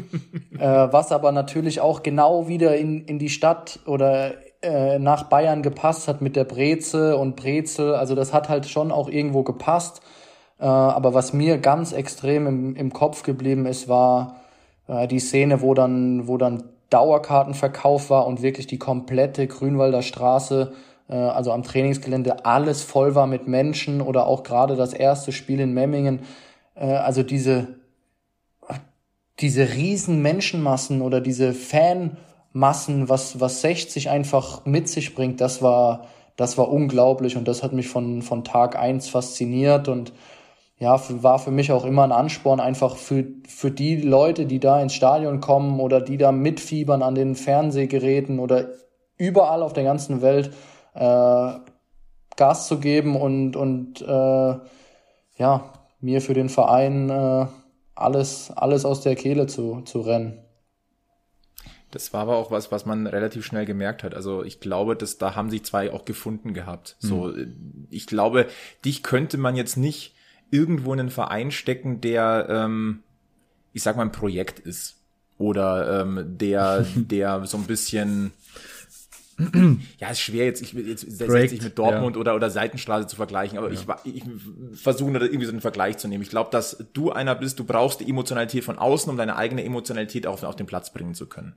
äh, 0.59 0.59
was 0.59 1.13
aber 1.13 1.33
natürlich 1.33 1.81
auch 1.81 2.03
genau 2.03 2.49
wieder 2.49 2.77
in, 2.77 3.05
in 3.05 3.19
die 3.19 3.29
Stadt 3.29 3.79
oder 3.87 4.35
äh, 4.63 4.99
nach 4.99 5.25
Bayern 5.25 5.63
gepasst 5.63 6.09
hat 6.09 6.21
mit 6.21 6.35
der 6.35 6.45
Breze 6.45 7.17
und 7.17 7.37
Brezel. 7.37 7.95
Also 7.95 8.15
das 8.15 8.33
hat 8.33 8.49
halt 8.49 8.67
schon 8.67 8.91
auch 8.91 9.09
irgendwo 9.09 9.43
gepasst. 9.43 10.01
Äh, 10.59 10.65
aber 10.65 11.15
was 11.15 11.33
mir 11.33 11.59
ganz 11.59 11.93
extrem 11.93 12.47
im, 12.47 12.77
im 12.77 12.93
Kopf 12.93 13.23
geblieben 13.23 13.67
ist, 13.67 13.89
war 13.89 14.37
äh, 14.89 15.07
die 15.07 15.21
Szene, 15.21 15.61
wo 15.61 15.75
dann, 15.75 16.27
wo 16.27 16.39
dann 16.39 16.65
Dauerkartenverkauf 16.91 18.11
war 18.11 18.27
und 18.27 18.43
wirklich 18.43 18.67
die 18.67 18.79
komplette 18.79 19.47
Grünwalder 19.47 20.03
Straße 20.03 20.73
also 21.14 21.53
am 21.53 21.62
Trainingsgelände 21.62 22.45
alles 22.45 22.83
voll 22.83 23.14
war 23.14 23.27
mit 23.27 23.47
Menschen 23.47 24.01
oder 24.01 24.27
auch 24.27 24.42
gerade 24.42 24.77
das 24.77 24.92
erste 24.92 25.33
Spiel 25.33 25.61
in 25.61 25.73
Memmingen. 25.73 26.21
Äh, 26.75 26.87
also 26.87 27.23
diese, 27.23 27.69
diese 29.40 29.75
riesen 29.75 30.23
Menschenmassen 30.23 31.03
oder 31.03 31.21
diese 31.21 31.53
Fanmassen, 31.53 33.09
was, 33.09 33.40
was 33.40 33.61
60 33.61 34.11
einfach 34.11 34.64
mit 34.64 34.88
sich 34.88 35.14
bringt, 35.14 35.40
das 35.40 35.62
war, 35.62 36.07
das 36.37 36.59
war 36.59 36.71
unglaublich 36.71 37.37
und 37.37 37.47
das 37.47 37.62
hat 37.62 37.73
mich 37.73 37.88
von, 37.88 38.23
von 38.23 38.45
Tag 38.45 38.77
eins 38.77 39.09
fasziniert 39.09 39.88
und 39.88 40.12
ja, 40.79 41.01
war 41.23 41.38
für 41.38 41.51
mich 41.51 41.73
auch 41.73 41.87
immer 41.87 42.05
ein 42.05 42.12
Ansporn, 42.12 42.61
einfach 42.61 42.97
für, 42.97 43.25
für 43.49 43.71
die 43.71 43.97
Leute, 43.97 44.45
die 44.45 44.61
da 44.61 44.81
ins 44.81 44.92
Stadion 44.92 45.40
kommen 45.40 45.81
oder 45.81 46.03
die 46.03 46.19
da 46.19 46.33
mitfiebern 46.33 47.03
an 47.03 47.14
den 47.14 47.35
Fernsehgeräten 47.35 48.38
oder 48.38 48.69
überall 49.16 49.62
auf 49.62 49.73
der 49.73 49.85
ganzen 49.85 50.21
Welt, 50.21 50.51
äh, 50.97 51.61
Gas 52.37 52.69
zu 52.69 52.79
geben 52.81 53.17
und, 53.17 53.57
und 53.57 54.03
äh, 54.03 54.55
ja, 55.39 55.73
mir 56.01 56.21
für 56.21 56.35
den 56.35 56.49
Verein 56.49 57.11
äh, 57.11 57.47
alles, 57.95 58.51
alles 58.51 58.85
aus 58.85 59.01
der 59.01 59.17
Kehle 59.17 59.47
zu, 59.47 59.83
zu 59.83 60.01
rennen. 60.01 60.39
Das 61.91 62.13
war 62.13 62.23
aber 62.23 62.37
auch 62.37 62.51
was, 62.51 62.71
was 62.73 62.85
man 62.85 63.07
relativ 63.07 63.45
schnell 63.45 63.65
gemerkt 63.65 64.03
hat. 64.03 64.15
Also 64.15 64.43
ich 64.43 64.61
glaube, 64.61 64.97
dass 64.97 65.19
da 65.19 65.35
haben 65.35 65.51
sich 65.51 65.65
zwei 65.65 65.93
auch 65.93 66.05
gefunden 66.05 66.53
gehabt. 66.53 66.97
Mhm. 67.01 67.09
So, 67.09 67.35
ich 67.91 68.07
glaube, 68.07 68.49
dich 68.85 69.03
könnte 69.03 69.39
man 69.39 69.57
jetzt 69.57 69.77
nicht 69.77 70.15
irgendwo 70.51 70.93
in 70.93 71.01
einen 71.01 71.11
Verein 71.11 71.51
stecken, 71.51 72.01
der, 72.01 72.49
ähm, 72.51 73.03
ich 73.73 73.83
sag 73.83 73.97
mal, 73.97 74.03
ein 74.03 74.13
Projekt 74.13 74.59
ist 74.59 74.97
oder 75.39 76.03
ähm, 76.03 76.37
der, 76.39 76.85
der 76.97 77.45
so 77.47 77.57
ein 77.57 77.65
bisschen 77.65 78.33
ja, 79.99 80.09
ist 80.09 80.20
schwer 80.20 80.46
jetzt, 80.46 80.62
ich 80.62 80.72
jetzt 80.72 81.03
setze 81.11 81.55
ich 81.55 81.62
mit 81.62 81.79
Dortmund 81.79 82.16
ja. 82.16 82.20
oder, 82.20 82.35
oder 82.35 82.49
Seitenstraße 82.49 83.07
zu 83.07 83.16
vergleichen, 83.16 83.59
aber 83.59 83.70
ja. 83.70 83.99
ich, 84.05 84.16
ich 84.16 84.25
versuche 84.75 85.12
da 85.12 85.20
irgendwie 85.20 85.44
so 85.44 85.53
einen 85.53 85.61
Vergleich 85.61 85.99
zu 85.99 86.09
nehmen. 86.09 86.22
Ich 86.22 86.31
glaube, 86.31 86.51
dass 86.51 86.87
du 86.94 87.12
einer 87.12 87.35
bist, 87.35 87.59
du 87.59 87.64
brauchst 87.64 88.01
die 88.01 88.09
Emotionalität 88.09 88.64
von 88.64 88.79
außen, 88.79 89.11
um 89.11 89.18
deine 89.18 89.37
eigene 89.37 89.62
Emotionalität 89.64 90.27
auf, 90.27 90.42
auf 90.42 90.57
den 90.57 90.66
Platz 90.66 90.92
bringen 90.92 91.14
zu 91.14 91.27
können. 91.27 91.55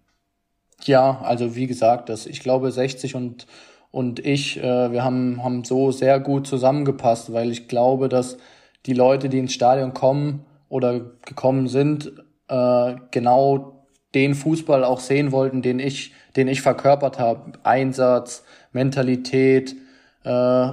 Ja, 0.84 1.22
also 1.22 1.56
wie 1.56 1.68
gesagt, 1.68 2.10
das, 2.10 2.26
ich 2.26 2.42
glaube 2.42 2.72
60 2.72 3.16
und, 3.16 3.48
und 3.92 4.26
ich, 4.26 4.58
äh, 4.58 4.92
wir 4.92 5.04
haben, 5.04 5.44
haben 5.44 5.64
so 5.64 5.92
sehr 5.92 6.20
gut 6.20 6.48
zusammengepasst, 6.48 7.32
weil 7.32 7.52
ich 7.52 7.68
glaube, 7.68 8.10
dass 8.10 8.38
die 8.86 8.94
Leute, 8.94 9.30
die 9.30 9.40
ins 9.40 9.54
Stadion 9.54 9.94
kommen 9.94 10.46
oder 10.68 11.00
gekommen 11.00 11.68
sind, 11.68 12.12
äh, 12.50 12.96
genau 13.12 13.88
den 14.16 14.36
Fußball 14.36 14.84
auch 14.84 15.00
sehen 15.00 15.32
wollten, 15.32 15.62
den 15.62 15.80
ich 15.80 16.14
den 16.36 16.48
ich 16.48 16.62
verkörpert 16.62 17.20
habe. 17.20 17.54
Einsatz, 17.64 18.44
Mentalität, 18.72 19.76
äh, 20.24 20.68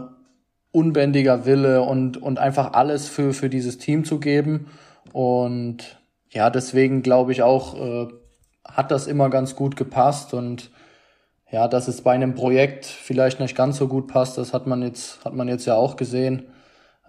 unbändiger 0.73 1.47
Wille 1.47 1.83
und, 1.83 2.21
und 2.21 2.39
einfach 2.39 2.75
alles 2.75 3.09
für, 3.09 3.33
für 3.33 3.49
dieses 3.49 3.79
Team 3.79 4.05
zu 4.05 4.21
geben. 4.21 4.67
Und 5.13 5.99
ja, 6.31 6.51
deswegen 6.51 7.03
glaube 7.03 7.33
ich 7.33 7.43
auch, 7.43 7.75
äh, 7.81 8.09
hat 8.65 8.91
das 8.91 9.07
immer 9.07 9.31
ganz 9.31 9.57
gut 9.57 9.77
gepasst 9.77 10.35
und 10.35 10.71
ja, 11.51 11.69
dass 11.69 11.87
es 11.89 12.03
bei 12.03 12.13
einem 12.13 12.35
Projekt 12.35 12.85
vielleicht 12.85 13.39
nicht 13.39 13.57
ganz 13.57 13.77
so 13.79 13.87
gut 13.87 14.09
passt, 14.09 14.37
das 14.37 14.53
hat 14.53 14.67
man 14.67 14.83
jetzt, 14.83 15.25
hat 15.25 15.33
man 15.33 15.49
jetzt 15.49 15.65
ja 15.65 15.77
auch 15.77 15.97
gesehen. 15.97 16.47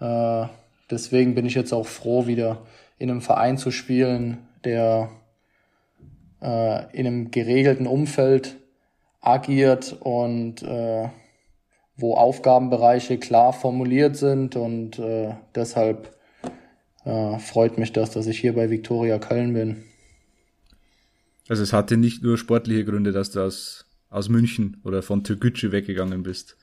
Äh, 0.00 0.46
deswegen 0.90 1.34
bin 1.34 1.44
ich 1.44 1.54
jetzt 1.54 1.72
auch 1.72 1.86
froh, 1.86 2.26
wieder 2.26 2.62
in 2.98 3.10
einem 3.10 3.20
Verein 3.20 3.58
zu 3.58 3.70
spielen, 3.70 4.38
der 4.64 5.10
äh, 6.42 6.96
in 6.96 7.06
einem 7.06 7.30
geregelten 7.30 7.86
Umfeld 7.86 8.56
agiert 9.20 9.96
und 10.00 10.62
äh, 10.62 11.08
wo 11.96 12.14
Aufgabenbereiche 12.14 13.18
klar 13.18 13.52
formuliert 13.52 14.16
sind 14.16 14.56
und 14.56 14.98
äh, 14.98 15.34
deshalb 15.54 16.16
äh, 17.04 17.38
freut 17.38 17.78
mich 17.78 17.92
das, 17.92 18.10
dass 18.10 18.26
ich 18.26 18.38
hier 18.38 18.54
bei 18.54 18.70
Viktoria 18.70 19.18
Köln 19.18 19.52
bin. 19.52 19.84
Also 21.48 21.62
es 21.62 21.72
hatte 21.72 21.96
nicht 21.96 22.22
nur 22.22 22.38
sportliche 22.38 22.84
Gründe, 22.84 23.12
dass 23.12 23.30
du 23.30 23.40
aus, 23.40 23.86
aus 24.10 24.28
München 24.28 24.80
oder 24.84 25.02
von 25.02 25.24
Türkgücü 25.24 25.72
weggegangen 25.72 26.22
bist. 26.22 26.56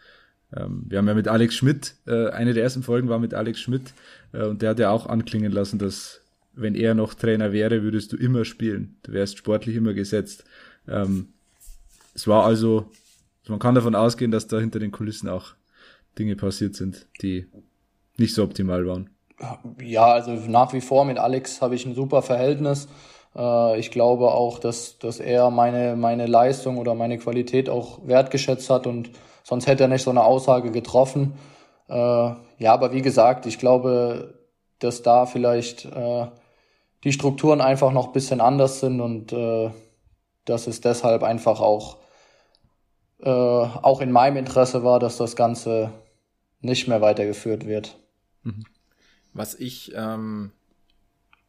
Ähm, 0.55 0.83
wir 0.87 0.99
haben 0.99 1.07
ja 1.07 1.13
mit 1.13 1.27
Alex 1.27 1.55
Schmidt, 1.55 1.95
äh, 2.05 2.29
eine 2.29 2.53
der 2.53 2.63
ersten 2.63 2.83
Folgen 2.83 3.09
war 3.09 3.19
mit 3.19 3.33
Alex 3.33 3.59
Schmidt 3.59 3.93
äh, 4.31 4.43
und 4.43 4.61
der 4.61 4.69
hat 4.69 4.79
ja 4.79 4.91
auch 4.91 5.07
anklingen 5.07 5.51
lassen, 5.51 5.79
dass 5.79 6.21
wenn 6.55 6.75
er 6.75 6.93
noch 6.93 7.13
Trainer 7.13 7.51
wäre, 7.51 7.83
würdest 7.83 8.13
du 8.13 8.17
immer 8.17 8.45
spielen. 8.45 8.97
Du 9.03 9.11
wärst 9.11 9.37
sportlich 9.37 9.75
immer 9.75 9.93
gesetzt. 9.93 10.45
Ähm, 10.87 11.33
es 12.13 12.27
war 12.27 12.45
also, 12.45 12.85
man 13.47 13.59
kann 13.59 13.75
davon 13.75 13.95
ausgehen, 13.95 14.31
dass 14.31 14.47
da 14.47 14.59
hinter 14.59 14.79
den 14.79 14.91
Kulissen 14.91 15.29
auch 15.29 15.53
Dinge 16.17 16.35
passiert 16.35 16.75
sind, 16.75 17.07
die 17.21 17.47
nicht 18.17 18.33
so 18.33 18.43
optimal 18.43 18.87
waren. 18.87 19.09
Ja, 19.81 20.05
also 20.13 20.31
nach 20.31 20.71
wie 20.73 20.81
vor 20.81 21.03
mit 21.03 21.17
Alex 21.17 21.61
habe 21.61 21.75
ich 21.75 21.85
ein 21.85 21.93
super 21.93 22.21
Verhältnis. 22.21 22.87
Äh, 23.35 23.79
ich 23.79 23.91
glaube 23.91 24.31
auch, 24.31 24.59
dass, 24.59 24.97
dass 24.97 25.19
er 25.19 25.49
meine, 25.49 25.95
meine 25.95 26.25
Leistung 26.25 26.77
oder 26.77 26.95
meine 26.95 27.17
Qualität 27.17 27.69
auch 27.69 28.07
wertgeschätzt 28.07 28.69
hat 28.69 28.87
und 28.87 29.11
sonst 29.43 29.67
hätte 29.67 29.83
er 29.83 29.89
nicht 29.89 30.03
so 30.03 30.09
eine 30.09 30.23
Aussage 30.23 30.71
getroffen. 30.71 31.33
Äh, 31.89 31.93
ja, 31.93 32.73
aber 32.73 32.93
wie 32.93 33.01
gesagt, 33.01 33.45
ich 33.45 33.59
glaube, 33.59 34.39
dass 34.79 35.01
da 35.01 35.25
vielleicht 35.25 35.85
äh, 35.85 36.27
die 37.05 37.13
Strukturen 37.13 37.61
einfach 37.61 37.93
noch 37.93 38.07
ein 38.07 38.13
bisschen 38.13 38.41
anders 38.41 38.81
sind 38.81 38.99
und 38.99 39.31
dass 40.45 40.67
es 40.67 40.81
deshalb 40.81 41.23
einfach 41.23 41.61
auch, 41.61 41.97
auch 43.21 44.01
in 44.01 44.11
meinem 44.11 44.37
Interesse 44.37 44.83
war, 44.83 44.99
dass 44.99 45.17
das 45.17 45.35
Ganze 45.35 45.91
nicht 46.61 46.87
mehr 46.87 47.01
weitergeführt 47.01 47.65
wird. 47.65 47.97
Mhm. 48.43 48.65
Was 49.33 49.55
ich 49.55 49.93
ähm, 49.95 50.51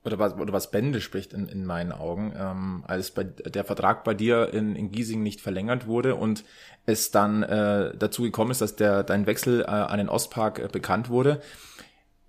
oder 0.06 0.18
was, 0.18 0.34
oder 0.34 0.52
was 0.52 0.70
Bände 0.70 1.00
spricht 1.00 1.32
in, 1.32 1.48
in 1.48 1.66
meinen 1.66 1.92
Augen, 1.92 2.32
ähm, 2.38 2.84
als 2.86 3.10
bei, 3.10 3.24
der 3.24 3.64
Vertrag 3.64 4.04
bei 4.04 4.14
dir 4.14 4.54
in, 4.54 4.76
in 4.76 4.92
Giesing 4.92 5.22
nicht 5.22 5.40
verlängert 5.40 5.86
wurde 5.86 6.14
und 6.14 6.44
es 6.86 7.10
dann 7.10 7.42
äh, 7.42 7.92
dazu 7.98 8.22
gekommen 8.22 8.52
ist, 8.52 8.60
dass 8.60 8.76
der 8.76 9.02
dein 9.02 9.26
Wechsel 9.26 9.62
äh, 9.62 9.66
an 9.66 9.98
den 9.98 10.08
Ostpark 10.08 10.60
äh, 10.60 10.68
bekannt 10.70 11.10
wurde. 11.10 11.40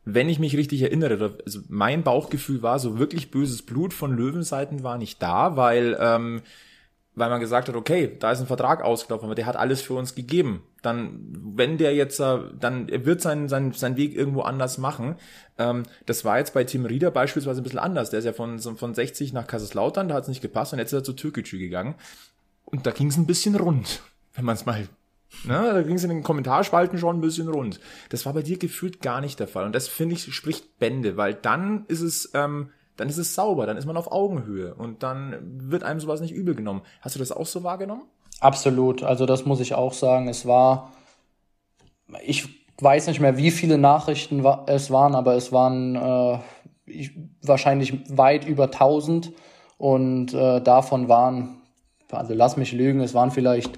Wenn 0.09 0.29
ich 0.29 0.39
mich 0.39 0.55
richtig 0.55 0.81
erinnere, 0.81 1.37
also 1.45 1.59
mein 1.67 2.03
Bauchgefühl 2.03 2.61
war, 2.61 2.79
so 2.79 2.97
wirklich 2.97 3.29
böses 3.29 3.61
Blut 3.61 3.93
von 3.93 4.15
Löwenseiten 4.15 4.83
war 4.83 4.97
nicht 4.97 5.21
da, 5.21 5.57
weil 5.57 5.97
ähm, 5.99 6.41
weil 7.17 7.31
man 7.31 7.39
gesagt 7.39 7.67
hat, 7.67 7.75
okay, 7.75 8.15
da 8.19 8.31
ist 8.31 8.41
ein 8.41 8.45
Vertrag 8.45 8.83
ausgelaufen, 8.83 9.25
aber 9.25 9.33
der 9.33 9.47
hat 9.47 9.55
alles 9.55 9.81
für 9.81 9.95
uns 9.95 10.13
gegeben. 10.13 10.61
Dann, 10.83 11.19
wenn 11.55 11.79
der 11.79 11.95
jetzt, 11.95 12.19
äh, 12.19 12.37
dann 12.59 12.87
er 12.89 13.07
wird 13.07 13.21
seinen 13.21 13.49
sein, 13.49 13.71
sein 13.71 13.97
Weg 13.97 14.15
irgendwo 14.15 14.41
anders 14.41 14.77
machen. 14.77 15.15
Ähm, 15.57 15.83
das 16.05 16.25
war 16.25 16.37
jetzt 16.37 16.53
bei 16.53 16.63
Tim 16.63 16.85
Rieder 16.85 17.09
beispielsweise 17.09 17.61
ein 17.61 17.63
bisschen 17.63 17.79
anders. 17.79 18.11
Der 18.11 18.19
ist 18.19 18.25
ja 18.25 18.33
von, 18.33 18.59
von 18.59 18.93
60 18.93 19.33
nach 19.33 19.47
Kaiserslautern, 19.47 20.09
da 20.09 20.15
hat 20.15 20.23
es 20.23 20.29
nicht 20.29 20.43
gepasst 20.43 20.73
und 20.73 20.79
jetzt 20.79 20.93
ist 20.93 20.99
er 20.99 21.03
zu 21.03 21.13
Türkgücü 21.13 21.57
gegangen. 21.57 21.95
Und 22.65 22.85
da 22.85 22.91
ging 22.91 23.07
es 23.07 23.17
ein 23.17 23.25
bisschen 23.25 23.55
rund, 23.55 24.03
wenn 24.35 24.45
man 24.45 24.53
es 24.53 24.67
mal 24.67 24.87
Ne, 25.43 25.71
da 25.73 25.81
ging 25.83 25.95
es 25.95 26.03
in 26.03 26.09
den 26.09 26.23
Kommentarspalten 26.23 26.97
schon 26.97 27.17
ein 27.17 27.21
bisschen 27.21 27.49
rund. 27.49 27.79
Das 28.09 28.25
war 28.25 28.33
bei 28.33 28.41
dir 28.41 28.57
gefühlt 28.57 29.01
gar 29.01 29.21
nicht 29.21 29.39
der 29.39 29.47
Fall. 29.47 29.65
Und 29.65 29.75
das, 29.75 29.87
finde 29.87 30.15
ich, 30.15 30.33
spricht 30.33 30.79
Bände, 30.79 31.17
weil 31.17 31.33
dann 31.33 31.85
ist 31.87 32.01
es 32.01 32.31
ähm, 32.33 32.69
dann 32.97 33.09
ist 33.09 33.17
es 33.17 33.35
sauber, 33.35 33.65
dann 33.65 33.77
ist 33.77 33.85
man 33.85 33.95
auf 33.95 34.11
Augenhöhe 34.11 34.73
und 34.73 35.03
dann 35.03 35.37
wird 35.41 35.83
einem 35.83 35.99
sowas 35.99 36.19
nicht 36.19 36.33
übel 36.33 36.55
genommen. 36.55 36.81
Hast 36.99 37.15
du 37.15 37.19
das 37.19 37.31
auch 37.31 37.45
so 37.45 37.63
wahrgenommen? 37.63 38.03
Absolut, 38.39 39.03
also 39.03 39.25
das 39.25 39.45
muss 39.45 39.59
ich 39.59 39.75
auch 39.75 39.93
sagen. 39.93 40.27
Es 40.27 40.45
war, 40.45 40.91
ich 42.25 42.67
weiß 42.81 43.07
nicht 43.07 43.19
mehr, 43.19 43.37
wie 43.37 43.51
viele 43.51 43.77
Nachrichten 43.77 44.43
es 44.65 44.91
waren, 44.91 45.15
aber 45.15 45.35
es 45.35 45.51
waren 45.51 45.95
äh, 45.95 46.39
ich, 46.85 47.11
wahrscheinlich 47.41 47.99
weit 48.09 48.45
über 48.45 48.65
1000 48.65 49.31
und 49.77 50.33
äh, 50.33 50.61
davon 50.61 51.07
waren, 51.07 51.61
also 52.11 52.33
lass 52.33 52.57
mich 52.57 52.73
lügen, 52.73 52.99
es 53.01 53.13
waren 53.13 53.31
vielleicht 53.31 53.77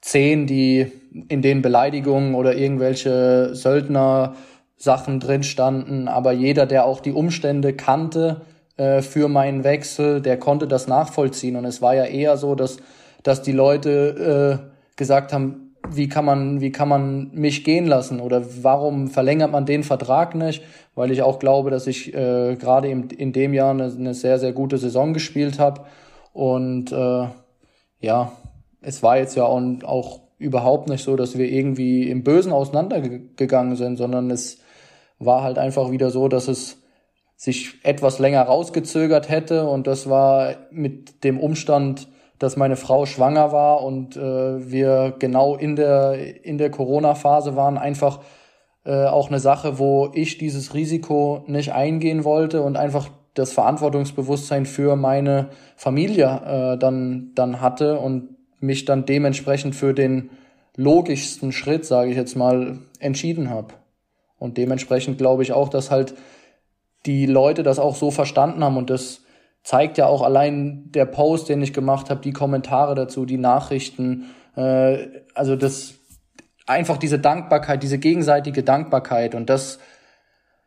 zehn, 0.00 0.46
die 0.46 0.92
in 1.28 1.42
den 1.42 1.62
Beleidigungen 1.62 2.34
oder 2.34 2.54
irgendwelche 2.54 3.54
Söldner 3.54 4.34
Sachen 4.76 5.18
drin 5.18 5.42
standen, 5.42 6.06
aber 6.06 6.32
jeder, 6.32 6.64
der 6.64 6.84
auch 6.84 7.00
die 7.00 7.12
Umstände 7.12 7.72
kannte 7.72 8.42
äh, 8.76 9.02
für 9.02 9.28
meinen 9.28 9.64
Wechsel, 9.64 10.22
der 10.22 10.38
konnte 10.38 10.68
das 10.68 10.86
nachvollziehen. 10.86 11.56
Und 11.56 11.64
es 11.64 11.82
war 11.82 11.96
ja 11.96 12.04
eher 12.04 12.36
so, 12.36 12.54
dass, 12.54 12.76
dass 13.24 13.42
die 13.42 13.52
Leute 13.52 14.62
äh, 14.62 14.96
gesagt 14.96 15.32
haben, 15.32 15.74
wie 15.90 16.08
kann 16.08 16.24
man, 16.24 16.60
wie 16.60 16.70
kann 16.70 16.88
man 16.88 17.30
mich 17.32 17.64
gehen 17.64 17.86
lassen 17.86 18.20
oder 18.20 18.44
warum 18.62 19.08
verlängert 19.08 19.50
man 19.50 19.66
den 19.66 19.82
Vertrag 19.82 20.34
nicht? 20.34 20.62
Weil 20.94 21.10
ich 21.10 21.22
auch 21.22 21.38
glaube, 21.38 21.70
dass 21.70 21.86
ich 21.86 22.14
äh, 22.14 22.56
gerade 22.56 22.88
in, 22.88 23.10
in 23.10 23.32
dem 23.32 23.54
Jahr 23.54 23.70
eine, 23.70 23.84
eine 23.84 24.14
sehr, 24.14 24.38
sehr 24.38 24.52
gute 24.52 24.78
Saison 24.78 25.12
gespielt 25.12 25.58
habe. 25.58 25.82
Und 26.32 26.92
äh, 26.92 27.26
ja, 28.00 28.32
es 28.80 29.02
war 29.02 29.18
jetzt 29.18 29.36
ja 29.36 29.44
auch, 29.44 30.20
überhaupt 30.38 30.88
nicht 30.88 31.02
so, 31.02 31.16
dass 31.16 31.36
wir 31.36 31.50
irgendwie 31.50 32.08
im 32.08 32.22
Bösen 32.22 32.52
auseinandergegangen 32.52 33.76
sind, 33.76 33.96
sondern 33.96 34.30
es 34.30 34.58
war 35.18 35.42
halt 35.42 35.58
einfach 35.58 35.90
wieder 35.90 36.10
so, 36.10 36.28
dass 36.28 36.48
es 36.48 36.80
sich 37.36 37.74
etwas 37.82 38.18
länger 38.18 38.42
rausgezögert 38.42 39.28
hätte. 39.28 39.68
Und 39.68 39.86
das 39.86 40.08
war 40.08 40.54
mit 40.70 41.24
dem 41.24 41.40
Umstand, 41.40 42.08
dass 42.38 42.56
meine 42.56 42.76
Frau 42.76 43.04
schwanger 43.04 43.50
war 43.50 43.82
und 43.82 44.16
äh, 44.16 44.70
wir 44.70 45.14
genau 45.18 45.56
in 45.56 45.74
der 45.74 46.44
in 46.44 46.56
der 46.56 46.70
Corona-Phase 46.70 47.56
waren, 47.56 47.78
einfach 47.78 48.20
äh, 48.84 49.06
auch 49.06 49.28
eine 49.28 49.40
Sache, 49.40 49.80
wo 49.80 50.10
ich 50.14 50.38
dieses 50.38 50.72
Risiko 50.72 51.42
nicht 51.48 51.72
eingehen 51.72 52.22
wollte 52.22 52.62
und 52.62 52.76
einfach 52.76 53.08
das 53.34 53.52
Verantwortungsbewusstsein 53.52 54.66
für 54.66 54.94
meine 54.94 55.48
Familie 55.76 56.26
äh, 56.74 56.78
dann 56.78 57.32
dann 57.34 57.60
hatte. 57.60 57.98
Und 57.98 58.37
mich 58.60 58.84
dann 58.84 59.06
dementsprechend 59.06 59.74
für 59.74 59.94
den 59.94 60.30
logischsten 60.76 61.52
Schritt, 61.52 61.84
sage 61.84 62.10
ich 62.10 62.16
jetzt 62.16 62.36
mal, 62.36 62.78
entschieden 63.00 63.50
habe. 63.50 63.74
Und 64.38 64.56
dementsprechend 64.56 65.18
glaube 65.18 65.42
ich 65.42 65.52
auch, 65.52 65.68
dass 65.68 65.90
halt 65.90 66.14
die 67.06 67.26
Leute 67.26 67.62
das 67.62 67.78
auch 67.78 67.96
so 67.96 68.10
verstanden 68.10 68.62
haben 68.62 68.76
und 68.76 68.90
das 68.90 69.22
zeigt 69.62 69.98
ja 69.98 70.06
auch 70.06 70.22
allein 70.22 70.90
der 70.92 71.04
Post, 71.04 71.48
den 71.48 71.62
ich 71.62 71.72
gemacht 71.72 72.10
habe, 72.10 72.20
die 72.20 72.32
Kommentare 72.32 72.94
dazu, 72.94 73.26
die 73.26 73.36
Nachrichten, 73.38 74.30
äh, 74.56 75.08
also 75.34 75.56
das 75.56 75.94
einfach 76.66 76.96
diese 76.96 77.18
Dankbarkeit, 77.18 77.82
diese 77.82 77.98
gegenseitige 77.98 78.62
Dankbarkeit 78.62 79.34
und 79.34 79.50
das 79.50 79.78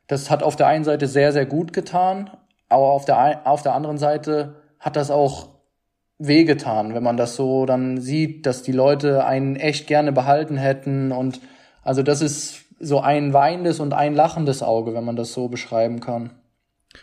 das 0.07 0.29
hat 0.29 0.43
auf 0.43 0.57
der 0.57 0.67
einen 0.67 0.83
Seite 0.83 1.07
sehr 1.07 1.31
sehr 1.31 1.45
gut 1.45 1.73
getan, 1.73 2.29
aber 2.69 2.91
auf 2.91 3.05
der 3.05 3.47
auf 3.47 3.61
der 3.61 3.75
anderen 3.75 3.97
Seite 3.97 4.55
hat 4.79 4.95
das 4.95 5.09
auch 5.09 5.49
wehgetan, 6.27 6.93
wenn 6.93 7.03
man 7.03 7.17
das 7.17 7.35
so 7.35 7.65
dann 7.65 7.99
sieht, 7.99 8.45
dass 8.45 8.63
die 8.63 8.71
Leute 8.71 9.25
einen 9.25 9.55
echt 9.55 9.87
gerne 9.87 10.11
behalten 10.11 10.57
hätten 10.57 11.11
und 11.11 11.41
also 11.83 12.03
das 12.03 12.21
ist 12.21 12.65
so 12.79 12.99
ein 12.99 13.33
weinendes 13.33 13.79
und 13.79 13.93
ein 13.93 14.13
lachendes 14.13 14.63
Auge, 14.63 14.93
wenn 14.93 15.03
man 15.03 15.15
das 15.15 15.33
so 15.33 15.47
beschreiben 15.47 15.99
kann. 15.99 16.31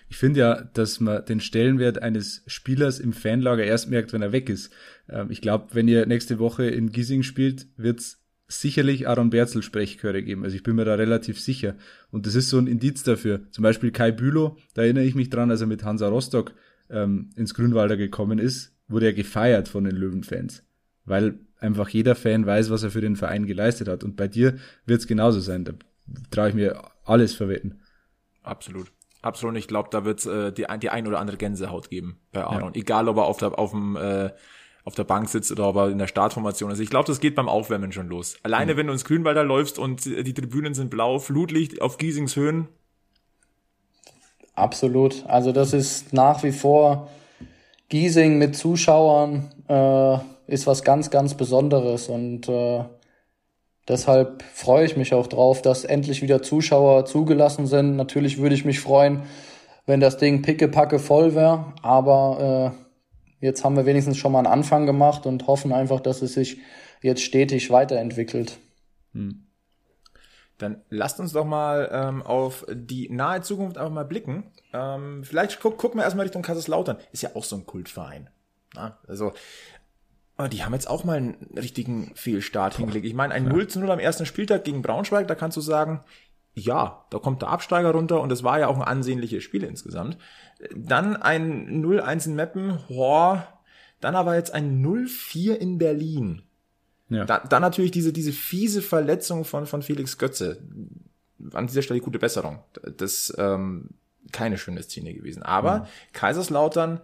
Ich 0.08 0.18
finde 0.18 0.40
ja, 0.40 0.62
dass 0.74 1.00
man 1.00 1.24
den 1.24 1.40
Stellenwert 1.40 2.02
eines 2.02 2.42
Spielers 2.46 2.98
im 3.00 3.12
Fanlager 3.12 3.64
erst 3.64 3.88
merkt, 3.88 4.12
wenn 4.12 4.22
er 4.22 4.32
weg 4.32 4.50
ist. 4.50 4.72
Ähm, 5.08 5.30
ich 5.30 5.40
glaube, 5.40 5.68
wenn 5.72 5.88
ihr 5.88 6.06
nächste 6.06 6.38
Woche 6.38 6.66
in 6.66 6.92
Giesing 6.92 7.22
spielt, 7.22 7.66
wird's 7.76 8.22
sicherlich 8.48 9.08
Aaron 9.08 9.30
Berzel 9.30 9.62
Sprechchöre 9.62 10.22
geben. 10.22 10.44
Also 10.44 10.56
ich 10.56 10.62
bin 10.62 10.76
mir 10.76 10.84
da 10.84 10.94
relativ 10.94 11.40
sicher. 11.40 11.76
Und 12.10 12.26
das 12.26 12.34
ist 12.34 12.48
so 12.48 12.58
ein 12.58 12.66
Indiz 12.66 13.02
dafür. 13.02 13.42
Zum 13.50 13.62
Beispiel 13.62 13.90
Kai 13.90 14.10
Bülow, 14.10 14.56
da 14.74 14.82
erinnere 14.82 15.04
ich 15.04 15.14
mich 15.14 15.30
dran, 15.30 15.50
als 15.50 15.60
er 15.60 15.66
mit 15.66 15.84
Hansa 15.84 16.08
Rostock 16.08 16.54
ähm, 16.90 17.30
ins 17.36 17.54
Grünwalder 17.54 17.96
gekommen 17.96 18.38
ist, 18.38 18.77
wurde 18.88 19.06
er 19.06 19.12
gefeiert 19.12 19.68
von 19.68 19.84
den 19.84 19.96
Löwenfans. 19.96 20.64
Weil 21.04 21.38
einfach 21.60 21.88
jeder 21.88 22.14
Fan 22.14 22.46
weiß, 22.46 22.70
was 22.70 22.82
er 22.82 22.90
für 22.90 23.00
den 23.00 23.16
Verein 23.16 23.46
geleistet 23.46 23.88
hat. 23.88 24.04
Und 24.04 24.16
bei 24.16 24.28
dir 24.28 24.58
wird 24.86 25.00
es 25.00 25.06
genauso 25.06 25.40
sein. 25.40 25.64
Da 25.64 25.72
traue 26.30 26.50
ich 26.50 26.54
mir 26.54 26.82
alles 27.04 27.34
verwetten. 27.34 27.80
Absolut. 28.42 28.90
Absolut. 29.20 29.56
Ich 29.56 29.68
glaube, 29.68 29.88
da 29.90 30.04
wird 30.04 30.20
es 30.20 30.26
äh, 30.26 30.52
die, 30.52 30.66
die 30.80 30.90
ein 30.90 31.06
oder 31.06 31.18
andere 31.18 31.36
Gänsehaut 31.36 31.90
geben 31.90 32.18
bei 32.32 32.44
Aaron. 32.44 32.74
Ja. 32.74 32.80
Egal, 32.80 33.08
ob 33.08 33.16
er 33.16 33.24
auf 33.24 33.38
der, 33.38 33.58
auf 33.58 33.72
dem, 33.72 33.96
äh, 33.96 34.30
auf 34.84 34.94
der 34.94 35.04
Bank 35.04 35.28
sitzt 35.28 35.50
oder 35.50 35.68
ob 35.68 35.76
er 35.76 35.90
in 35.90 35.98
der 35.98 36.06
Startformation 36.06 36.70
ist. 36.70 36.78
Ich 36.78 36.88
glaube, 36.88 37.06
das 37.06 37.20
geht 37.20 37.34
beim 37.34 37.48
Aufwärmen 37.48 37.92
schon 37.92 38.08
los. 38.08 38.36
Alleine, 38.42 38.72
mhm. 38.72 38.78
wenn 38.78 38.86
du 38.86 38.92
ins 38.92 39.04
Grünwalder 39.04 39.44
läufst 39.44 39.78
und 39.78 40.04
die 40.04 40.34
Tribünen 40.34 40.74
sind 40.74 40.90
blau, 40.90 41.18
Flutlicht 41.18 41.82
auf 41.82 41.98
Giesings 41.98 42.36
Höhen. 42.36 42.68
Absolut. 44.54 45.26
Also 45.26 45.52
das 45.52 45.72
ist 45.72 46.12
nach 46.12 46.42
wie 46.42 46.52
vor 46.52 47.10
Giesing 47.88 48.38
mit 48.38 48.56
Zuschauern. 48.56 49.50
Äh, 49.68 50.18
ist 50.48 50.66
was 50.66 50.82
ganz, 50.82 51.10
ganz 51.10 51.34
Besonderes 51.34 52.08
und 52.08 52.48
äh, 52.48 52.82
deshalb 53.86 54.42
freue 54.42 54.86
ich 54.86 54.96
mich 54.96 55.12
auch 55.12 55.26
drauf, 55.26 55.60
dass 55.62 55.84
endlich 55.84 56.22
wieder 56.22 56.42
Zuschauer 56.42 57.04
zugelassen 57.04 57.66
sind. 57.66 57.96
Natürlich 57.96 58.38
würde 58.38 58.54
ich 58.54 58.64
mich 58.64 58.80
freuen, 58.80 59.22
wenn 59.84 60.00
das 60.00 60.16
Ding 60.16 60.40
pickepacke 60.42 60.98
voll 60.98 61.34
wäre, 61.34 61.74
aber 61.82 62.74
äh, 63.40 63.44
jetzt 63.46 63.62
haben 63.62 63.76
wir 63.76 63.84
wenigstens 63.84 64.16
schon 64.16 64.32
mal 64.32 64.38
einen 64.38 64.46
Anfang 64.46 64.86
gemacht 64.86 65.26
und 65.26 65.46
hoffen 65.46 65.72
einfach, 65.72 66.00
dass 66.00 66.22
es 66.22 66.32
sich 66.32 66.58
jetzt 67.02 67.22
stetig 67.22 67.70
weiterentwickelt. 67.70 68.58
Hm. 69.12 69.47
Dann 70.58 70.82
lasst 70.90 71.20
uns 71.20 71.32
doch 71.32 71.44
mal 71.44 71.88
ähm, 71.92 72.22
auf 72.22 72.66
die 72.70 73.08
nahe 73.10 73.42
Zukunft 73.42 73.78
einfach 73.78 73.92
mal 73.92 74.04
blicken. 74.04 74.50
Ähm, 74.72 75.22
vielleicht 75.24 75.60
guck, 75.60 75.78
gucken 75.78 76.00
wir 76.00 76.04
erstmal 76.04 76.24
Richtung 76.24 76.42
Kaiserslautern. 76.42 76.98
Ist 77.12 77.22
ja 77.22 77.30
auch 77.34 77.44
so 77.44 77.56
ein 77.56 77.66
Kultverein. 77.66 78.28
Na, 78.74 78.98
also 79.06 79.32
aber 80.38 80.48
die 80.48 80.64
haben 80.64 80.72
jetzt 80.72 80.88
auch 80.88 81.02
mal 81.02 81.16
einen 81.16 81.48
richtigen 81.56 82.12
Fehlstart 82.14 82.76
hingelegt. 82.76 83.04
Ich 83.04 83.14
meine, 83.14 83.34
ein 83.34 83.46
ja. 83.46 83.52
0 83.52 83.66
zu 83.66 83.80
0 83.80 83.90
am 83.90 83.98
ersten 83.98 84.24
Spieltag 84.24 84.62
gegen 84.62 84.82
Braunschweig, 84.82 85.26
da 85.26 85.34
kannst 85.34 85.56
du 85.56 85.60
sagen, 85.60 86.04
ja, 86.54 87.04
da 87.10 87.18
kommt 87.18 87.42
der 87.42 87.48
Absteiger 87.48 87.90
runter 87.90 88.20
und 88.20 88.30
es 88.30 88.44
war 88.44 88.60
ja 88.60 88.68
auch 88.68 88.76
ein 88.76 88.82
ansehnliches 88.82 89.42
Spiel 89.42 89.64
insgesamt. 89.64 90.16
Dann 90.74 91.16
ein 91.16 91.84
0-1 91.84 92.26
in 92.26 92.36
Meppen, 92.36 92.78
boah, 92.88 93.48
dann 94.00 94.14
aber 94.14 94.36
jetzt 94.36 94.54
ein 94.54 94.80
0-4 94.80 95.54
in 95.54 95.76
Berlin. 95.76 96.42
Ja. 97.08 97.24
Da, 97.24 97.38
dann 97.38 97.62
natürlich 97.62 97.90
diese, 97.90 98.12
diese 98.12 98.32
fiese 98.32 98.82
Verletzung 98.82 99.44
von, 99.44 99.66
von 99.66 99.82
Felix 99.82 100.18
Götze. 100.18 100.62
An 101.52 101.66
dieser 101.66 101.82
Stelle 101.82 102.00
gute 102.00 102.18
Besserung. 102.18 102.60
Das 102.96 103.32
ähm, 103.38 103.90
keine 104.32 104.58
schöne 104.58 104.82
Szene 104.82 105.14
gewesen. 105.14 105.42
Aber 105.42 105.80
mhm. 105.80 105.84
Kaiserslautern 106.12 107.00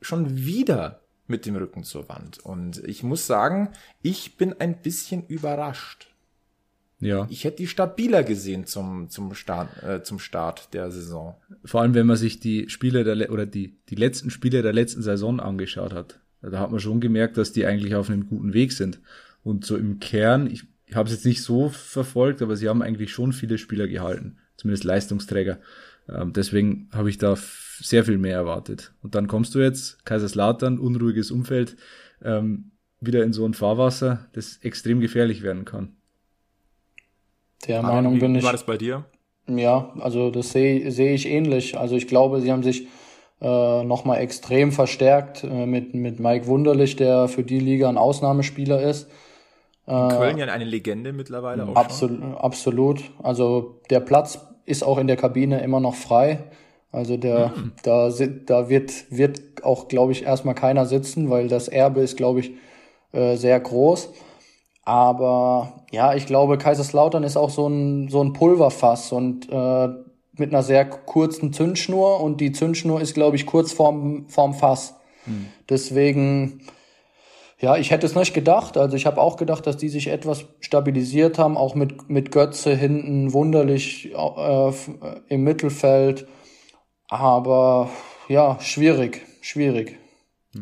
schon 0.00 0.36
wieder 0.36 1.00
mit 1.26 1.46
dem 1.46 1.56
Rücken 1.56 1.84
zur 1.84 2.08
Wand. 2.08 2.38
Und 2.38 2.78
ich 2.84 3.02
muss 3.02 3.26
sagen, 3.26 3.70
ich 4.02 4.36
bin 4.36 4.54
ein 4.58 4.80
bisschen 4.80 5.26
überrascht. 5.26 6.08
Ja. 7.00 7.26
Ich 7.30 7.42
hätte 7.42 7.56
die 7.56 7.66
stabiler 7.66 8.22
gesehen 8.22 8.64
zum, 8.66 9.08
zum 9.08 9.34
Start, 9.34 9.82
äh, 9.82 10.02
zum 10.04 10.20
Start 10.20 10.72
der 10.72 10.90
Saison. 10.92 11.34
Vor 11.64 11.80
allem, 11.80 11.94
wenn 11.94 12.06
man 12.06 12.16
sich 12.16 12.38
die 12.38 12.68
Spiele 12.68 13.02
der, 13.02 13.32
oder 13.32 13.44
die, 13.44 13.76
die 13.88 13.96
letzten 13.96 14.30
Spiele 14.30 14.62
der 14.62 14.72
letzten 14.72 15.02
Saison 15.02 15.40
angeschaut 15.40 15.92
hat. 15.92 16.20
Da 16.42 16.58
hat 16.58 16.70
man 16.70 16.80
schon 16.80 17.00
gemerkt, 17.00 17.36
dass 17.36 17.52
die 17.52 17.66
eigentlich 17.66 17.94
auf 17.94 18.08
einem 18.08 18.28
guten 18.28 18.52
Weg 18.52 18.72
sind. 18.72 19.00
Und 19.42 19.64
so 19.64 19.76
im 19.76 19.98
Kern, 19.98 20.46
ich, 20.46 20.64
ich 20.86 20.94
habe 20.94 21.08
es 21.08 21.14
jetzt 21.14 21.26
nicht 21.26 21.42
so 21.42 21.68
verfolgt, 21.68 22.42
aber 22.42 22.56
sie 22.56 22.68
haben 22.68 22.82
eigentlich 22.82 23.12
schon 23.12 23.32
viele 23.32 23.58
Spieler 23.58 23.88
gehalten. 23.88 24.38
Zumindest 24.56 24.84
Leistungsträger. 24.84 25.58
Ähm, 26.08 26.32
deswegen 26.32 26.88
habe 26.92 27.10
ich 27.10 27.18
da 27.18 27.36
sehr 27.80 28.04
viel 28.04 28.18
mehr 28.18 28.36
erwartet. 28.36 28.92
Und 29.02 29.14
dann 29.14 29.26
kommst 29.26 29.54
du 29.54 29.60
jetzt, 29.60 30.04
Kaiserslautern, 30.04 30.78
unruhiges 30.78 31.30
Umfeld, 31.30 31.76
ähm, 32.22 32.72
wieder 33.00 33.24
in 33.24 33.32
so 33.32 33.44
ein 33.44 33.54
Fahrwasser, 33.54 34.26
das 34.32 34.58
extrem 34.58 35.00
gefährlich 35.00 35.42
werden 35.42 35.64
kann. 35.64 35.96
Der 37.66 37.80
Aber 37.80 37.94
Meinung 37.94 38.18
bin 38.18 38.34
ich. 38.34 38.44
War 38.44 38.52
das 38.52 38.66
bei 38.66 38.76
dir? 38.76 39.04
Ja, 39.46 39.92
also 39.98 40.30
das 40.30 40.52
sehe 40.52 40.90
seh 40.90 41.14
ich 41.14 41.26
ähnlich. 41.26 41.76
Also 41.76 41.96
ich 41.96 42.06
glaube, 42.06 42.40
sie 42.40 42.52
haben 42.52 42.62
sich 42.62 42.86
äh, 43.40 43.84
nochmal 43.84 44.20
extrem 44.20 44.70
verstärkt 44.70 45.44
äh, 45.44 45.66
mit, 45.66 45.94
mit 45.94 46.20
Mike 46.20 46.46
Wunderlich, 46.46 46.96
der 46.96 47.28
für 47.28 47.42
die 47.42 47.58
Liga 47.58 47.88
ein 47.88 47.98
Ausnahmespieler 47.98 48.82
ist. 48.82 49.10
In 49.92 50.08
Köln 50.16 50.38
ja 50.38 50.46
eine 50.46 50.64
Legende 50.64 51.12
mittlerweile 51.12 51.66
auch. 51.66 51.76
Absolut, 51.76 52.20
schon. 52.20 52.36
absolut. 52.36 53.02
Also 53.22 53.80
der 53.90 54.00
Platz 54.00 54.38
ist 54.64 54.84
auch 54.84 54.98
in 54.98 55.06
der 55.06 55.16
Kabine 55.16 55.62
immer 55.62 55.80
noch 55.80 55.94
frei. 55.94 56.44
Also 56.92 57.16
der, 57.16 57.48
mhm. 57.48 57.72
da, 57.82 58.10
da 58.46 58.68
wird, 58.68 59.10
wird 59.10 59.64
auch, 59.64 59.88
glaube 59.88 60.12
ich, 60.12 60.24
erstmal 60.24 60.54
keiner 60.54 60.86
sitzen, 60.86 61.30
weil 61.30 61.48
das 61.48 61.68
Erbe 61.68 62.00
ist, 62.00 62.16
glaube 62.16 62.40
ich, 62.40 62.52
äh, 63.12 63.36
sehr 63.36 63.58
groß. 63.58 64.10
Aber 64.84 65.84
ja, 65.90 66.14
ich 66.14 66.26
glaube, 66.26 66.58
Kaiserslautern 66.58 67.22
ist 67.22 67.36
auch 67.36 67.50
so 67.50 67.68
ein, 67.68 68.08
so 68.08 68.22
ein 68.22 68.32
Pulverfass 68.32 69.12
und 69.12 69.48
äh, 69.50 69.88
mit 70.36 70.50
einer 70.50 70.62
sehr 70.62 70.84
kurzen 70.84 71.52
Zündschnur 71.52 72.20
und 72.20 72.40
die 72.40 72.52
Zündschnur 72.52 73.00
ist, 73.00 73.14
glaube 73.14 73.36
ich, 73.36 73.46
kurz 73.46 73.72
vorm, 73.72 74.26
vorm 74.28 74.54
Fass. 74.54 74.94
Mhm. 75.26 75.46
Deswegen, 75.68 76.62
ja, 77.62 77.76
ich 77.76 77.92
hätte 77.92 78.06
es 78.06 78.16
nicht 78.16 78.34
gedacht. 78.34 78.76
Also 78.76 78.96
ich 78.96 79.06
habe 79.06 79.20
auch 79.20 79.36
gedacht, 79.36 79.68
dass 79.68 79.76
die 79.76 79.88
sich 79.88 80.08
etwas 80.08 80.44
stabilisiert 80.58 81.38
haben, 81.38 81.56
auch 81.56 81.76
mit, 81.76 82.10
mit 82.10 82.32
Götze 82.32 82.74
hinten 82.74 83.32
wunderlich 83.32 84.12
äh, 84.12 84.72
im 85.28 85.44
Mittelfeld. 85.44 86.26
Aber 87.08 87.88
ja, 88.28 88.58
schwierig, 88.60 89.22
schwierig. 89.42 89.96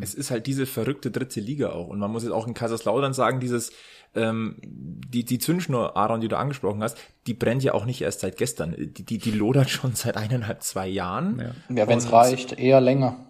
Es 0.02 0.12
ist 0.14 0.30
halt 0.30 0.46
diese 0.46 0.66
verrückte 0.66 1.10
dritte 1.10 1.40
Liga 1.40 1.70
auch. 1.70 1.88
Und 1.88 1.98
man 1.98 2.12
muss 2.12 2.22
jetzt 2.22 2.32
auch 2.32 2.46
in 2.46 2.52
Kaiserslautern 2.52 3.14
sagen, 3.14 3.40
dieses 3.40 3.72
ähm, 4.14 4.56
die, 4.62 5.24
die 5.24 5.38
Zündschnur, 5.38 5.96
Aaron, 5.96 6.20
die 6.20 6.28
du 6.28 6.36
angesprochen 6.36 6.82
hast, 6.82 6.98
die 7.26 7.34
brennt 7.34 7.62
ja 7.62 7.72
auch 7.72 7.86
nicht 7.86 8.02
erst 8.02 8.20
seit 8.20 8.36
gestern. 8.36 8.74
Die, 8.76 9.04
die, 9.04 9.16
die 9.16 9.30
lodert 9.30 9.70
schon 9.70 9.94
seit 9.94 10.18
eineinhalb, 10.18 10.62
zwei 10.62 10.86
Jahren. 10.86 11.38
Ja, 11.40 11.76
ja 11.76 11.88
wenn 11.88 11.98
es 11.98 12.12
reicht, 12.12 12.58
eher 12.58 12.82
länger. 12.82 13.29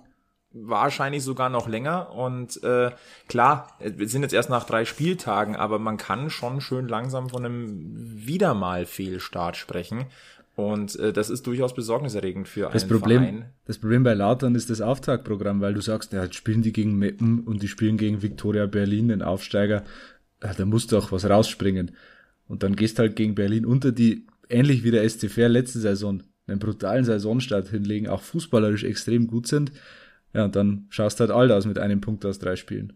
Wahrscheinlich 0.52 1.22
sogar 1.22 1.48
noch 1.48 1.68
länger. 1.68 2.12
Und 2.12 2.62
äh, 2.64 2.90
klar, 3.28 3.76
wir 3.78 4.08
sind 4.08 4.22
jetzt 4.22 4.34
erst 4.34 4.50
nach 4.50 4.64
drei 4.64 4.84
Spieltagen, 4.84 5.56
aber 5.56 5.78
man 5.78 5.96
kann 5.96 6.30
schon 6.30 6.60
schön 6.60 6.88
langsam 6.88 7.28
von 7.28 7.44
einem 7.44 8.26
wieder 8.26 8.54
mal 8.54 8.86
Fehlstart 8.86 9.56
sprechen. 9.56 10.06
Und 10.56 10.98
äh, 10.98 11.12
das 11.12 11.30
ist 11.30 11.46
durchaus 11.46 11.74
besorgniserregend 11.74 12.48
für 12.48 12.68
das 12.70 12.82
einen 12.82 12.90
Problem, 12.90 13.22
Verein. 13.22 13.44
Das 13.66 13.78
Problem 13.78 14.02
bei 14.02 14.14
Lautern 14.14 14.54
ist 14.54 14.68
das 14.68 14.80
Auftaktprogramm, 14.80 15.60
weil 15.60 15.74
du 15.74 15.80
sagst, 15.80 16.12
ja, 16.12 16.24
jetzt 16.24 16.34
spielen 16.34 16.62
die 16.62 16.72
gegen 16.72 16.98
Meppen 16.98 17.40
und 17.40 17.62
die 17.62 17.68
spielen 17.68 17.96
gegen 17.96 18.20
Viktoria 18.20 18.66
Berlin, 18.66 19.08
den 19.08 19.22
Aufsteiger 19.22 19.84
da 20.40 20.64
muss 20.64 20.86
doch 20.86 21.12
was 21.12 21.28
rausspringen. 21.28 21.92
Und 22.48 22.62
dann 22.62 22.76
gehst 22.76 22.98
halt 22.98 23.16
gegen 23.16 23.34
Berlin 23.34 23.64
unter, 23.64 23.92
die 23.92 24.26
ähnlich 24.48 24.82
wie 24.82 24.90
der 24.90 25.08
SCFR 25.08 25.48
letzte 25.48 25.78
Saison 25.78 26.22
einen 26.46 26.58
brutalen 26.58 27.04
Saisonstart 27.04 27.68
hinlegen, 27.68 28.08
auch 28.08 28.22
fußballerisch 28.22 28.84
extrem 28.84 29.28
gut 29.28 29.46
sind. 29.46 29.70
Ja, 30.32 30.44
und 30.44 30.56
dann 30.56 30.86
schaust 30.90 31.20
halt 31.20 31.30
alt 31.30 31.50
aus 31.50 31.66
mit 31.66 31.78
einem 31.78 32.00
Punkt 32.00 32.24
aus 32.24 32.38
drei 32.38 32.56
Spielen. 32.56 32.92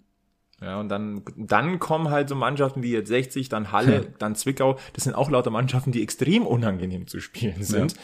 Ja, 0.60 0.80
und 0.80 0.88
dann, 0.88 1.22
dann 1.36 1.78
kommen 1.78 2.10
halt 2.10 2.28
so 2.28 2.34
Mannschaften 2.34 2.82
wie 2.82 2.92
jetzt 2.92 3.08
60, 3.08 3.48
dann 3.48 3.72
Halle, 3.72 3.94
ja. 3.94 4.02
dann 4.18 4.34
Zwickau. 4.34 4.78
Das 4.92 5.04
sind 5.04 5.14
auch 5.14 5.30
lauter 5.30 5.50
Mannschaften, 5.50 5.92
die 5.92 6.02
extrem 6.02 6.46
unangenehm 6.46 7.06
zu 7.06 7.20
spielen 7.20 7.62
sind. 7.62 7.94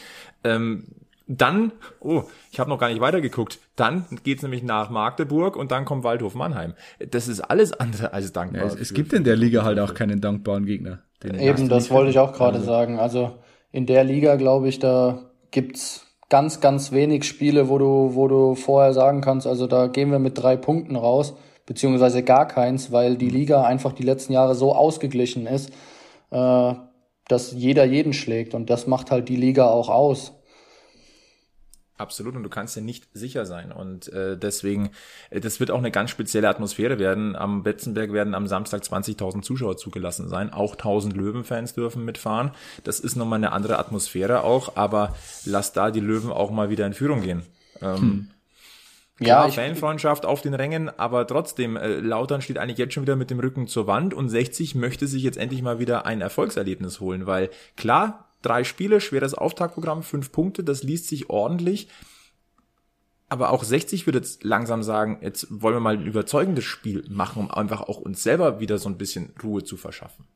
Ja. 0.43 0.55
Ähm, 0.55 0.85
dann, 1.27 1.71
oh, 2.01 2.23
ich 2.51 2.59
habe 2.59 2.69
noch 2.69 2.77
gar 2.77 2.89
nicht 2.89 2.99
weitergeguckt. 2.99 3.59
Dann 3.75 4.05
geht's 4.23 4.43
nämlich 4.43 4.63
nach 4.63 4.89
Magdeburg 4.89 5.55
und 5.55 5.71
dann 5.71 5.85
kommt 5.85 6.03
Waldhof 6.03 6.35
Mannheim. 6.35 6.73
Das 6.99 7.27
ist 7.27 7.39
alles 7.39 7.71
andere 7.71 8.13
als 8.13 8.33
dankbar. 8.33 8.63
Ja, 8.63 8.67
es, 8.67 8.75
es 8.75 8.93
gibt 8.93 9.13
in 9.13 9.23
der 9.23 9.37
Liga 9.37 9.63
halt 9.63 9.79
auch 9.79 9.93
keinen 9.93 10.19
dankbaren 10.19 10.65
Gegner. 10.65 10.99
Eben, 11.23 11.69
das 11.69 11.89
wollte 11.89 12.09
ich 12.09 12.19
auch 12.19 12.33
gerade 12.33 12.57
also. 12.57 12.65
sagen. 12.65 12.99
Also 12.99 13.39
in 13.71 13.85
der 13.85 14.03
Liga, 14.03 14.35
glaube 14.35 14.67
ich, 14.67 14.79
da 14.79 15.31
gibt's 15.51 16.10
ganz, 16.31 16.61
ganz 16.61 16.93
wenig 16.93 17.25
Spiele, 17.25 17.67
wo 17.67 17.77
du, 17.77 18.15
wo 18.15 18.27
du 18.29 18.55
vorher 18.55 18.93
sagen 18.93 19.19
kannst, 19.19 19.45
also 19.45 19.67
da 19.67 19.87
gehen 19.87 20.11
wir 20.11 20.17
mit 20.17 20.41
drei 20.41 20.55
Punkten 20.55 20.95
raus, 20.95 21.35
beziehungsweise 21.65 22.23
gar 22.23 22.47
keins, 22.47 22.91
weil 22.91 23.17
die 23.17 23.29
Liga 23.29 23.63
einfach 23.63 23.91
die 23.91 24.03
letzten 24.03 24.31
Jahre 24.31 24.55
so 24.55 24.73
ausgeglichen 24.73 25.45
ist, 25.45 25.71
äh, 26.31 26.73
dass 27.27 27.51
jeder 27.51 27.83
jeden 27.83 28.13
schlägt 28.13 28.55
und 28.55 28.69
das 28.69 28.87
macht 28.87 29.11
halt 29.11 29.27
die 29.27 29.35
Liga 29.35 29.69
auch 29.69 29.89
aus. 29.89 30.40
Absolut, 32.01 32.35
und 32.35 32.41
du 32.41 32.49
kannst 32.49 32.75
ja 32.75 32.81
nicht 32.81 33.07
sicher 33.13 33.45
sein. 33.45 33.71
Und 33.71 34.11
äh, 34.11 34.35
deswegen, 34.35 34.89
äh, 35.29 35.39
das 35.39 35.59
wird 35.59 35.69
auch 35.69 35.77
eine 35.77 35.91
ganz 35.91 36.09
spezielle 36.09 36.49
Atmosphäre 36.49 36.97
werden. 36.97 37.35
Am 37.35 37.61
Betzenberg 37.61 38.11
werden 38.11 38.33
am 38.33 38.47
Samstag 38.47 38.81
20.000 38.81 39.43
Zuschauer 39.43 39.77
zugelassen 39.77 40.27
sein. 40.27 40.51
Auch 40.51 40.75
1.000 40.75 41.13
Löwenfans 41.13 41.75
dürfen 41.75 42.03
mitfahren. 42.03 42.51
Das 42.83 42.99
ist 42.99 43.15
nochmal 43.15 43.37
eine 43.37 43.51
andere 43.51 43.77
Atmosphäre 43.77 44.43
auch, 44.43 44.75
aber 44.77 45.15
lass 45.45 45.73
da 45.73 45.91
die 45.91 45.99
Löwen 45.99 46.31
auch 46.31 46.49
mal 46.49 46.71
wieder 46.71 46.87
in 46.87 46.93
Führung 46.93 47.21
gehen. 47.21 47.43
Ähm, 47.83 47.97
hm. 47.97 48.27
Ja, 49.19 49.47
Klar, 49.47 49.51
Fanfreundschaft 49.51 50.25
auf 50.25 50.41
den 50.41 50.55
Rängen, 50.55 50.89
aber 50.89 51.27
trotzdem, 51.27 51.77
äh, 51.77 51.99
Lautern 51.99 52.41
steht 52.41 52.57
eigentlich 52.57 52.79
jetzt 52.79 52.95
schon 52.95 53.03
wieder 53.03 53.15
mit 53.15 53.29
dem 53.29 53.39
Rücken 53.39 53.67
zur 53.67 53.85
Wand 53.85 54.15
und 54.15 54.29
60 54.29 54.73
möchte 54.73 55.05
sich 55.05 55.21
jetzt 55.21 55.37
endlich 55.37 55.61
mal 55.61 55.77
wieder 55.77 56.07
ein 56.07 56.21
Erfolgserlebnis 56.21 56.99
holen, 56.99 57.27
weil 57.27 57.51
klar, 57.77 58.30
Drei 58.41 58.63
Spiele, 58.63 59.01
schweres 59.01 59.33
Auftaktprogramm, 59.33 60.03
fünf 60.03 60.31
Punkte, 60.31 60.63
das 60.63 60.83
liest 60.83 61.07
sich 61.07 61.29
ordentlich. 61.29 61.87
Aber 63.29 63.51
auch 63.51 63.63
60 63.63 64.07
würde 64.07 64.17
jetzt 64.19 64.43
langsam 64.43 64.83
sagen, 64.83 65.19
jetzt 65.21 65.47
wollen 65.49 65.75
wir 65.75 65.79
mal 65.79 65.97
ein 65.97 66.05
überzeugendes 66.05 66.65
Spiel 66.65 67.05
machen, 67.09 67.43
um 67.43 67.51
einfach 67.51 67.81
auch 67.81 67.97
uns 67.97 68.23
selber 68.23 68.59
wieder 68.59 68.77
so 68.77 68.89
ein 68.89 68.97
bisschen 68.97 69.33
Ruhe 69.41 69.63
zu 69.63 69.77
verschaffen. 69.77 70.27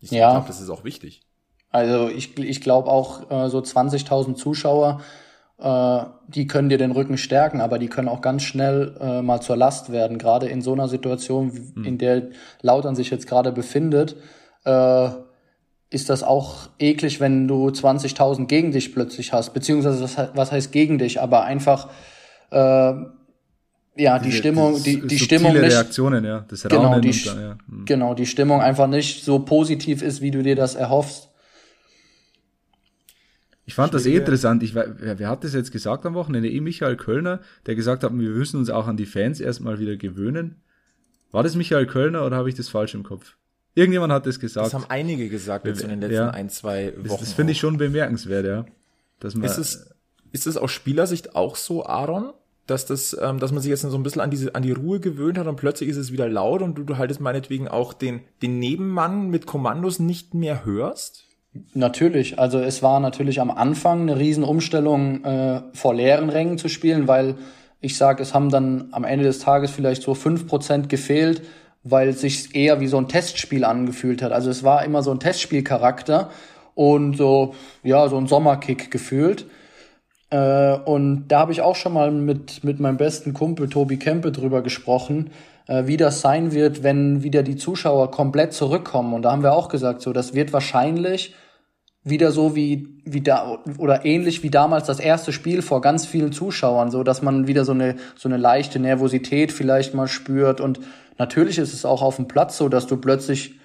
Ich 0.00 0.12
ja. 0.12 0.30
glaube, 0.30 0.46
das 0.46 0.60
ist 0.60 0.70
auch 0.70 0.84
wichtig. 0.84 1.22
Also 1.70 2.08
ich, 2.08 2.38
ich 2.38 2.60
glaube 2.60 2.88
auch 2.88 3.30
äh, 3.30 3.48
so 3.48 3.58
20.000 3.58 4.34
Zuschauer, 4.34 5.00
äh, 5.58 6.04
die 6.28 6.46
können 6.46 6.68
dir 6.68 6.78
den 6.78 6.92
Rücken 6.92 7.18
stärken, 7.18 7.60
aber 7.60 7.78
die 7.78 7.88
können 7.88 8.08
auch 8.08 8.20
ganz 8.20 8.42
schnell 8.42 8.96
äh, 9.00 9.22
mal 9.22 9.40
zur 9.40 9.56
Last 9.56 9.92
werden. 9.92 10.18
Gerade 10.18 10.48
in 10.48 10.62
so 10.62 10.72
einer 10.72 10.88
Situation, 10.88 11.52
hm. 11.74 11.84
in 11.84 11.98
der 11.98 12.30
Lautern 12.62 12.94
sich 12.94 13.10
jetzt 13.10 13.26
gerade 13.26 13.52
befindet, 13.52 14.16
äh, 14.64 15.10
ist 15.90 16.08
das 16.08 16.22
auch 16.22 16.68
eklig, 16.78 17.20
wenn 17.20 17.48
du 17.48 17.68
20.000 17.68 18.46
gegen 18.46 18.70
dich 18.70 18.94
plötzlich 18.94 19.32
hast, 19.32 19.52
beziehungsweise 19.52 20.02
was, 20.02 20.16
was 20.34 20.52
heißt 20.52 20.72
gegen 20.72 20.98
dich, 20.98 21.20
aber 21.20 21.44
einfach 21.44 21.90
äh, 22.50 22.56
ja 22.56 24.18
die, 24.18 24.30
die 24.30 24.32
Stimmung, 24.32 24.82
die, 24.82 25.04
die 25.06 25.18
Stimmung 25.18 25.52
nicht, 25.52 25.62
Reaktionen, 25.62 26.24
ja, 26.24 26.44
das 26.48 26.62
genau 26.62 27.00
die, 27.00 27.24
dann, 27.24 27.40
ja. 27.40 27.58
Hm. 27.68 27.84
genau 27.84 28.14
die 28.14 28.26
Stimmung 28.26 28.60
einfach 28.60 28.86
nicht 28.86 29.24
so 29.24 29.40
positiv 29.40 30.02
ist, 30.02 30.20
wie 30.20 30.30
du 30.30 30.42
dir 30.42 30.54
das 30.54 30.76
erhoffst. 30.76 31.28
Ich 33.66 33.74
fand 33.74 33.94
das 33.94 34.04
eh 34.04 34.16
interessant. 34.16 34.64
Ich, 34.64 34.74
wer, 34.74 35.18
wer 35.18 35.28
hat 35.28 35.44
das 35.44 35.54
jetzt 35.54 35.70
gesagt 35.70 36.04
am 36.04 36.14
Wochenende? 36.14 36.50
Eh 36.50 36.60
Michael 36.60 36.96
Kölner, 36.96 37.38
der 37.66 37.76
gesagt 37.76 38.02
hat, 38.02 38.12
wir 38.12 38.30
müssen 38.30 38.56
uns 38.56 38.68
auch 38.68 38.88
an 38.88 38.96
die 38.96 39.06
Fans 39.06 39.38
erstmal 39.38 39.78
wieder 39.78 39.96
gewöhnen. 39.96 40.56
War 41.30 41.44
das 41.44 41.54
Michael 41.54 41.86
Kölner 41.86 42.26
oder 42.26 42.36
habe 42.36 42.48
ich 42.48 42.56
das 42.56 42.68
falsch 42.68 42.94
im 42.94 43.04
Kopf? 43.04 43.36
Irgendjemand 43.74 44.12
hat 44.12 44.26
das 44.26 44.40
gesagt. 44.40 44.66
Das 44.66 44.74
haben 44.74 44.86
einige 44.88 45.28
gesagt 45.28 45.66
jetzt 45.66 45.82
in 45.82 45.90
den 45.90 46.00
letzten 46.00 46.14
ja, 46.14 46.30
ein, 46.30 46.48
zwei 46.48 46.92
Wochen. 46.96 47.08
Das, 47.08 47.20
das 47.20 47.32
finde 47.32 47.52
ich 47.52 47.58
schon 47.58 47.76
bemerkenswert, 47.76 48.44
ja. 48.44 48.64
Dass 49.20 49.34
man, 49.34 49.44
ist, 49.44 49.58
es, 49.58 49.90
ist 50.32 50.46
es 50.46 50.56
aus 50.56 50.70
Spielersicht 50.70 51.36
auch 51.36 51.56
so, 51.56 51.86
Aaron? 51.86 52.32
Dass, 52.66 52.86
das, 52.86 53.16
ähm, 53.20 53.38
dass 53.40 53.52
man 53.52 53.62
sich 53.62 53.70
jetzt 53.70 53.82
so 53.82 53.96
ein 53.96 54.02
bisschen 54.02 54.20
an, 54.20 54.30
diese, 54.30 54.54
an 54.54 54.62
die 54.62 54.70
Ruhe 54.70 55.00
gewöhnt 55.00 55.38
hat 55.38 55.46
und 55.48 55.56
plötzlich 55.56 55.88
ist 55.88 55.96
es 55.96 56.12
wieder 56.12 56.28
laut 56.28 56.62
und 56.62 56.76
du, 56.76 56.84
du 56.84 56.98
haltest 56.98 57.20
meinetwegen 57.20 57.66
auch 57.66 57.92
den, 57.92 58.20
den 58.42 58.60
Nebenmann 58.60 59.28
mit 59.28 59.46
Kommandos 59.46 59.98
nicht 59.98 60.34
mehr 60.34 60.64
hörst? 60.64 61.24
Natürlich, 61.74 62.38
also 62.38 62.60
es 62.60 62.80
war 62.80 63.00
natürlich 63.00 63.40
am 63.40 63.50
Anfang 63.50 64.02
eine 64.02 64.18
Riesenumstellung, 64.18 65.24
äh, 65.24 65.62
vor 65.72 65.94
leeren 65.94 66.30
Rängen 66.30 66.58
zu 66.58 66.68
spielen, 66.68 67.08
weil 67.08 67.36
ich 67.80 67.96
sage, 67.96 68.22
es 68.22 68.34
haben 68.34 68.50
dann 68.50 68.88
am 68.92 69.02
Ende 69.02 69.24
des 69.24 69.40
Tages 69.40 69.72
vielleicht 69.72 70.02
so 70.02 70.14
fünf 70.14 70.46
Prozent 70.46 70.88
gefehlt, 70.88 71.42
weil 71.82 72.08
es 72.08 72.20
sich 72.20 72.54
eher 72.54 72.80
wie 72.80 72.86
so 72.86 72.98
ein 72.98 73.08
Testspiel 73.08 73.64
angefühlt 73.64 74.22
hat. 74.22 74.32
Also 74.32 74.50
es 74.50 74.62
war 74.62 74.84
immer 74.84 75.02
so 75.02 75.10
ein 75.10 75.20
Testspielcharakter 75.20 76.30
und 76.74 77.16
so, 77.16 77.54
ja, 77.82 78.08
so 78.08 78.16
ein 78.16 78.26
Sommerkick 78.26 78.90
gefühlt. 78.90 79.46
Äh, 80.30 80.74
und 80.74 81.28
da 81.28 81.40
habe 81.40 81.52
ich 81.52 81.62
auch 81.62 81.76
schon 81.76 81.92
mal 81.92 82.10
mit, 82.10 82.64
mit 82.64 82.80
meinem 82.80 82.96
besten 82.96 83.34
Kumpel 83.34 83.68
Tobi 83.68 83.96
Kempe 83.96 84.32
drüber 84.32 84.62
gesprochen, 84.62 85.30
äh, 85.66 85.86
wie 85.86 85.96
das 85.96 86.20
sein 86.20 86.52
wird, 86.52 86.82
wenn 86.82 87.22
wieder 87.22 87.42
die 87.42 87.56
Zuschauer 87.56 88.10
komplett 88.10 88.52
zurückkommen. 88.52 89.14
Und 89.14 89.22
da 89.22 89.32
haben 89.32 89.42
wir 89.42 89.52
auch 89.52 89.68
gesagt, 89.68 90.02
so, 90.02 90.12
das 90.12 90.34
wird 90.34 90.52
wahrscheinlich 90.52 91.34
wieder 92.02 92.32
so 92.32 92.56
wie, 92.56 92.88
wie 93.04 93.20
da, 93.20 93.58
oder 93.78 94.06
ähnlich 94.06 94.42
wie 94.42 94.50
damals 94.50 94.86
das 94.86 95.00
erste 95.00 95.32
Spiel 95.32 95.60
vor 95.60 95.80
ganz 95.82 96.06
vielen 96.06 96.32
Zuschauern, 96.32 96.90
so 96.90 97.02
dass 97.02 97.20
man 97.20 97.46
wieder 97.46 97.64
so 97.64 97.72
eine, 97.72 97.96
so 98.16 98.28
eine 98.28 98.38
leichte 98.38 98.78
Nervosität 98.80 99.52
vielleicht 99.52 99.94
mal 99.94 100.08
spürt. 100.08 100.60
Und 100.60 100.80
natürlich 101.18 101.58
ist 101.58 101.74
es 101.74 101.84
auch 101.84 102.00
auf 102.00 102.16
dem 102.16 102.26
Platz 102.26 102.56
so, 102.56 102.68
dass 102.68 102.86
du 102.86 102.96
plötzlich 102.96 103.60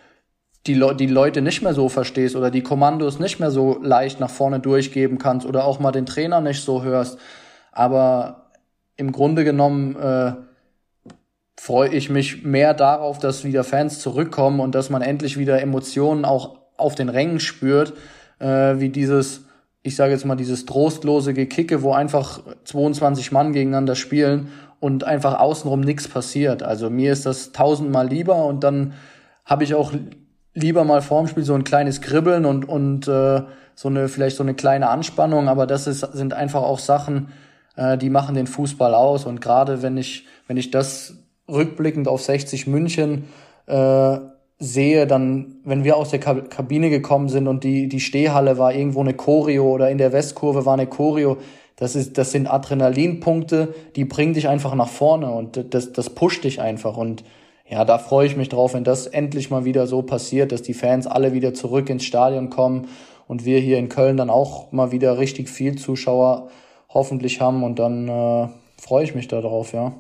die, 0.67 0.73
Le 0.73 0.95
die 0.95 1.07
Leute 1.07 1.41
nicht 1.41 1.61
mehr 1.61 1.73
so 1.73 1.89
verstehst 1.89 2.35
oder 2.35 2.51
die 2.51 2.63
Kommandos 2.63 3.19
nicht 3.19 3.39
mehr 3.39 3.51
so 3.51 3.79
leicht 3.81 4.19
nach 4.19 4.29
vorne 4.29 4.59
durchgeben 4.59 5.17
kannst 5.17 5.45
oder 5.45 5.63
auch 5.63 5.79
mal 5.79 5.91
den 5.91 6.05
Trainer 6.05 6.41
nicht 6.41 6.63
so 6.63 6.83
hörst. 6.83 7.19
Aber 7.71 8.49
im 8.97 9.11
Grunde 9.11 9.43
genommen 9.43 9.95
äh, 9.95 10.33
freue 11.57 11.89
ich 11.89 12.09
mich 12.09 12.43
mehr 12.43 12.73
darauf, 12.73 13.19
dass 13.19 13.43
wieder 13.45 13.63
Fans 13.63 13.99
zurückkommen 13.99 14.59
und 14.59 14.75
dass 14.75 14.89
man 14.89 15.01
endlich 15.01 15.37
wieder 15.37 15.61
Emotionen 15.61 16.25
auch 16.25 16.59
auf 16.77 16.95
den 16.95 17.09
Rängen 17.09 17.39
spürt, 17.39 17.93
äh, 18.39 18.79
wie 18.79 18.89
dieses, 18.89 19.45
ich 19.83 19.95
sage 19.95 20.11
jetzt 20.11 20.25
mal, 20.25 20.35
dieses 20.35 20.65
trostlose 20.65 21.33
Gekicke, 21.33 21.81
wo 21.81 21.93
einfach 21.93 22.41
22 22.65 23.31
Mann 23.31 23.53
gegeneinander 23.53 23.95
spielen 23.95 24.49
und 24.79 25.03
einfach 25.03 25.39
außenrum 25.39 25.81
nichts 25.81 26.07
passiert. 26.07 26.63
Also 26.63 26.89
mir 26.89 27.11
ist 27.11 27.25
das 27.25 27.51
tausendmal 27.51 28.07
lieber 28.07 28.45
und 28.45 28.63
dann 28.63 28.93
habe 29.45 29.63
ich 29.63 29.75
auch 29.75 29.93
lieber 30.53 30.83
mal 30.83 31.01
vorm 31.01 31.27
Spiel 31.27 31.43
so 31.43 31.53
ein 31.53 31.63
kleines 31.63 32.01
Kribbeln 32.01 32.45
und, 32.45 32.67
und 32.67 33.07
äh, 33.07 33.41
so 33.75 33.89
eine, 33.89 34.07
vielleicht 34.07 34.37
so 34.37 34.43
eine 34.43 34.53
kleine 34.53 34.89
Anspannung, 34.89 35.49
aber 35.49 35.67
das 35.67 35.85
ist, 35.85 35.99
sind 35.99 36.33
einfach 36.33 36.61
auch 36.61 36.79
Sachen, 36.79 37.29
äh, 37.75 37.97
die 37.97 38.09
machen 38.09 38.35
den 38.35 38.47
Fußball 38.47 38.93
aus. 38.93 39.25
Und 39.25 39.41
gerade 39.41 39.81
wenn 39.81 39.97
ich, 39.97 40.25
wenn 40.47 40.57
ich 40.57 40.71
das 40.71 41.17
rückblickend 41.47 42.07
auf 42.07 42.23
60 42.23 42.67
München 42.67 43.25
äh, 43.67 44.17
sehe, 44.57 45.05
dann, 45.05 45.57
wenn 45.65 45.83
wir 45.83 45.97
aus 45.97 46.11
der 46.11 46.19
Kabine 46.19 46.89
gekommen 46.89 47.27
sind 47.29 47.47
und 47.47 47.63
die, 47.63 47.87
die 47.89 47.99
Stehhalle 47.99 48.57
war 48.57 48.73
irgendwo 48.73 49.01
eine 49.01 49.13
Choreo 49.13 49.69
oder 49.69 49.89
in 49.89 49.97
der 49.97 50.13
Westkurve 50.13 50.65
war 50.65 50.73
eine 50.73 50.87
Choreo, 50.87 51.37
das 51.75 51.95
ist, 51.95 52.17
das 52.17 52.31
sind 52.31 52.47
Adrenalinpunkte, 52.47 53.73
die 53.97 54.05
bringen 54.05 54.33
dich 54.33 54.47
einfach 54.47 54.73
nach 54.75 54.87
vorne 54.87 55.29
und 55.31 55.73
das, 55.73 55.91
das 55.91 56.09
pusht 56.09 56.45
dich 56.45 56.61
einfach 56.61 56.95
und 56.95 57.23
ja, 57.67 57.83
da 57.83 57.97
freue 57.97 58.27
ich 58.27 58.37
mich 58.37 58.49
drauf, 58.49 58.75
wenn 58.75 58.83
das 58.83 59.07
endlich 59.07 59.49
mal 59.49 59.65
wieder 59.65 59.87
so 59.87 60.03
passiert, 60.03 60.51
dass 60.51 60.61
die 60.61 60.75
Fans 60.75 61.07
alle 61.07 61.33
wieder 61.33 61.53
zurück 61.53 61.89
ins 61.89 62.05
Stadion 62.05 62.49
kommen 62.49 62.87
und 63.27 63.43
wir 63.43 63.59
hier 63.59 63.77
in 63.77 63.89
Köln 63.89 64.17
dann 64.17 64.29
auch 64.29 64.71
mal 64.71 64.91
wieder 64.91 65.17
richtig 65.17 65.49
viel 65.49 65.75
Zuschauer 65.75 66.49
hoffentlich 66.89 67.41
haben 67.41 67.63
und 67.63 67.79
dann 67.79 68.07
äh, 68.07 68.47
freue 68.77 69.03
ich 69.03 69.15
mich 69.15 69.27
darauf, 69.27 69.73
ja. 69.73 69.93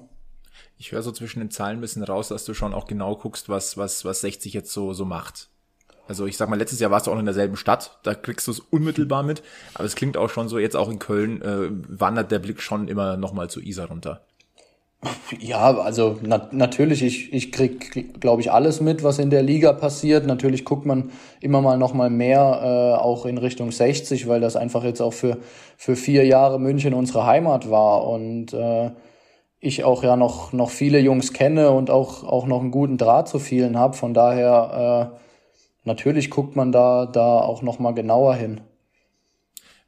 Ich 0.77 0.91
höre 0.91 1.01
so 1.01 1.11
zwischen 1.11 1.39
den 1.39 1.51
Zahlen 1.51 1.77
ein 1.77 1.81
bisschen 1.81 2.03
raus, 2.03 2.27
dass 2.27 2.45
du 2.45 2.53
schon 2.53 2.73
auch 2.73 2.87
genau 2.87 3.15
guckst, 3.15 3.49
was, 3.49 3.77
was, 3.77 4.05
was 4.05 4.21
60 4.21 4.53
jetzt 4.53 4.71
so, 4.71 4.93
so 4.93 5.05
macht. 5.05 5.49
Also 6.07 6.25
ich 6.25 6.37
sag 6.37 6.49
mal, 6.49 6.59
letztes 6.59 6.79
Jahr 6.79 6.91
warst 6.91 7.07
du 7.07 7.11
auch 7.11 7.19
in 7.19 7.25
derselben 7.25 7.55
Stadt, 7.55 7.97
da 8.03 8.13
kriegst 8.13 8.47
du 8.47 8.51
es 8.51 8.59
unmittelbar 8.59 9.23
mit, 9.23 9.41
aber 9.73 9.85
es 9.85 9.95
klingt 9.95 10.17
auch 10.17 10.29
schon 10.29 10.47
so, 10.47 10.59
jetzt 10.59 10.75
auch 10.75 10.89
in 10.89 10.99
Köln 10.99 11.41
äh, 11.41 11.69
wandert 11.71 12.31
der 12.31 12.39
Blick 12.39 12.61
schon 12.61 12.87
immer 12.87 13.17
nochmal 13.17 13.49
zu 13.49 13.59
Isar 13.59 13.87
runter. 13.87 14.21
Ja, 15.39 15.77
also 15.77 16.17
na 16.23 16.47
natürlich, 16.51 17.03
ich, 17.03 17.31
ich 17.33 17.51
krieg, 17.51 18.19
glaube 18.19 18.41
ich, 18.41 18.51
alles 18.51 18.81
mit, 18.81 19.03
was 19.03 19.19
in 19.19 19.29
der 19.29 19.43
Liga 19.43 19.73
passiert. 19.73 20.25
Natürlich 20.25 20.65
guckt 20.65 20.85
man 20.85 21.11
immer 21.41 21.61
mal 21.61 21.77
noch 21.77 21.93
mal 21.93 22.09
mehr, 22.09 22.39
äh, 22.39 23.01
auch 23.01 23.25
in 23.25 23.37
Richtung 23.37 23.71
60, 23.71 24.27
weil 24.27 24.41
das 24.41 24.55
einfach 24.55 24.83
jetzt 24.83 25.01
auch 25.01 25.13
für, 25.13 25.37
für 25.77 25.95
vier 25.95 26.25
Jahre 26.25 26.59
München 26.59 26.93
unsere 26.93 27.25
Heimat 27.25 27.69
war 27.69 28.07
und 28.07 28.53
äh, 28.53 28.91
ich 29.65 29.83
auch 29.83 30.03
ja 30.03 30.15
noch, 30.15 30.53
noch 30.53 30.69
viele 30.69 30.99
Jungs 30.99 31.33
kenne 31.33 31.71
und 31.71 31.89
auch, 31.89 32.23
auch 32.23 32.45
noch 32.45 32.61
einen 32.61 32.71
guten 32.71 32.97
Draht 32.97 33.27
zu 33.27 33.39
vielen 33.39 33.77
habe. 33.77 33.95
Von 33.95 34.13
daher, 34.13 35.11
äh, 35.13 35.17
natürlich 35.83 36.29
guckt 36.29 36.55
man 36.55 36.71
da, 36.71 37.05
da 37.05 37.39
auch 37.39 37.61
noch 37.61 37.79
mal 37.79 37.93
genauer 37.93 38.35
hin. 38.35 38.61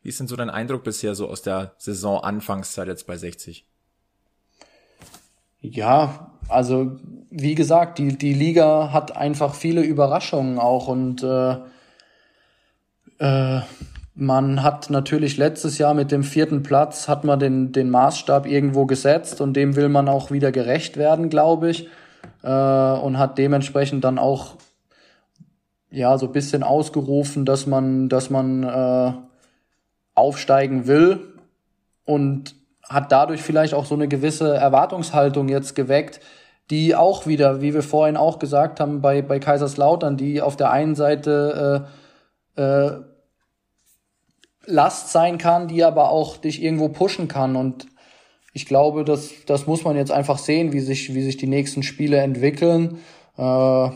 Wie 0.02 0.10
ist 0.10 0.20
denn 0.20 0.28
so 0.28 0.36
dein 0.36 0.50
Eindruck 0.50 0.84
bisher 0.84 1.16
so 1.16 1.28
aus 1.28 1.42
der 1.42 1.74
Saison 1.78 2.22
Anfangszeit 2.22 2.88
jetzt 2.88 3.08
bei 3.08 3.18
60? 3.18 3.66
Ja, 5.60 6.32
also 6.48 6.98
wie 7.30 7.56
gesagt, 7.56 7.98
die, 7.98 8.18
die 8.18 8.34
Liga 8.34 8.94
hat 8.94 9.18
einfach 9.18 9.54
viele 9.54 9.82
Überraschungen 9.82 10.60
auch 10.60 10.88
und 10.88 11.24
äh, 11.24 11.58
äh, 13.20 13.62
man 14.20 14.64
hat 14.64 14.90
natürlich 14.90 15.38
letztes 15.38 15.78
Jahr 15.78 15.94
mit 15.94 16.12
dem 16.12 16.24
vierten 16.24 16.64
Platz 16.64 17.08
hat 17.08 17.24
man 17.24 17.40
den, 17.40 17.72
den 17.72 17.92
Maßstab 17.92 18.48
irgendwo 18.48 18.88
gesetzt 18.88 19.42
und 19.42 19.54
dem 19.54 19.76
will 19.76 19.90
man 19.90 20.10
auch 20.10 20.32
wieder 20.32 20.52
gerecht 20.52 20.98
werden, 20.98 21.30
glaube 21.30 21.70
ich. 21.70 21.88
Äh, 22.42 22.50
und 22.50 23.20
hat 23.20 23.38
dementsprechend 23.38 24.04
dann 24.04 24.18
auch 24.18 24.56
ja 25.92 26.18
so 26.18 26.30
bisschen 26.30 26.64
ausgerufen, 26.64 27.46
dass 27.46 27.68
man, 27.68 28.10
dass 28.10 28.32
man 28.32 28.64
äh, 28.64 29.14
aufsteigen 30.16 30.88
will. 30.88 31.20
Und 32.04 32.56
hat 32.90 33.12
dadurch 33.12 33.44
vielleicht 33.44 33.76
auch 33.76 33.86
so 33.86 33.94
eine 33.94 34.08
gewisse 34.08 34.56
Erwartungshaltung 34.56 35.48
jetzt 35.48 35.76
geweckt, 35.76 36.22
die 36.72 36.96
auch 36.96 37.28
wieder, 37.28 37.62
wie 37.62 37.76
wir 37.76 37.84
vorhin 37.84 38.18
auch 38.18 38.40
gesagt 38.40 38.80
haben, 38.80 39.00
bei, 39.02 39.22
bei 39.22 39.38
Kaiserslautern, 39.38 40.18
die 40.18 40.42
auf 40.42 40.56
der 40.56 40.72
einen 40.72 40.96
Seite 40.96 41.86
äh, 42.56 42.62
äh, 42.62 43.02
Last 44.68 45.12
sein 45.12 45.38
kann, 45.38 45.68
die 45.68 45.84
aber 45.84 46.12
auch 46.12 46.38
dich 46.38 46.62
irgendwo 46.62 46.90
pushen 46.90 47.28
kann. 47.28 47.56
Und 47.56 47.88
ich 48.54 48.66
glaube, 48.66 49.06
das, 49.06 49.32
das 49.46 49.66
muss 49.66 49.84
man 49.84 49.96
jetzt 49.96 50.12
einfach 50.12 50.38
sehen, 50.38 50.74
wie 50.74 50.82
sich, 50.82 51.16
wie 51.16 51.24
sich 51.24 51.38
die 51.38 51.48
nächsten 51.48 51.84
Spiele 51.84 52.18
entwickeln. 52.18 53.00
Äh, 53.38 53.90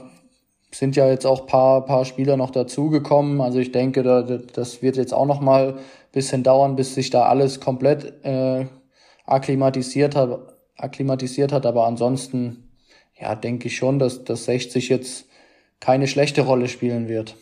sind 0.74 0.96
ja 0.96 1.10
jetzt 1.10 1.26
auch 1.26 1.46
paar, 1.46 1.86
paar 1.86 2.06
Spieler 2.06 2.38
noch 2.38 2.52
dazugekommen. 2.52 3.42
Also 3.42 3.60
ich 3.60 3.74
denke, 3.74 4.04
da, 4.04 4.22
das 4.22 4.82
wird 4.82 4.96
jetzt 4.96 5.14
auch 5.14 5.26
noch 5.26 5.42
mal 5.42 5.80
bisschen 6.14 6.44
dauern, 6.44 6.76
bis 6.76 6.96
sich 6.96 7.10
da 7.10 7.26
alles 7.26 7.60
komplett 7.60 8.24
äh, 8.24 8.66
akklimatisiert 9.26 10.16
hat, 10.16 10.40
akklimatisiert 10.78 11.52
hat. 11.52 11.66
Aber 11.66 11.86
ansonsten, 11.86 12.72
ja, 13.20 13.36
denke 13.36 13.68
ich 13.68 13.76
schon, 13.76 14.00
dass, 14.00 14.24
dass 14.24 14.46
60 14.46 14.90
jetzt 14.90 15.26
keine 15.80 16.08
schlechte 16.08 16.42
Rolle 16.42 16.68
spielen 16.68 17.10
wird. 17.10 17.36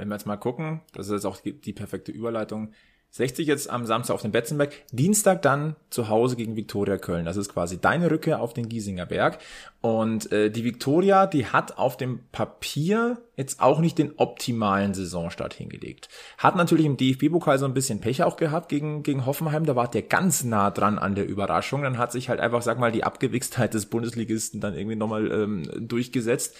Wenn 0.00 0.08
wir 0.08 0.14
jetzt 0.14 0.26
mal 0.26 0.38
gucken, 0.38 0.80
das 0.94 1.08
ist 1.08 1.12
jetzt 1.12 1.26
auch 1.26 1.36
die, 1.36 1.52
die 1.52 1.74
perfekte 1.74 2.10
Überleitung. 2.10 2.72
60 3.10 3.46
jetzt 3.46 3.68
am 3.68 3.84
Samstag 3.84 4.14
auf 4.14 4.22
dem 4.22 4.30
Betzenberg, 4.30 4.72
Dienstag 4.92 5.42
dann 5.42 5.76
zu 5.90 6.08
Hause 6.08 6.36
gegen 6.36 6.56
Viktoria 6.56 6.96
Köln. 6.96 7.26
Das 7.26 7.36
ist 7.36 7.52
quasi 7.52 7.78
deine 7.78 8.10
Rückkehr 8.10 8.40
auf 8.40 8.54
den 8.54 8.68
Giesinger 8.68 9.04
Berg. 9.04 9.38
Und 9.82 10.32
äh, 10.32 10.50
die 10.50 10.64
Viktoria, 10.64 11.26
die 11.26 11.46
hat 11.46 11.76
auf 11.76 11.98
dem 11.98 12.20
Papier 12.32 13.18
jetzt 13.36 13.60
auch 13.60 13.80
nicht 13.80 13.98
den 13.98 14.12
optimalen 14.16 14.94
Saisonstart 14.94 15.52
hingelegt. 15.52 16.08
Hat 16.38 16.56
natürlich 16.56 16.86
im 16.86 16.96
DFB-Pokal 16.96 17.58
so 17.58 17.66
ein 17.66 17.74
bisschen 17.74 18.00
Pech 18.00 18.22
auch 18.22 18.36
gehabt 18.36 18.70
gegen, 18.70 19.02
gegen 19.02 19.26
Hoffenheim. 19.26 19.66
Da 19.66 19.76
war 19.76 19.90
der 19.90 20.02
ganz 20.02 20.44
nah 20.44 20.70
dran 20.70 20.98
an 20.98 21.14
der 21.14 21.26
Überraschung. 21.26 21.82
Dann 21.82 21.98
hat 21.98 22.12
sich 22.12 22.30
halt 22.30 22.40
einfach, 22.40 22.62
sag 22.62 22.78
mal, 22.78 22.92
die 22.92 23.04
Abgewichstheit 23.04 23.74
des 23.74 23.86
Bundesligisten 23.86 24.60
dann 24.60 24.74
irgendwie 24.74 24.96
nochmal 24.96 25.30
ähm, 25.32 25.68
durchgesetzt. 25.76 26.56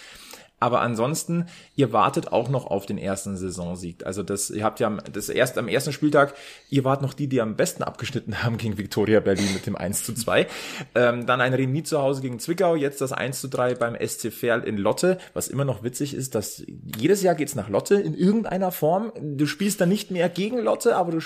Aber 0.61 0.81
ansonsten, 0.81 1.47
ihr 1.75 1.91
wartet 1.91 2.31
auch 2.31 2.47
noch 2.47 2.67
auf 2.67 2.85
den 2.85 2.99
ersten 2.99 3.35
Saisonsieg. 3.35 4.05
Also 4.05 4.21
das, 4.21 4.51
ihr 4.51 4.63
habt 4.63 4.79
ja 4.79 4.91
das 5.11 5.27
erst 5.29 5.57
am 5.57 5.67
ersten 5.67 5.91
Spieltag, 5.91 6.35
ihr 6.69 6.83
wart 6.83 7.01
noch 7.01 7.15
die, 7.15 7.27
die 7.27 7.41
am 7.41 7.55
besten 7.55 7.81
abgeschnitten 7.81 8.43
haben 8.43 8.57
gegen 8.57 8.77
Viktoria 8.77 9.21
Berlin 9.21 9.51
mit 9.55 9.65
dem 9.65 9.75
1 9.75 10.03
zu 10.03 10.13
2. 10.13 10.45
Ähm, 10.93 11.25
dann 11.25 11.41
ein 11.41 11.55
Remis 11.55 11.89
zu 11.89 11.99
Hause 11.99 12.21
gegen 12.21 12.37
Zwickau, 12.37 12.75
jetzt 12.75 13.01
das 13.01 13.11
1 13.11 13.41
zu 13.41 13.47
3 13.47 13.73
beim 13.73 13.95
SC 13.95 14.31
Verl 14.31 14.63
in 14.63 14.77
Lotte. 14.77 15.17
Was 15.33 15.47
immer 15.47 15.65
noch 15.65 15.81
witzig 15.81 16.13
ist, 16.13 16.35
dass 16.35 16.63
jedes 16.95 17.23
Jahr 17.23 17.33
geht's 17.33 17.55
nach 17.55 17.67
Lotte 17.67 17.95
in 17.95 18.13
irgendeiner 18.13 18.71
Form. 18.71 19.11
Du 19.19 19.47
spielst 19.47 19.81
dann 19.81 19.89
nicht 19.89 20.11
mehr 20.11 20.29
gegen 20.29 20.59
Lotte, 20.59 20.95
aber 20.95 21.11
du 21.11 21.19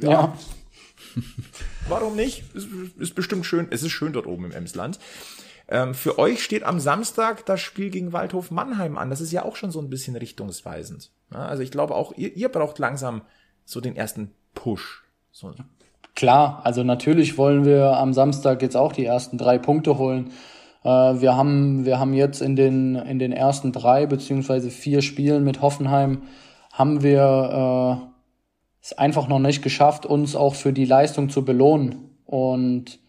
ja. 0.00 0.10
ja. 0.10 0.38
Warum 1.88 2.14
nicht? 2.14 2.44
Ist, 2.54 2.68
ist 2.96 3.16
bestimmt 3.16 3.44
schön. 3.44 3.66
Es 3.70 3.82
ist 3.82 3.90
schön 3.90 4.12
dort 4.12 4.28
oben 4.28 4.44
im 4.44 4.52
Emsland. 4.52 5.00
Ähm, 5.68 5.94
für 5.94 6.18
euch 6.18 6.42
steht 6.42 6.62
am 6.64 6.80
Samstag 6.80 7.44
das 7.46 7.60
Spiel 7.60 7.90
gegen 7.90 8.12
Waldhof 8.12 8.50
Mannheim 8.50 8.96
an. 8.96 9.10
Das 9.10 9.20
ist 9.20 9.32
ja 9.32 9.44
auch 9.44 9.56
schon 9.56 9.70
so 9.70 9.80
ein 9.80 9.90
bisschen 9.90 10.16
richtungsweisend. 10.16 11.10
Ja, 11.32 11.46
also 11.46 11.62
ich 11.62 11.70
glaube 11.70 11.94
auch, 11.94 12.12
ihr, 12.16 12.34
ihr 12.34 12.48
braucht 12.48 12.78
langsam 12.78 13.22
so 13.64 13.80
den 13.80 13.96
ersten 13.96 14.32
Push. 14.54 15.04
So. 15.30 15.54
Klar, 16.14 16.62
also 16.64 16.82
natürlich 16.82 17.36
wollen 17.36 17.64
wir 17.64 17.96
am 17.96 18.12
Samstag 18.12 18.62
jetzt 18.62 18.76
auch 18.76 18.92
die 18.92 19.04
ersten 19.04 19.36
drei 19.36 19.58
Punkte 19.58 19.98
holen. 19.98 20.30
Äh, 20.82 20.88
wir 20.88 21.36
haben, 21.36 21.84
wir 21.84 22.00
haben 22.00 22.14
jetzt 22.14 22.40
in 22.40 22.56
den, 22.56 22.96
in 22.96 23.18
den 23.18 23.32
ersten 23.32 23.72
drei 23.72 24.06
beziehungsweise 24.06 24.70
vier 24.70 25.02
Spielen 25.02 25.44
mit 25.44 25.60
Hoffenheim 25.60 26.22
haben 26.72 27.02
wir 27.02 28.02
äh, 28.02 28.08
es 28.80 28.96
einfach 28.96 29.28
noch 29.28 29.40
nicht 29.40 29.62
geschafft, 29.62 30.06
uns 30.06 30.34
auch 30.34 30.54
für 30.54 30.72
die 30.72 30.84
Leistung 30.84 31.28
zu 31.28 31.44
belohnen. 31.44 32.16
Und 32.24 33.00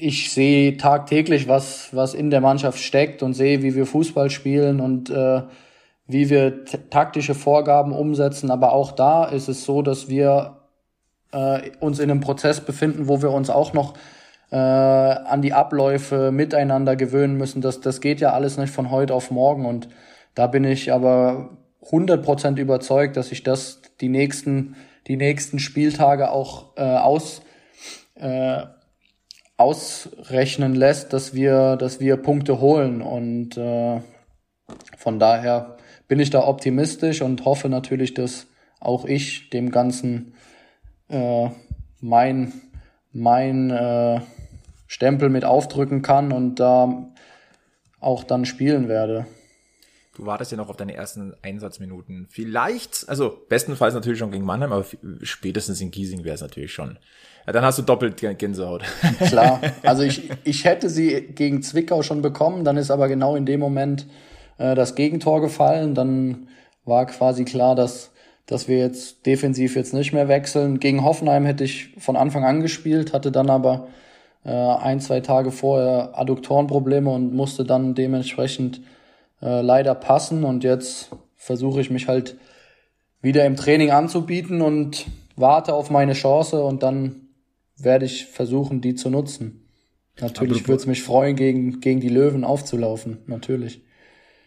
ich 0.00 0.32
sehe 0.32 0.76
tagtäglich, 0.76 1.48
was, 1.48 1.94
was 1.94 2.14
in 2.14 2.30
der 2.30 2.40
Mannschaft 2.40 2.78
steckt 2.78 3.22
und 3.22 3.34
sehe, 3.34 3.62
wie 3.62 3.74
wir 3.74 3.86
Fußball 3.86 4.30
spielen 4.30 4.80
und 4.80 5.10
äh, 5.10 5.42
wie 6.06 6.30
wir 6.30 6.64
taktische 6.64 7.34
Vorgaben 7.34 7.92
umsetzen. 7.92 8.50
Aber 8.50 8.72
auch 8.72 8.92
da 8.92 9.24
ist 9.24 9.48
es 9.48 9.64
so, 9.64 9.82
dass 9.82 10.08
wir 10.08 10.56
äh, 11.32 11.70
uns 11.80 11.98
in 11.98 12.10
einem 12.10 12.20
Prozess 12.20 12.60
befinden, 12.60 13.08
wo 13.08 13.22
wir 13.22 13.30
uns 13.30 13.50
auch 13.50 13.72
noch 13.72 13.94
äh, 14.50 14.56
an 14.56 15.42
die 15.42 15.52
Abläufe 15.52 16.32
miteinander 16.32 16.96
gewöhnen 16.96 17.36
müssen. 17.36 17.60
Das, 17.60 17.80
das 17.80 18.00
geht 18.00 18.20
ja 18.20 18.32
alles 18.32 18.56
nicht 18.56 18.72
von 18.72 18.90
heute 18.90 19.14
auf 19.14 19.30
morgen. 19.30 19.66
Und 19.66 19.88
da 20.34 20.46
bin 20.46 20.64
ich 20.64 20.92
aber 20.92 21.50
100% 21.84 22.58
überzeugt, 22.58 23.16
dass 23.16 23.28
sich 23.28 23.42
das 23.42 23.82
die 24.00 24.08
nächsten, 24.08 24.76
die 25.06 25.16
nächsten 25.16 25.58
Spieltage 25.58 26.30
auch 26.30 26.76
äh, 26.76 26.82
aus, 26.82 27.42
äh, 28.16 28.62
ausrechnen 29.60 30.74
lässt, 30.74 31.12
dass 31.12 31.34
wir, 31.34 31.76
dass 31.76 32.00
wir 32.00 32.16
Punkte 32.16 32.60
holen. 32.60 33.02
Und 33.02 33.58
äh, 33.58 34.00
von 34.96 35.18
daher 35.18 35.76
bin 36.08 36.18
ich 36.18 36.30
da 36.30 36.46
optimistisch 36.46 37.20
und 37.20 37.44
hoffe 37.44 37.68
natürlich, 37.68 38.14
dass 38.14 38.46
auch 38.80 39.04
ich 39.04 39.50
dem 39.50 39.70
Ganzen 39.70 40.34
äh, 41.08 41.50
mein, 42.00 42.52
mein 43.12 43.70
äh, 43.70 44.20
Stempel 44.86 45.28
mit 45.28 45.44
aufdrücken 45.44 46.00
kann 46.00 46.32
und 46.32 46.56
da 46.56 47.12
auch 48.00 48.24
dann 48.24 48.46
spielen 48.46 48.88
werde. 48.88 49.26
Du 50.16 50.24
wartest 50.24 50.52
ja 50.52 50.56
noch 50.56 50.70
auf 50.70 50.76
deine 50.76 50.94
ersten 50.94 51.34
Einsatzminuten. 51.42 52.26
Vielleicht, 52.30 53.08
also 53.08 53.44
bestenfalls 53.48 53.92
natürlich 53.92 54.18
schon 54.18 54.32
gegen 54.32 54.44
Mannheim, 54.44 54.72
aber 54.72 54.86
spätestens 55.22 55.82
in 55.82 55.90
Giesing 55.90 56.24
wäre 56.24 56.34
es 56.34 56.40
natürlich 56.40 56.72
schon. 56.72 56.98
Ja, 57.46 57.52
dann 57.52 57.64
hast 57.64 57.78
du 57.78 57.82
doppelt 57.82 58.16
Gänsehaut. 58.38 58.82
Klar, 59.26 59.60
also 59.82 60.02
ich, 60.02 60.30
ich 60.44 60.64
hätte 60.64 60.88
sie 60.88 61.22
gegen 61.34 61.62
Zwickau 61.62 62.02
schon 62.02 62.22
bekommen, 62.22 62.64
dann 62.64 62.76
ist 62.76 62.90
aber 62.90 63.08
genau 63.08 63.36
in 63.36 63.46
dem 63.46 63.60
Moment 63.60 64.06
äh, 64.58 64.74
das 64.74 64.94
Gegentor 64.94 65.40
gefallen. 65.40 65.94
Dann 65.94 66.48
war 66.84 67.06
quasi 67.06 67.44
klar, 67.44 67.74
dass, 67.74 68.12
dass 68.46 68.68
wir 68.68 68.78
jetzt 68.78 69.26
defensiv 69.26 69.76
jetzt 69.76 69.94
nicht 69.94 70.12
mehr 70.12 70.28
wechseln. 70.28 70.80
Gegen 70.80 71.04
Hoffenheim 71.04 71.44
hätte 71.44 71.64
ich 71.64 71.94
von 71.98 72.16
Anfang 72.16 72.44
an 72.44 72.60
gespielt, 72.60 73.12
hatte 73.12 73.32
dann 73.32 73.50
aber 73.50 73.88
äh, 74.44 74.50
ein, 74.50 75.00
zwei 75.00 75.20
Tage 75.20 75.50
vorher 75.50 76.18
Adduktorenprobleme 76.18 77.10
und 77.10 77.34
musste 77.34 77.64
dann 77.64 77.94
dementsprechend 77.94 78.80
äh, 79.42 79.62
leider 79.62 79.94
passen 79.94 80.44
und 80.44 80.64
jetzt 80.64 81.10
versuche 81.36 81.80
ich 81.80 81.90
mich 81.90 82.08
halt 82.08 82.36
wieder 83.22 83.44
im 83.44 83.56
Training 83.56 83.90
anzubieten 83.90 84.62
und 84.62 85.06
warte 85.36 85.74
auf 85.74 85.90
meine 85.90 86.12
Chance 86.12 86.62
und 86.62 86.82
dann 86.82 87.29
werde 87.84 88.06
ich 88.06 88.26
versuchen, 88.26 88.80
die 88.80 88.94
zu 88.94 89.10
nutzen. 89.10 89.66
Natürlich 90.20 90.68
würde 90.68 90.80
es 90.80 90.86
mich 90.86 91.02
freuen, 91.02 91.36
gegen, 91.36 91.80
gegen 91.80 92.00
die 92.00 92.08
Löwen 92.08 92.44
aufzulaufen, 92.44 93.18
natürlich. 93.26 93.82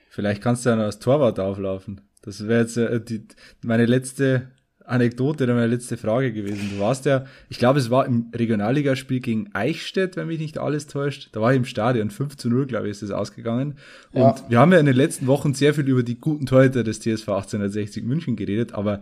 Vielleicht 0.09 0.41
kannst 0.41 0.65
du 0.65 0.69
ja 0.69 0.75
noch 0.75 0.83
als 0.83 0.99
Torwart 0.99 1.39
auflaufen. 1.39 2.01
Das 2.21 2.47
wäre 2.47 2.61
jetzt 2.61 2.77
äh, 2.77 3.01
die, 3.01 3.25
meine 3.63 3.85
letzte 3.85 4.51
Anekdote 4.85 5.45
oder 5.45 5.53
meine 5.53 5.67
letzte 5.67 5.97
Frage 5.97 6.33
gewesen. 6.33 6.71
Du 6.73 6.79
warst 6.79 7.05
ja, 7.05 7.25
ich 7.49 7.57
glaube, 7.57 7.79
es 7.79 7.89
war 7.89 8.05
im 8.05 8.31
Regionalligaspiel 8.35 9.21
gegen 9.21 9.49
Eichstätt, 9.53 10.15
wenn 10.15 10.27
mich 10.27 10.39
nicht 10.39 10.57
alles 10.57 10.87
täuscht. 10.87 11.29
Da 11.31 11.41
war 11.41 11.51
ich 11.51 11.57
im 11.57 11.65
Stadion, 11.65 12.09
5 12.09 12.37
zu 12.37 12.49
0, 12.49 12.67
glaube 12.67 12.87
ich, 12.87 12.91
ist 12.91 13.01
es 13.01 13.11
ausgegangen. 13.11 13.75
Und 14.11 14.21
ja. 14.21 14.35
wir 14.49 14.59
haben 14.59 14.71
ja 14.71 14.79
in 14.79 14.85
den 14.85 14.95
letzten 14.95 15.27
Wochen 15.27 15.53
sehr 15.53 15.73
viel 15.73 15.87
über 15.87 16.03
die 16.03 16.19
guten 16.19 16.45
Torhüter 16.45 16.83
des 16.83 16.99
TSV 16.99 17.29
1860 17.29 18.03
München 18.03 18.35
geredet, 18.35 18.73
aber 18.73 19.01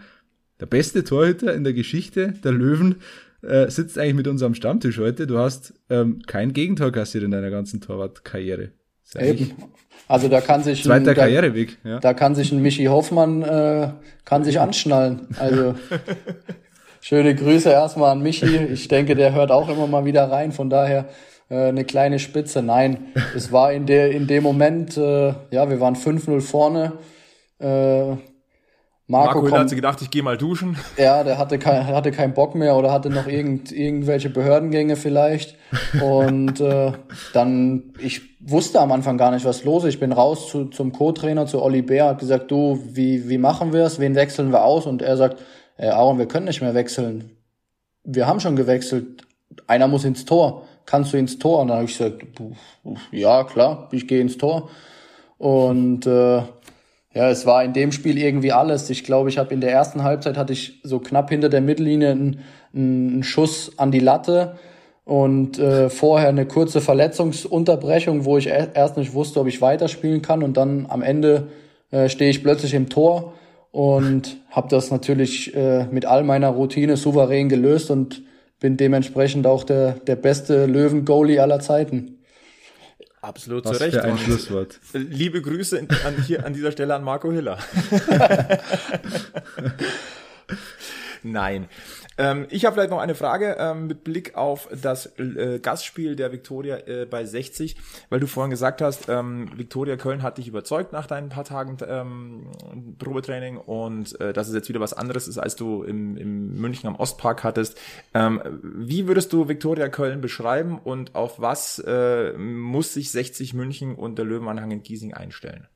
der 0.60 0.68
beste 0.68 1.04
Torhüter 1.04 1.54
in 1.54 1.64
der 1.64 1.74
Geschichte 1.74 2.36
der 2.44 2.52
Löwen 2.52 2.98
äh, 3.44 3.70
sitzt 3.70 3.98
eigentlich 3.98 4.16
mit 4.16 4.28
unserem 4.28 4.54
Stammtisch 4.54 5.00
heute. 5.00 5.28
Du 5.28 5.38
hast 5.38 5.74
ähm, 5.89 6.22
kein 6.28 6.54
Gegentor 6.54 6.92
kassiert 6.92 7.24
in 7.24 7.32
deiner 7.32 7.50
ganzen 7.50 7.82
Torwartkarriere. 7.82 8.72
Eben. 9.20 9.52
Also 10.08 10.28
da 10.28 10.42
kann 10.42 10.64
sich 10.64 10.84
zweiter 10.84 11.12
ein, 11.12 11.16
Karriereweg. 11.16 11.78
Ja. 11.84 12.00
Da 12.00 12.14
kann 12.14 12.36
sich 12.36 12.52
ein 12.52 12.62
Michi 12.62 12.86
Hoffmann 12.86 13.42
äh, 13.44 13.89
kann 14.26 14.44
sich 14.44 14.60
anschnallen. 14.60 15.28
Also 15.39 15.76
schöne 17.02 17.36
Grüße 17.36 17.70
erstmal 17.70 18.12
an 18.12 18.22
Michi. 18.22 18.58
Ich 18.74 18.88
denke, 18.88 19.16
der 19.16 19.34
hört 19.34 19.52
auch 19.52 19.70
immer 19.70 19.88
mal 19.88 20.06
wieder 20.06 20.30
rein. 20.30 20.52
Von 20.52 20.70
daher 20.70 21.10
äh, 21.50 21.68
eine 21.68 21.86
kleine 21.86 22.20
Spitze. 22.20 22.62
Nein, 22.62 23.08
es 23.36 23.52
war 23.52 23.74
in 23.74 23.86
der 23.86 24.12
in 24.12 24.28
dem 24.28 24.44
Moment. 24.44 24.98
Äh, 24.98 25.34
ja, 25.52 25.70
wir 25.70 25.80
waren 25.80 25.96
5-0 25.96 26.42
vorne. 26.42 26.94
Äh, 27.60 28.16
Marco, 29.12 29.41
Marco 29.41 29.57
hat 29.57 29.68
sich 29.68 29.76
gedacht, 29.76 30.01
ich 30.01 30.09
gehe 30.09 30.24
mal 30.24 30.38
duschen. 30.38 30.78
Ja, 30.97 31.24
der 31.24 31.38
hatte, 31.38 31.59
kein, 31.59 31.86
hatte 31.86 32.12
keinen 32.12 32.34
Bock 32.34 32.55
mehr 32.55 32.78
oder 32.78 32.93
hatte 32.93 33.09
noch 33.09 33.28
irgend, 33.28 33.72
irgendwelche 33.72 34.30
Behördengänge 34.30 34.95
vielleicht. 34.95 35.57
Und 36.01 36.62
äh, 36.62 36.93
dann, 37.34 37.93
ich 37.99 38.22
wusste 38.39 38.80
am 38.80 38.91
Anfang 38.93 39.18
gar 39.18 39.32
nicht, 39.32 39.45
was 39.45 39.66
los 39.66 39.84
ist. 39.84 39.95
Ich 39.95 39.99
bin 39.99 40.14
raus 40.14 40.47
zu, 40.47 40.66
zum 40.66 40.93
Co-Trainer, 40.93 41.45
zu 41.45 41.62
Olli 41.62 41.82
Bär, 41.82 42.05
hab 42.05 42.20
gesagt, 42.20 42.51
du, 42.51 42.80
wie, 42.86 43.28
wie 43.28 43.38
machen 43.38 43.74
wir 43.74 43.84
es? 43.84 43.99
Wen 43.99 44.16
wechseln 44.16 44.51
wir 44.51 44.64
aus? 44.64 44.86
Und 44.86 45.01
er 45.01 45.18
sagt, 45.18 45.41
äh, 45.78 45.89
Aaron, 45.89 46.18
wir 46.18 46.28
können 46.28 46.45
nicht 46.45 46.62
mehr 46.62 46.74
wechseln. 46.74 47.32
Wir 48.05 48.28
haben 48.28 48.39
schon 48.39 48.55
gewechselt. 48.55 49.28
Einer 49.68 49.89
muss 49.89 50.05
ins 50.05 50.24
Tor. 50.24 50.68
Kannst 50.86 51.12
du 51.12 51.18
ins 51.18 51.38
Tor? 51.38 51.59
Und 51.59 51.68
dann 51.68 51.78
habe 51.78 51.86
ich 51.86 51.97
gesagt, 51.97 52.24
ja, 53.12 53.43
klar, 53.43 53.89
ich 53.91 54.07
gehe 54.07 54.22
ins 54.22 54.38
Tor. 54.38 54.70
Und 55.38 56.05
äh, 56.05 56.43
ja, 57.14 57.30
es 57.30 57.45
war 57.45 57.64
in 57.64 57.74
dem 57.74 57.91
Spiel 57.91 58.18
irgendwie 58.18 58.53
alles. 58.53 58.89
Ich 58.89 59.03
glaube, 59.03 59.30
ich 59.30 59.38
habe 59.38 59.53
in 59.53 59.59
der 59.59 59.72
ersten 59.72 60.03
Halbzeit 60.03 60.38
hatte 60.38 60.53
ich 60.53 60.80
so 60.84 60.99
knapp 60.99 61.30
hinter 61.30 61.49
der 61.49 61.62
Mittellinie 61.62 62.12
einen, 62.12 62.39
einen 62.74 63.24
Schuss 63.24 63.74
an 63.78 63.91
die 63.91 63.99
Latte 63.99 64.55
und 65.03 65.59
äh, 65.59 65.89
vorher 65.89 66.30
eine 66.30 66.45
kurze 66.45 66.80
Verletzungsunterbrechung, 66.80 68.24
wo 68.24 68.38
ich 68.38 68.47
erst 68.47 68.95
nicht 68.95 69.14
wusste, 69.14 69.41
ob 69.41 69.47
ich 69.47 69.62
weiterspielen 69.62 70.22
kann 70.22 70.41
und 70.41 70.55
dann 70.55 70.86
am 70.88 71.01
Ende 71.01 71.49
äh, 71.91 72.07
stehe 72.07 72.30
ich 72.30 72.43
plötzlich 72.43 72.74
im 72.74 72.88
Tor 72.88 73.34
und 73.72 74.38
habe 74.49 74.70
das 74.70 74.89
natürlich 74.89 75.53
äh, 75.53 75.88
mit 75.91 76.05
all 76.05 76.24
meiner 76.24 76.49
Routine 76.49 76.95
souverän 76.95 77.49
gelöst 77.49 77.91
und 77.91 78.22
bin 78.62 78.78
dementsprechend 78.78 79.47
auch 79.47 79.66
der 79.66 79.93
der 79.93 80.16
beste 80.16 80.66
Löwen-Goalie 80.66 81.41
aller 81.41 81.59
Zeiten. 81.59 82.20
Absolut 83.22 83.65
Was 83.65 83.78
zu 83.78 83.84
Recht. 83.84 83.93
Für 83.93 84.03
ein 84.03 84.17
Schlusswort. 84.17 84.80
Liebe 84.93 85.41
Grüße 85.41 85.78
an, 85.80 86.24
hier 86.26 86.45
an 86.45 86.53
dieser 86.53 86.72
Stelle 86.72 86.95
an 86.95 87.03
Marco 87.03 87.32
Hiller. 87.32 87.59
Nein. 91.24 91.69
Ähm, 92.22 92.45
ich 92.51 92.65
habe 92.65 92.76
vielleicht 92.76 92.91
noch 92.91 92.99
eine 92.99 93.15
Frage 93.15 93.55
ähm, 93.57 93.88
mit 93.88 94.03
Blick 94.03 94.36
auf 94.36 94.69
das 94.80 95.17
äh, 95.17 95.57
Gastspiel 95.59 96.15
der 96.15 96.32
Viktoria 96.32 96.78
äh, 96.86 97.07
bei 97.09 97.26
60, 97.26 97.76
weil 98.09 98.19
du 98.19 98.28
vorhin 98.28 98.51
gesagt 98.51 98.80
hast, 98.84 99.09
ähm, 99.09 99.49
Viktoria 99.55 99.95
Köln 99.95 100.22
hat 100.22 100.38
dich 100.38 100.47
überzeugt 100.47 100.93
nach 100.93 101.07
deinen 101.07 101.30
paar 101.30 101.45
Tagen 101.45 101.78
ähm, 101.88 102.51
Probetraining 102.99 103.57
und 103.57 104.22
äh, 104.22 104.34
dass 104.34 104.47
es 104.47 104.53
jetzt 104.53 104.69
wieder 104.69 104.80
was 104.80 104.93
anderes 104.93 105.28
ist, 105.28 105.39
als 105.39 105.55
du 105.55 105.82
im, 105.82 106.15
im 106.15 106.61
München 106.61 106.88
am 106.88 106.95
Ostpark 106.95 107.43
hattest. 107.43 107.80
Ähm, 108.13 108.39
wie 108.61 109.07
würdest 109.07 109.34
du 109.34 109.47
Viktoria 109.47 109.89
Köln 109.89 110.22
beschreiben 110.22 110.78
und 110.78 111.15
auf 111.15 111.41
was 111.41 111.80
äh, 111.80 112.34
muss 112.34 112.93
sich 112.93 113.09
60 113.09 113.55
München 113.55 113.95
und 113.95 114.19
der 114.19 114.26
Löwenanhang 114.26 114.69
in 114.69 114.84
Giesing 114.84 115.15
einstellen? 115.15 115.67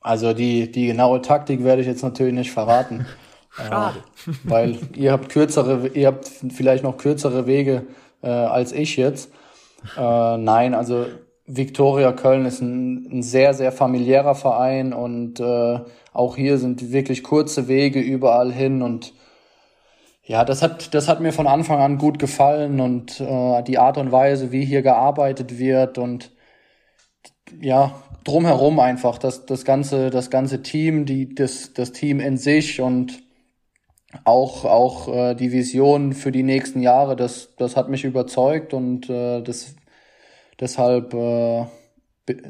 Also 0.00 0.32
die, 0.32 0.72
die 0.72 0.88
genaue 0.88 1.22
Taktik 1.22 1.62
werde 1.62 1.82
ich 1.82 1.86
jetzt 1.86 2.02
natürlich 2.02 2.34
nicht 2.34 2.50
verraten. 2.50 3.06
Schade. 3.50 3.98
Äh, 4.26 4.32
weil 4.44 4.78
ihr 4.94 5.12
habt 5.12 5.28
kürzere, 5.28 5.88
ihr 5.88 6.06
habt 6.06 6.30
vielleicht 6.52 6.84
noch 6.84 6.96
kürzere 6.96 7.46
Wege 7.46 7.86
äh, 8.22 8.28
als 8.28 8.72
ich 8.72 8.96
jetzt. 8.96 9.32
Äh, 9.96 10.36
nein, 10.36 10.74
also 10.74 11.06
Viktoria 11.46 12.12
Köln 12.12 12.46
ist 12.46 12.60
ein, 12.60 13.08
ein, 13.10 13.22
sehr, 13.22 13.54
sehr 13.54 13.72
familiärer 13.72 14.34
Verein 14.34 14.92
und 14.92 15.40
äh, 15.40 15.80
auch 16.12 16.36
hier 16.36 16.58
sind 16.58 16.92
wirklich 16.92 17.22
kurze 17.22 17.66
Wege 17.66 18.00
überall 18.00 18.52
hin 18.52 18.82
und 18.82 19.14
ja, 20.22 20.44
das 20.44 20.62
hat, 20.62 20.94
das 20.94 21.08
hat 21.08 21.20
mir 21.20 21.32
von 21.32 21.48
Anfang 21.48 21.80
an 21.80 21.98
gut 21.98 22.20
gefallen 22.20 22.78
und 22.78 23.20
äh, 23.20 23.62
die 23.64 23.78
Art 23.78 23.98
und 23.98 24.12
Weise, 24.12 24.52
wie 24.52 24.64
hier 24.64 24.82
gearbeitet 24.82 25.58
wird 25.58 25.98
und 25.98 26.30
ja, 27.60 28.00
drumherum 28.22 28.78
einfach, 28.78 29.18
das, 29.18 29.46
das 29.46 29.64
ganze, 29.64 30.10
das 30.10 30.30
ganze 30.30 30.62
Team, 30.62 31.04
die, 31.04 31.34
das, 31.34 31.72
das 31.72 31.90
Team 31.90 32.20
in 32.20 32.36
sich 32.36 32.80
und 32.80 33.22
auch 34.24 34.64
auch 34.64 35.08
äh, 35.08 35.34
die 35.34 35.52
Vision 35.52 36.12
für 36.12 36.32
die 36.32 36.42
nächsten 36.42 36.80
Jahre, 36.82 37.16
das 37.16 37.54
das 37.56 37.76
hat 37.76 37.88
mich 37.88 38.04
überzeugt 38.04 38.74
und 38.74 39.08
äh, 39.08 39.42
das 39.42 39.76
deshalb 40.58 41.14
äh, 41.14 41.66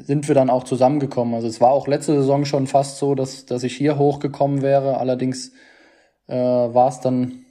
sind 0.03 0.27
wir 0.27 0.35
dann 0.35 0.49
auch 0.49 0.63
zusammengekommen. 0.63 1.33
Also 1.35 1.47
es 1.47 1.61
war 1.61 1.71
auch 1.71 1.87
letzte 1.87 2.13
Saison 2.15 2.45
schon 2.45 2.67
fast 2.67 2.97
so, 2.97 3.15
dass 3.15 3.45
dass 3.45 3.63
ich 3.63 3.75
hier 3.75 3.97
hochgekommen 3.97 4.61
wäre. 4.61 4.97
Allerdings 4.97 5.53
äh, 6.27 6.35
war 6.35 6.89
es 6.89 6.99
dann 6.99 7.45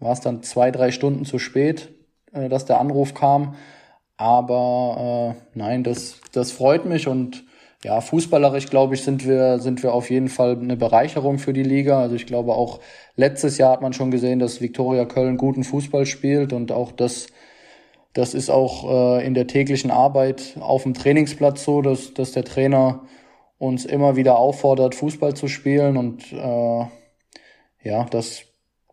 dann 0.00 0.42
zwei 0.42 0.70
drei 0.70 0.90
Stunden 0.90 1.24
zu 1.24 1.38
spät, 1.38 1.94
äh, 2.32 2.48
dass 2.48 2.66
der 2.66 2.80
Anruf 2.80 3.14
kam. 3.14 3.56
Aber 4.16 5.36
äh, 5.54 5.58
nein, 5.58 5.84
das 5.84 6.20
das 6.32 6.52
freut 6.52 6.84
mich 6.86 7.08
und 7.08 7.44
ja, 7.84 8.00
fußballerisch 8.00 8.70
glaube 8.70 8.94
ich, 8.94 9.02
sind 9.02 9.26
wir, 9.26 9.58
sind 9.58 9.82
wir 9.82 9.92
auf 9.92 10.10
jeden 10.10 10.28
Fall 10.28 10.58
eine 10.58 10.76
Bereicherung 10.76 11.38
für 11.38 11.52
die 11.52 11.62
Liga. 11.62 12.00
Also 12.00 12.16
ich 12.16 12.24
glaube 12.26 12.54
auch 12.54 12.80
letztes 13.14 13.58
Jahr 13.58 13.72
hat 13.72 13.82
man 13.82 13.92
schon 13.92 14.10
gesehen, 14.10 14.38
dass 14.38 14.62
Viktoria 14.62 15.04
Köln 15.04 15.36
guten 15.36 15.64
Fußball 15.64 16.06
spielt 16.06 16.54
und 16.54 16.72
auch 16.72 16.92
das, 16.92 17.26
das 18.14 18.32
ist 18.32 18.48
auch 18.48 19.18
äh, 19.18 19.26
in 19.26 19.34
der 19.34 19.46
täglichen 19.46 19.90
Arbeit 19.90 20.56
auf 20.60 20.84
dem 20.84 20.94
Trainingsplatz 20.94 21.62
so, 21.64 21.82
dass, 21.82 22.14
dass 22.14 22.32
der 22.32 22.44
Trainer 22.44 23.02
uns 23.58 23.84
immer 23.84 24.16
wieder 24.16 24.38
auffordert, 24.38 24.94
Fußball 24.94 25.34
zu 25.34 25.48
spielen. 25.48 25.98
Und 25.98 26.32
äh, 26.32 26.86
ja, 27.82 28.04
das 28.10 28.44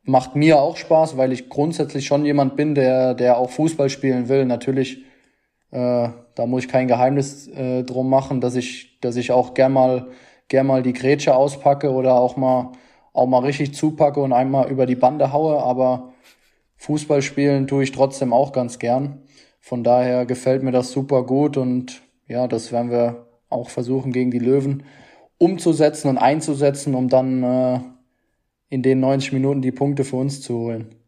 macht 0.03 0.35
mir 0.35 0.59
auch 0.59 0.75
Spaß, 0.75 1.15
weil 1.15 1.31
ich 1.31 1.47
grundsätzlich 1.47 2.05
schon 2.05 2.25
jemand 2.25 2.57
bin, 2.57 2.75
der, 2.75 3.13
der 3.13 3.37
auch 3.37 3.51
Fußball 3.51 3.89
spielen 3.89 4.27
will. 4.27 4.43
Natürlich, 4.45 5.05
äh, 5.71 6.09
da 6.35 6.45
muss 6.45 6.63
ich 6.63 6.69
kein 6.69 6.87
Geheimnis 6.87 7.47
äh, 7.47 7.83
drum 7.83 8.09
machen, 8.09 8.41
dass 8.41 8.55
ich, 8.55 8.99
dass 9.01 9.15
ich 9.15 9.31
auch 9.31 9.53
gern 9.53 9.73
mal, 9.73 10.07
gern 10.47 10.67
mal 10.67 10.83
die 10.83 10.93
Grätsche 10.93 11.35
auspacke 11.35 11.91
oder 11.91 12.15
auch 12.15 12.37
mal, 12.37 12.73
auch 13.13 13.27
mal 13.27 13.39
richtig 13.39 13.73
zupacke 13.73 14.19
und 14.19 14.33
einmal 14.33 14.69
über 14.69 14.85
die 14.85 14.95
Bande 14.95 15.31
haue. 15.31 15.61
Aber 15.63 16.13
Fußball 16.77 17.21
spielen 17.21 17.67
tue 17.67 17.83
ich 17.83 17.91
trotzdem 17.91 18.33
auch 18.33 18.51
ganz 18.51 18.79
gern. 18.79 19.23
Von 19.59 19.83
daher 19.83 20.25
gefällt 20.25 20.63
mir 20.63 20.71
das 20.71 20.91
super 20.91 21.23
gut 21.23 21.55
und 21.57 22.01
ja, 22.27 22.47
das 22.47 22.71
werden 22.71 22.91
wir 22.91 23.27
auch 23.49 23.69
versuchen 23.69 24.11
gegen 24.11 24.31
die 24.31 24.39
Löwen 24.39 24.83
umzusetzen 25.37 26.07
und 26.07 26.17
einzusetzen, 26.17 26.95
um 26.95 27.09
dann 27.09 27.43
äh, 27.43 27.79
in 28.69 28.83
den 28.83 28.99
90 28.99 29.33
Minuten 29.33 29.61
die 29.61 29.71
Punkte 29.71 30.03
für 30.03 30.17
uns 30.17 30.41
zu 30.41 30.57
holen. 30.57 31.00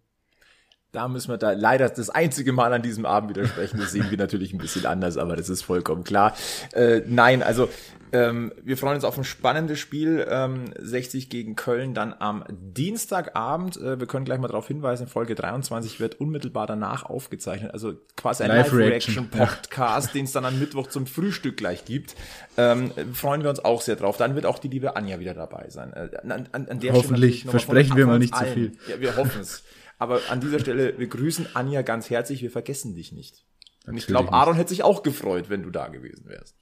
Da 0.93 1.07
müssen 1.07 1.31
wir 1.31 1.37
da 1.37 1.53
leider 1.53 1.89
das 1.89 2.11
einzige 2.11 2.53
Mal 2.53 2.71
an 2.71 2.83
diesem 2.83 3.07
Abend 3.07 3.31
widersprechen. 3.31 3.79
Das 3.79 3.91
sehen 3.91 4.11
wir 4.11 4.17
natürlich 4.17 4.53
ein 4.53 4.59
bisschen 4.59 4.85
anders, 4.85 5.17
aber 5.17 5.35
das 5.35 5.49
ist 5.49 5.63
vollkommen 5.63 6.03
klar. 6.03 6.35
Äh, 6.71 7.01
nein, 7.07 7.41
also 7.41 7.67
ähm, 8.11 8.51
wir 8.63 8.77
freuen 8.77 8.93
uns 8.93 9.03
auf 9.03 9.17
ein 9.17 9.23
spannendes 9.23 9.79
Spiel. 9.79 10.23
Ähm, 10.29 10.65
60 10.77 11.31
gegen 11.31 11.55
Köln 11.55 11.95
dann 11.95 12.13
am 12.13 12.43
Dienstagabend. 12.47 13.77
Äh, 13.77 13.99
wir 13.99 14.05
können 14.05 14.23
gleich 14.23 14.37
mal 14.37 14.49
darauf 14.49 14.67
hinweisen, 14.67 15.07
Folge 15.07 15.33
23 15.33 15.99
wird 15.99 16.19
unmittelbar 16.21 16.67
danach 16.67 17.05
aufgezeichnet. 17.05 17.73
Also 17.73 17.95
quasi 18.15 18.43
ein 18.43 18.49
Live-Reaction-Podcast, 18.49 20.09
ja. 20.09 20.13
den 20.13 20.25
es 20.25 20.31
dann 20.31 20.45
am 20.45 20.59
Mittwoch 20.59 20.85
zum 20.85 21.07
Frühstück 21.07 21.57
gleich 21.57 21.85
gibt. 21.85 22.13
Ähm, 22.55 22.91
freuen 23.13 23.41
wir 23.41 23.49
uns 23.49 23.65
auch 23.65 23.81
sehr 23.81 23.95
drauf. 23.95 24.17
Dann 24.17 24.35
wird 24.35 24.45
auch 24.45 24.59
die 24.59 24.67
liebe 24.67 24.95
Anja 24.95 25.19
wieder 25.19 25.33
dabei 25.33 25.65
sein. 25.69 25.91
Äh, 25.93 26.09
an, 26.21 26.47
an, 26.51 26.67
an 26.69 26.79
Hoffentlich, 26.91 27.45
versprechen 27.45 27.97
wir 27.97 28.05
mal 28.05 28.19
nicht 28.19 28.35
zu 28.35 28.45
viel. 28.45 28.73
Ja, 28.87 29.01
wir 29.01 29.17
hoffen 29.17 29.41
es. 29.41 29.63
Aber 30.03 30.19
an 30.29 30.41
dieser 30.41 30.59
Stelle, 30.59 30.99
wir 30.99 31.07
grüßen 31.07 31.47
Anja 31.53 31.81
ganz 31.81 32.09
herzlich, 32.09 32.41
wir 32.41 32.51
vergessen 32.51 32.93
dich 32.93 33.13
nicht. 33.13 33.45
Und 33.87 33.95
ich 33.95 34.05
glaube, 34.05 34.33
Aaron 34.33 34.57
hätte 34.57 34.71
sich 34.71 34.83
auch 34.83 35.01
gefreut, 35.01 35.49
wenn 35.49 35.63
du 35.63 35.69
da 35.69 35.87
gewesen 35.87 36.25
wärst. 36.27 36.57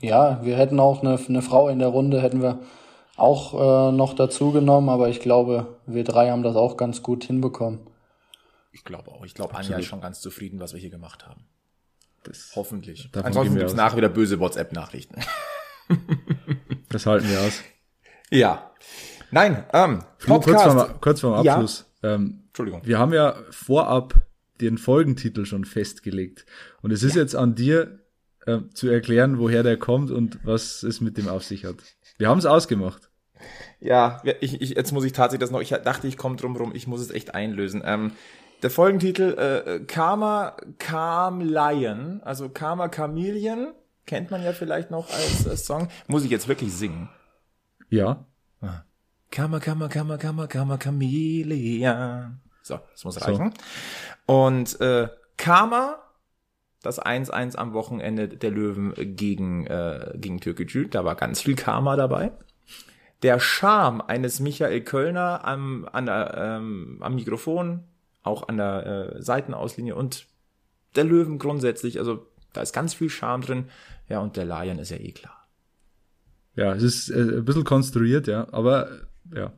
Ja, 0.00 0.44
wir 0.44 0.56
hätten 0.56 0.80
auch 0.80 1.00
eine, 1.00 1.16
eine 1.28 1.42
Frau 1.42 1.68
in 1.68 1.78
der 1.78 1.86
Runde, 1.86 2.20
hätten 2.20 2.42
wir 2.42 2.58
auch 3.14 3.54
äh, 3.54 3.92
noch 3.92 4.14
dazu 4.14 4.50
genommen, 4.50 4.88
aber 4.88 5.08
ich 5.08 5.20
glaube, 5.20 5.78
wir 5.86 6.02
drei 6.02 6.32
haben 6.32 6.42
das 6.42 6.56
auch 6.56 6.76
ganz 6.76 7.04
gut 7.04 7.22
hinbekommen. 7.22 7.86
Ich 8.72 8.82
glaube 8.82 9.12
auch. 9.12 9.24
Ich 9.24 9.34
glaube, 9.34 9.54
Anja 9.54 9.78
ist 9.78 9.86
schon 9.86 10.00
ganz 10.00 10.20
zufrieden, 10.20 10.58
was 10.58 10.72
wir 10.72 10.80
hier 10.80 10.90
gemacht 10.90 11.24
haben. 11.24 11.46
Das 12.24 12.50
Hoffentlich. 12.56 13.08
Ansonsten 13.14 13.58
gibt's 13.58 13.74
nachher 13.74 13.96
wieder 13.96 14.08
böse 14.08 14.40
WhatsApp-Nachrichten. 14.40 15.20
das 16.88 17.06
halten 17.06 17.30
wir 17.30 17.42
aus. 17.42 17.62
Ja. 18.32 18.72
Nein, 19.30 19.64
ähm, 19.72 20.02
Podcast. 20.18 20.44
Kurz 20.44 20.62
vorm, 20.62 21.00
kurz 21.00 21.20
vorm 21.20 21.34
Abschluss. 21.34 21.86
Ja. 22.02 22.14
Ähm, 22.14 22.42
Entschuldigung. 22.56 22.86
Wir 22.86 22.98
haben 22.98 23.12
ja 23.12 23.36
vorab 23.50 24.14
den 24.62 24.78
Folgentitel 24.78 25.44
schon 25.44 25.66
festgelegt. 25.66 26.46
Und 26.80 26.90
es 26.90 27.02
ist 27.02 27.14
ja. 27.14 27.20
jetzt 27.20 27.36
an 27.36 27.54
dir 27.54 27.98
äh, 28.46 28.60
zu 28.72 28.88
erklären, 28.88 29.38
woher 29.38 29.62
der 29.62 29.76
kommt 29.76 30.10
und 30.10 30.38
was 30.42 30.82
es 30.82 31.02
mit 31.02 31.18
dem 31.18 31.28
auf 31.28 31.44
sich 31.44 31.66
hat. 31.66 31.76
Wir 32.16 32.30
haben 32.30 32.38
es 32.38 32.46
ausgemacht. 32.46 33.10
Ja, 33.78 34.22
ich, 34.40 34.62
ich, 34.62 34.70
jetzt 34.70 34.92
muss 34.92 35.04
ich 35.04 35.12
tatsächlich 35.12 35.46
das 35.46 35.50
noch, 35.50 35.60
ich 35.60 35.68
dachte, 35.68 36.08
ich 36.08 36.16
komme 36.16 36.36
drum 36.36 36.56
rum, 36.56 36.72
ich 36.74 36.86
muss 36.86 37.02
es 37.02 37.10
echt 37.10 37.34
einlösen. 37.34 37.82
Ähm, 37.84 38.12
der 38.62 38.70
Folgentitel, 38.70 39.36
äh, 39.36 39.80
Karma 39.84 40.56
Calm 40.78 41.42
Lion, 41.42 42.22
also 42.24 42.48
Karma 42.48 42.88
Chameleon, 42.88 43.74
kennt 44.06 44.30
man 44.30 44.42
ja 44.42 44.54
vielleicht 44.54 44.90
noch 44.90 45.10
als 45.10 45.44
äh, 45.44 45.58
Song. 45.58 45.88
Muss 46.06 46.24
ich 46.24 46.30
jetzt 46.30 46.48
wirklich 46.48 46.72
singen? 46.72 47.10
Ja. 47.90 48.24
Ah. 48.62 48.84
Karma, 49.30 49.60
Karma, 49.60 49.88
Karma, 49.88 50.16
Karma, 50.16 50.46
Karma, 50.46 50.78
Chameleon. 50.78 52.40
So, 52.66 52.80
das 52.90 53.04
muss 53.04 53.20
reichen. 53.20 53.52
So. 54.26 54.34
Und 54.34 54.80
äh, 54.80 55.08
Karma, 55.36 56.02
das 56.82 57.00
1-1 57.00 57.54
am 57.54 57.72
Wochenende 57.74 58.26
der 58.26 58.50
Löwen 58.50 58.92
gegen, 59.16 59.66
äh, 59.66 60.14
gegen 60.16 60.40
Türkgücü, 60.40 60.88
da 60.88 61.04
war 61.04 61.14
ganz 61.14 61.42
viel 61.42 61.54
Karma 61.54 61.94
dabei. 61.94 62.32
Der 63.22 63.38
Charme 63.38 64.00
eines 64.00 64.40
Michael 64.40 64.82
Kölner 64.82 65.44
am, 65.44 65.88
an 65.92 66.06
der, 66.06 66.34
ähm, 66.36 66.98
am 67.00 67.14
Mikrofon, 67.14 67.84
auch 68.24 68.48
an 68.48 68.56
der 68.56 69.14
äh, 69.14 69.22
Seitenauslinie 69.22 69.94
und 69.94 70.26
der 70.96 71.04
Löwen 71.04 71.38
grundsätzlich, 71.38 72.00
also 72.00 72.26
da 72.52 72.62
ist 72.62 72.72
ganz 72.72 72.94
viel 72.94 73.10
Charme 73.10 73.42
drin. 73.42 73.64
Ja, 74.08 74.18
und 74.18 74.36
der 74.36 74.44
Lion 74.44 74.80
ist 74.80 74.90
ja 74.90 74.96
eh 74.96 75.12
klar. 75.12 75.46
Ja, 76.56 76.74
es 76.74 76.82
ist 76.82 77.10
äh, 77.10 77.20
ein 77.20 77.44
bisschen 77.44 77.64
konstruiert, 77.64 78.26
ja, 78.26 78.48
aber 78.52 78.88
ja. 79.32 79.52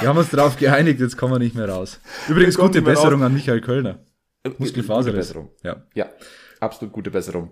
Wir 0.00 0.08
haben 0.08 0.18
uns 0.18 0.30
darauf 0.30 0.56
geeinigt, 0.56 1.00
jetzt 1.00 1.16
kommen 1.16 1.34
wir 1.34 1.38
nicht 1.38 1.54
mehr 1.54 1.68
raus. 1.68 2.00
Übrigens 2.28 2.56
gute 2.56 2.82
Besserung 2.82 3.22
an 3.22 3.32
Michael 3.32 3.60
Kölner. 3.60 3.98
Äh, 4.42 4.50
Muskelfaser. 4.58 5.12
Besserung. 5.12 5.50
Ja. 5.62 5.82
ja, 5.94 6.06
absolut 6.60 6.92
gute 6.92 7.10
Besserung. 7.10 7.50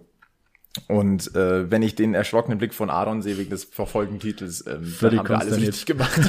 Und 0.87 1.35
äh, 1.35 1.71
wenn 1.71 1.83
ich 1.83 1.95
den 1.95 2.15
erschrockenen 2.15 2.59
Blick 2.59 2.75
von 2.75 2.91
Aaron 2.91 3.23
sehe 3.23 3.39
wegen 3.39 3.51
des 3.51 3.65
verfolgenden 3.65 4.21
Titels, 4.21 4.65
ähm, 4.67 4.95
dann 5.01 5.19
haben 5.19 5.29
wir 5.29 5.39
alles 5.41 5.57
richtig 5.57 5.87
gemacht. 5.87 6.21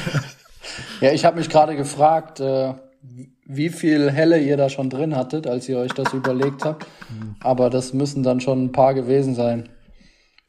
ja, 1.00 1.12
ich 1.12 1.24
habe 1.24 1.38
mich 1.38 1.48
gerade 1.48 1.76
gefragt, 1.76 2.40
äh, 2.40 2.74
wie 3.46 3.68
viel 3.68 4.10
Helle 4.10 4.40
ihr 4.40 4.56
da 4.56 4.68
schon 4.68 4.90
drin 4.90 5.16
hattet, 5.16 5.46
als 5.46 5.68
ihr 5.68 5.78
euch 5.78 5.92
das 5.92 6.12
überlegt 6.12 6.64
habt. 6.64 6.86
Aber 7.40 7.70
das 7.70 7.92
müssen 7.92 8.22
dann 8.22 8.40
schon 8.40 8.64
ein 8.64 8.72
paar 8.72 8.94
gewesen 8.94 9.34
sein. 9.34 9.68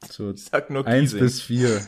So 0.09 0.35
Sag 0.35 0.69
nur 0.69 0.85
eins 0.85 1.13
bis 1.13 1.41
vier. 1.41 1.69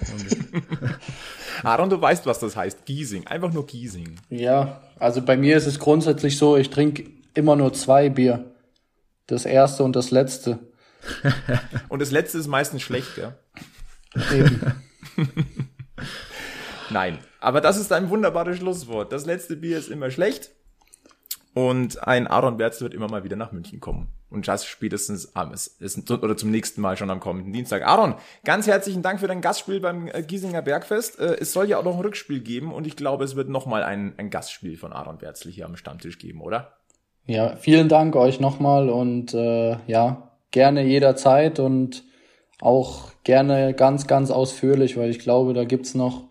Aaron, 1.64 1.90
du 1.90 2.00
weißt, 2.00 2.26
was 2.26 2.40
das 2.40 2.56
heißt. 2.56 2.86
Giesing. 2.86 3.28
Einfach 3.28 3.52
nur 3.52 3.66
Giesing. 3.66 4.16
Ja, 4.30 4.82
also 5.00 5.22
bei 5.22 5.38
mir 5.38 5.58
ist 5.58 5.68
es 5.68 5.80
grundsätzlich 5.80 6.38
so, 6.38 6.58
ich 6.58 6.70
trinke 6.70 7.06
immer 7.34 7.56
nur 7.56 7.74
zwei 7.74 8.10
Bier. 8.10 8.46
Das 9.28 9.46
erste 9.46 9.84
und 9.84 9.96
das 9.96 10.12
letzte. 10.12 10.60
und 11.90 12.02
das 12.02 12.12
letzte 12.12 12.38
ist 12.38 12.48
meistens 12.48 12.82
schlecht, 12.82 13.18
ja? 13.18 13.34
Eben. 14.32 14.62
Nein, 16.90 17.18
aber 17.40 17.62
das 17.62 17.78
ist 17.78 17.92
ein 17.92 18.10
wunderbares 18.10 18.58
Schlusswort. 18.58 19.12
Das 19.12 19.26
letzte 19.26 19.56
Bier 19.56 19.78
ist 19.78 19.90
immer 19.90 20.12
schlecht. 20.12 20.52
Und 21.54 22.08
ein 22.08 22.26
Aaron 22.28 22.58
Berz 22.58 22.82
wird 22.82 22.94
immer 22.94 23.08
mal 23.08 23.24
wieder 23.24 23.36
nach 23.36 23.52
München 23.52 23.80
kommen. 23.80 24.08
Und 24.30 24.48
das 24.48 24.66
spätestens 24.66 25.36
am, 25.36 25.54
ist, 25.54 25.80
oder 26.10 26.36
zum 26.36 26.50
nächsten 26.50 26.82
Mal 26.82 26.98
schon 26.98 27.12
am 27.12 27.20
kommenden 27.20 27.54
Dienstag. 27.54 27.86
Aaron, 27.86 28.16
ganz 28.44 28.66
herzlichen 28.66 29.04
Dank 29.04 29.20
für 29.20 29.28
dein 29.28 29.42
Gastspiel 29.42 29.80
beim 29.80 30.08
äh, 30.08 30.24
Giesinger 30.24 30.64
Bergfest. 30.64 31.20
Äh, 31.20 31.38
es 31.40 31.54
soll 31.54 31.70
ja 31.70 31.78
auch 31.78 31.84
noch 31.84 31.94
ein 31.96 32.02
Rückspiel 32.02 32.40
geben 32.40 32.74
und 32.74 32.88
ich 32.88 32.96
glaube, 32.96 33.24
es 33.24 33.36
wird 33.36 33.50
nochmal 33.50 33.84
ein, 33.84 34.16
ein 34.18 34.32
Gastspiel 34.32 34.78
von 34.78 34.92
Aaron 34.92 35.20
Berzli 35.20 35.54
hier 35.54 35.68
am 35.68 35.76
Stammtisch 35.76 36.18
geben, 36.18 36.42
oder? 36.42 36.78
Ja, 37.28 37.56
vielen 37.56 37.88
Dank 37.88 38.16
euch 38.16 38.40
nochmal 38.40 38.90
und 38.90 39.36
äh, 39.36 39.78
ja, 39.86 40.32
gerne 40.50 40.84
jederzeit 40.84 41.60
und 41.60 42.04
auch 42.60 43.12
gerne 43.24 43.74
ganz, 43.76 44.08
ganz 44.08 44.32
ausführlich, 44.32 44.98
weil 44.98 45.12
ich 45.12 45.20
glaube, 45.20 45.54
da 45.54 45.64
gibt's 45.64 45.94
noch 45.94 46.24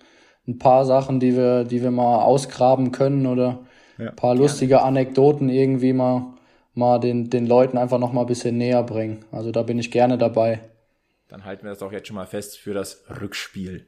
ein 0.48 0.58
paar 0.58 0.84
Sachen, 0.84 1.20
die 1.20 1.36
wir, 1.36 1.64
die 1.64 1.82
wir 1.82 1.92
mal 1.92 2.22
ausgraben 2.22 2.90
können 2.90 3.26
oder 3.26 3.64
ja, 3.98 4.10
ein 4.10 4.16
paar 4.16 4.34
lustige 4.34 4.74
gerne. 4.74 4.84
Anekdoten 4.84 5.48
irgendwie 5.48 5.92
mal, 5.92 6.34
mal 6.74 6.98
den, 6.98 7.30
den 7.30 7.46
Leuten 7.46 7.78
einfach 7.78 7.98
noch 7.98 8.12
mal 8.12 8.22
ein 8.22 8.26
bisschen 8.26 8.58
näher 8.58 8.82
bringen. 8.82 9.24
Also 9.30 9.50
da 9.50 9.62
bin 9.62 9.78
ich 9.78 9.90
gerne 9.90 10.18
dabei. 10.18 10.60
Dann 11.28 11.44
halten 11.44 11.64
wir 11.64 11.70
das 11.70 11.82
auch 11.82 11.92
jetzt 11.92 12.08
schon 12.08 12.16
mal 12.16 12.26
fest 12.26 12.58
für 12.58 12.74
das 12.74 13.04
Rückspiel. 13.20 13.86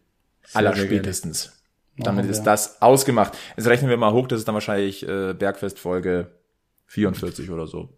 Allerspätestens. 0.52 1.60
Damit 1.96 2.26
ist 2.26 2.42
das 2.42 2.82
ausgemacht. 2.82 3.38
Jetzt 3.56 3.68
rechnen 3.68 3.88
wir 3.88 3.96
mal 3.96 4.12
hoch, 4.12 4.26
das 4.26 4.40
ist 4.40 4.48
dann 4.48 4.54
wahrscheinlich 4.54 5.06
äh, 5.06 5.32
Bergfest-Folge 5.32 6.26
44 6.86 7.50
oder 7.50 7.66
so 7.66 7.90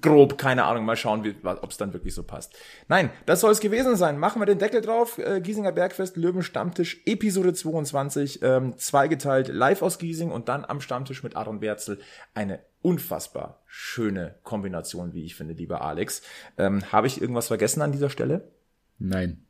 grob, 0.00 0.38
keine 0.38 0.64
Ahnung, 0.64 0.84
mal 0.84 0.96
schauen, 0.96 1.34
ob 1.42 1.70
es 1.70 1.76
dann 1.76 1.92
wirklich 1.92 2.14
so 2.14 2.22
passt. 2.22 2.56
Nein, 2.88 3.10
das 3.26 3.40
soll 3.40 3.50
es 3.50 3.60
gewesen 3.60 3.96
sein. 3.96 4.18
Machen 4.18 4.40
wir 4.40 4.46
den 4.46 4.58
Deckel 4.58 4.80
drauf. 4.80 5.18
Äh, 5.18 5.40
Giesinger 5.40 5.72
Bergfest, 5.72 6.16
Löwen 6.16 6.42
Stammtisch, 6.42 7.02
Episode 7.04 7.52
22, 7.52 8.40
ähm, 8.42 8.76
zweigeteilt 8.76 9.48
live 9.48 9.82
aus 9.82 9.98
Giesing 9.98 10.30
und 10.30 10.48
dann 10.48 10.64
am 10.64 10.80
Stammtisch 10.80 11.22
mit 11.22 11.36
Aaron 11.36 11.60
Berzel. 11.60 11.98
Eine 12.34 12.60
unfassbar 12.80 13.62
schöne 13.66 14.36
Kombination, 14.44 15.14
wie 15.14 15.24
ich 15.24 15.34
finde, 15.34 15.54
lieber 15.54 15.82
Alex. 15.82 16.22
Ähm, 16.58 16.92
Habe 16.92 17.08
ich 17.08 17.20
irgendwas 17.20 17.48
vergessen 17.48 17.82
an 17.82 17.92
dieser 17.92 18.10
Stelle? 18.10 18.52
Nein. 18.98 19.44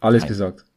Alles 0.00 0.22
Nein. 0.22 0.28
gesagt 0.28 0.67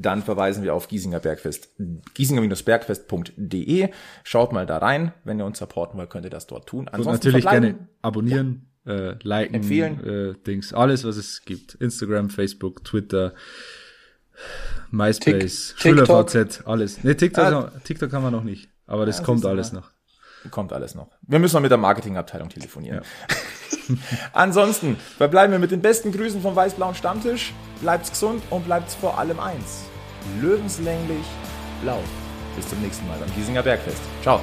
dann 0.00 0.22
verweisen 0.22 0.64
wir 0.64 0.74
auf 0.74 0.88
Giesinger 0.88 1.20
Bergfest, 1.20 1.70
giesinger-bergfest.de. 2.14 3.88
Schaut 4.24 4.52
mal 4.52 4.66
da 4.66 4.78
rein. 4.78 5.12
Wenn 5.24 5.38
ihr 5.38 5.44
uns 5.44 5.58
supporten 5.58 5.98
wollt, 5.98 6.10
könnt 6.10 6.24
ihr 6.24 6.30
das 6.30 6.46
dort 6.46 6.66
tun. 6.68 6.88
Ansonsten 6.88 7.10
Und 7.10 7.14
natürlich 7.14 7.46
gerne 7.46 7.88
abonnieren, 8.00 8.66
ja. 8.84 9.10
äh, 9.10 9.18
liken, 9.22 9.54
empfehlen. 9.54 10.04
Äh, 10.04 10.34
Dings, 10.46 10.72
alles, 10.72 11.04
was 11.04 11.16
es 11.16 11.42
gibt. 11.44 11.74
Instagram, 11.74 12.30
Facebook, 12.30 12.84
Twitter, 12.84 13.34
MySpace, 14.90 15.74
SchülerVZ, 15.76 16.62
alles. 16.66 17.04
Ne, 17.04 17.16
TikTok, 17.16 17.44
ah, 17.44 17.72
TikTok 17.84 18.12
haben 18.12 18.24
wir 18.24 18.30
noch 18.30 18.44
nicht. 18.44 18.68
Aber 18.86 19.06
das 19.06 19.18
ja, 19.18 19.24
kommt 19.24 19.46
alles 19.46 19.72
noch. 19.72 19.91
Kommt 20.50 20.72
alles 20.72 20.94
noch. 20.94 21.08
Wir 21.22 21.38
müssen 21.38 21.54
noch 21.54 21.62
mit 21.62 21.70
der 21.70 21.78
Marketingabteilung 21.78 22.48
telefonieren. 22.48 23.02
Ja. 23.28 23.96
Ansonsten 24.32 24.96
verbleiben 25.16 25.52
wir 25.52 25.58
mit 25.58 25.70
den 25.70 25.80
besten 25.80 26.12
Grüßen 26.12 26.40
vom 26.42 26.56
weiß-blauen 26.56 26.94
Stammtisch. 26.94 27.52
Bleibt's 27.80 28.10
gesund 28.10 28.42
und 28.50 28.64
bleibt's 28.64 28.94
vor 28.94 29.18
allem 29.18 29.40
eins. 29.40 29.84
Löwenslänglich 30.40 31.24
blau. 31.82 31.98
Bis 32.56 32.68
zum 32.68 32.80
nächsten 32.80 33.06
Mal 33.08 33.18
beim 33.18 33.32
Giesinger 33.34 33.62
Bergfest. 33.62 34.02
Ciao. 34.22 34.40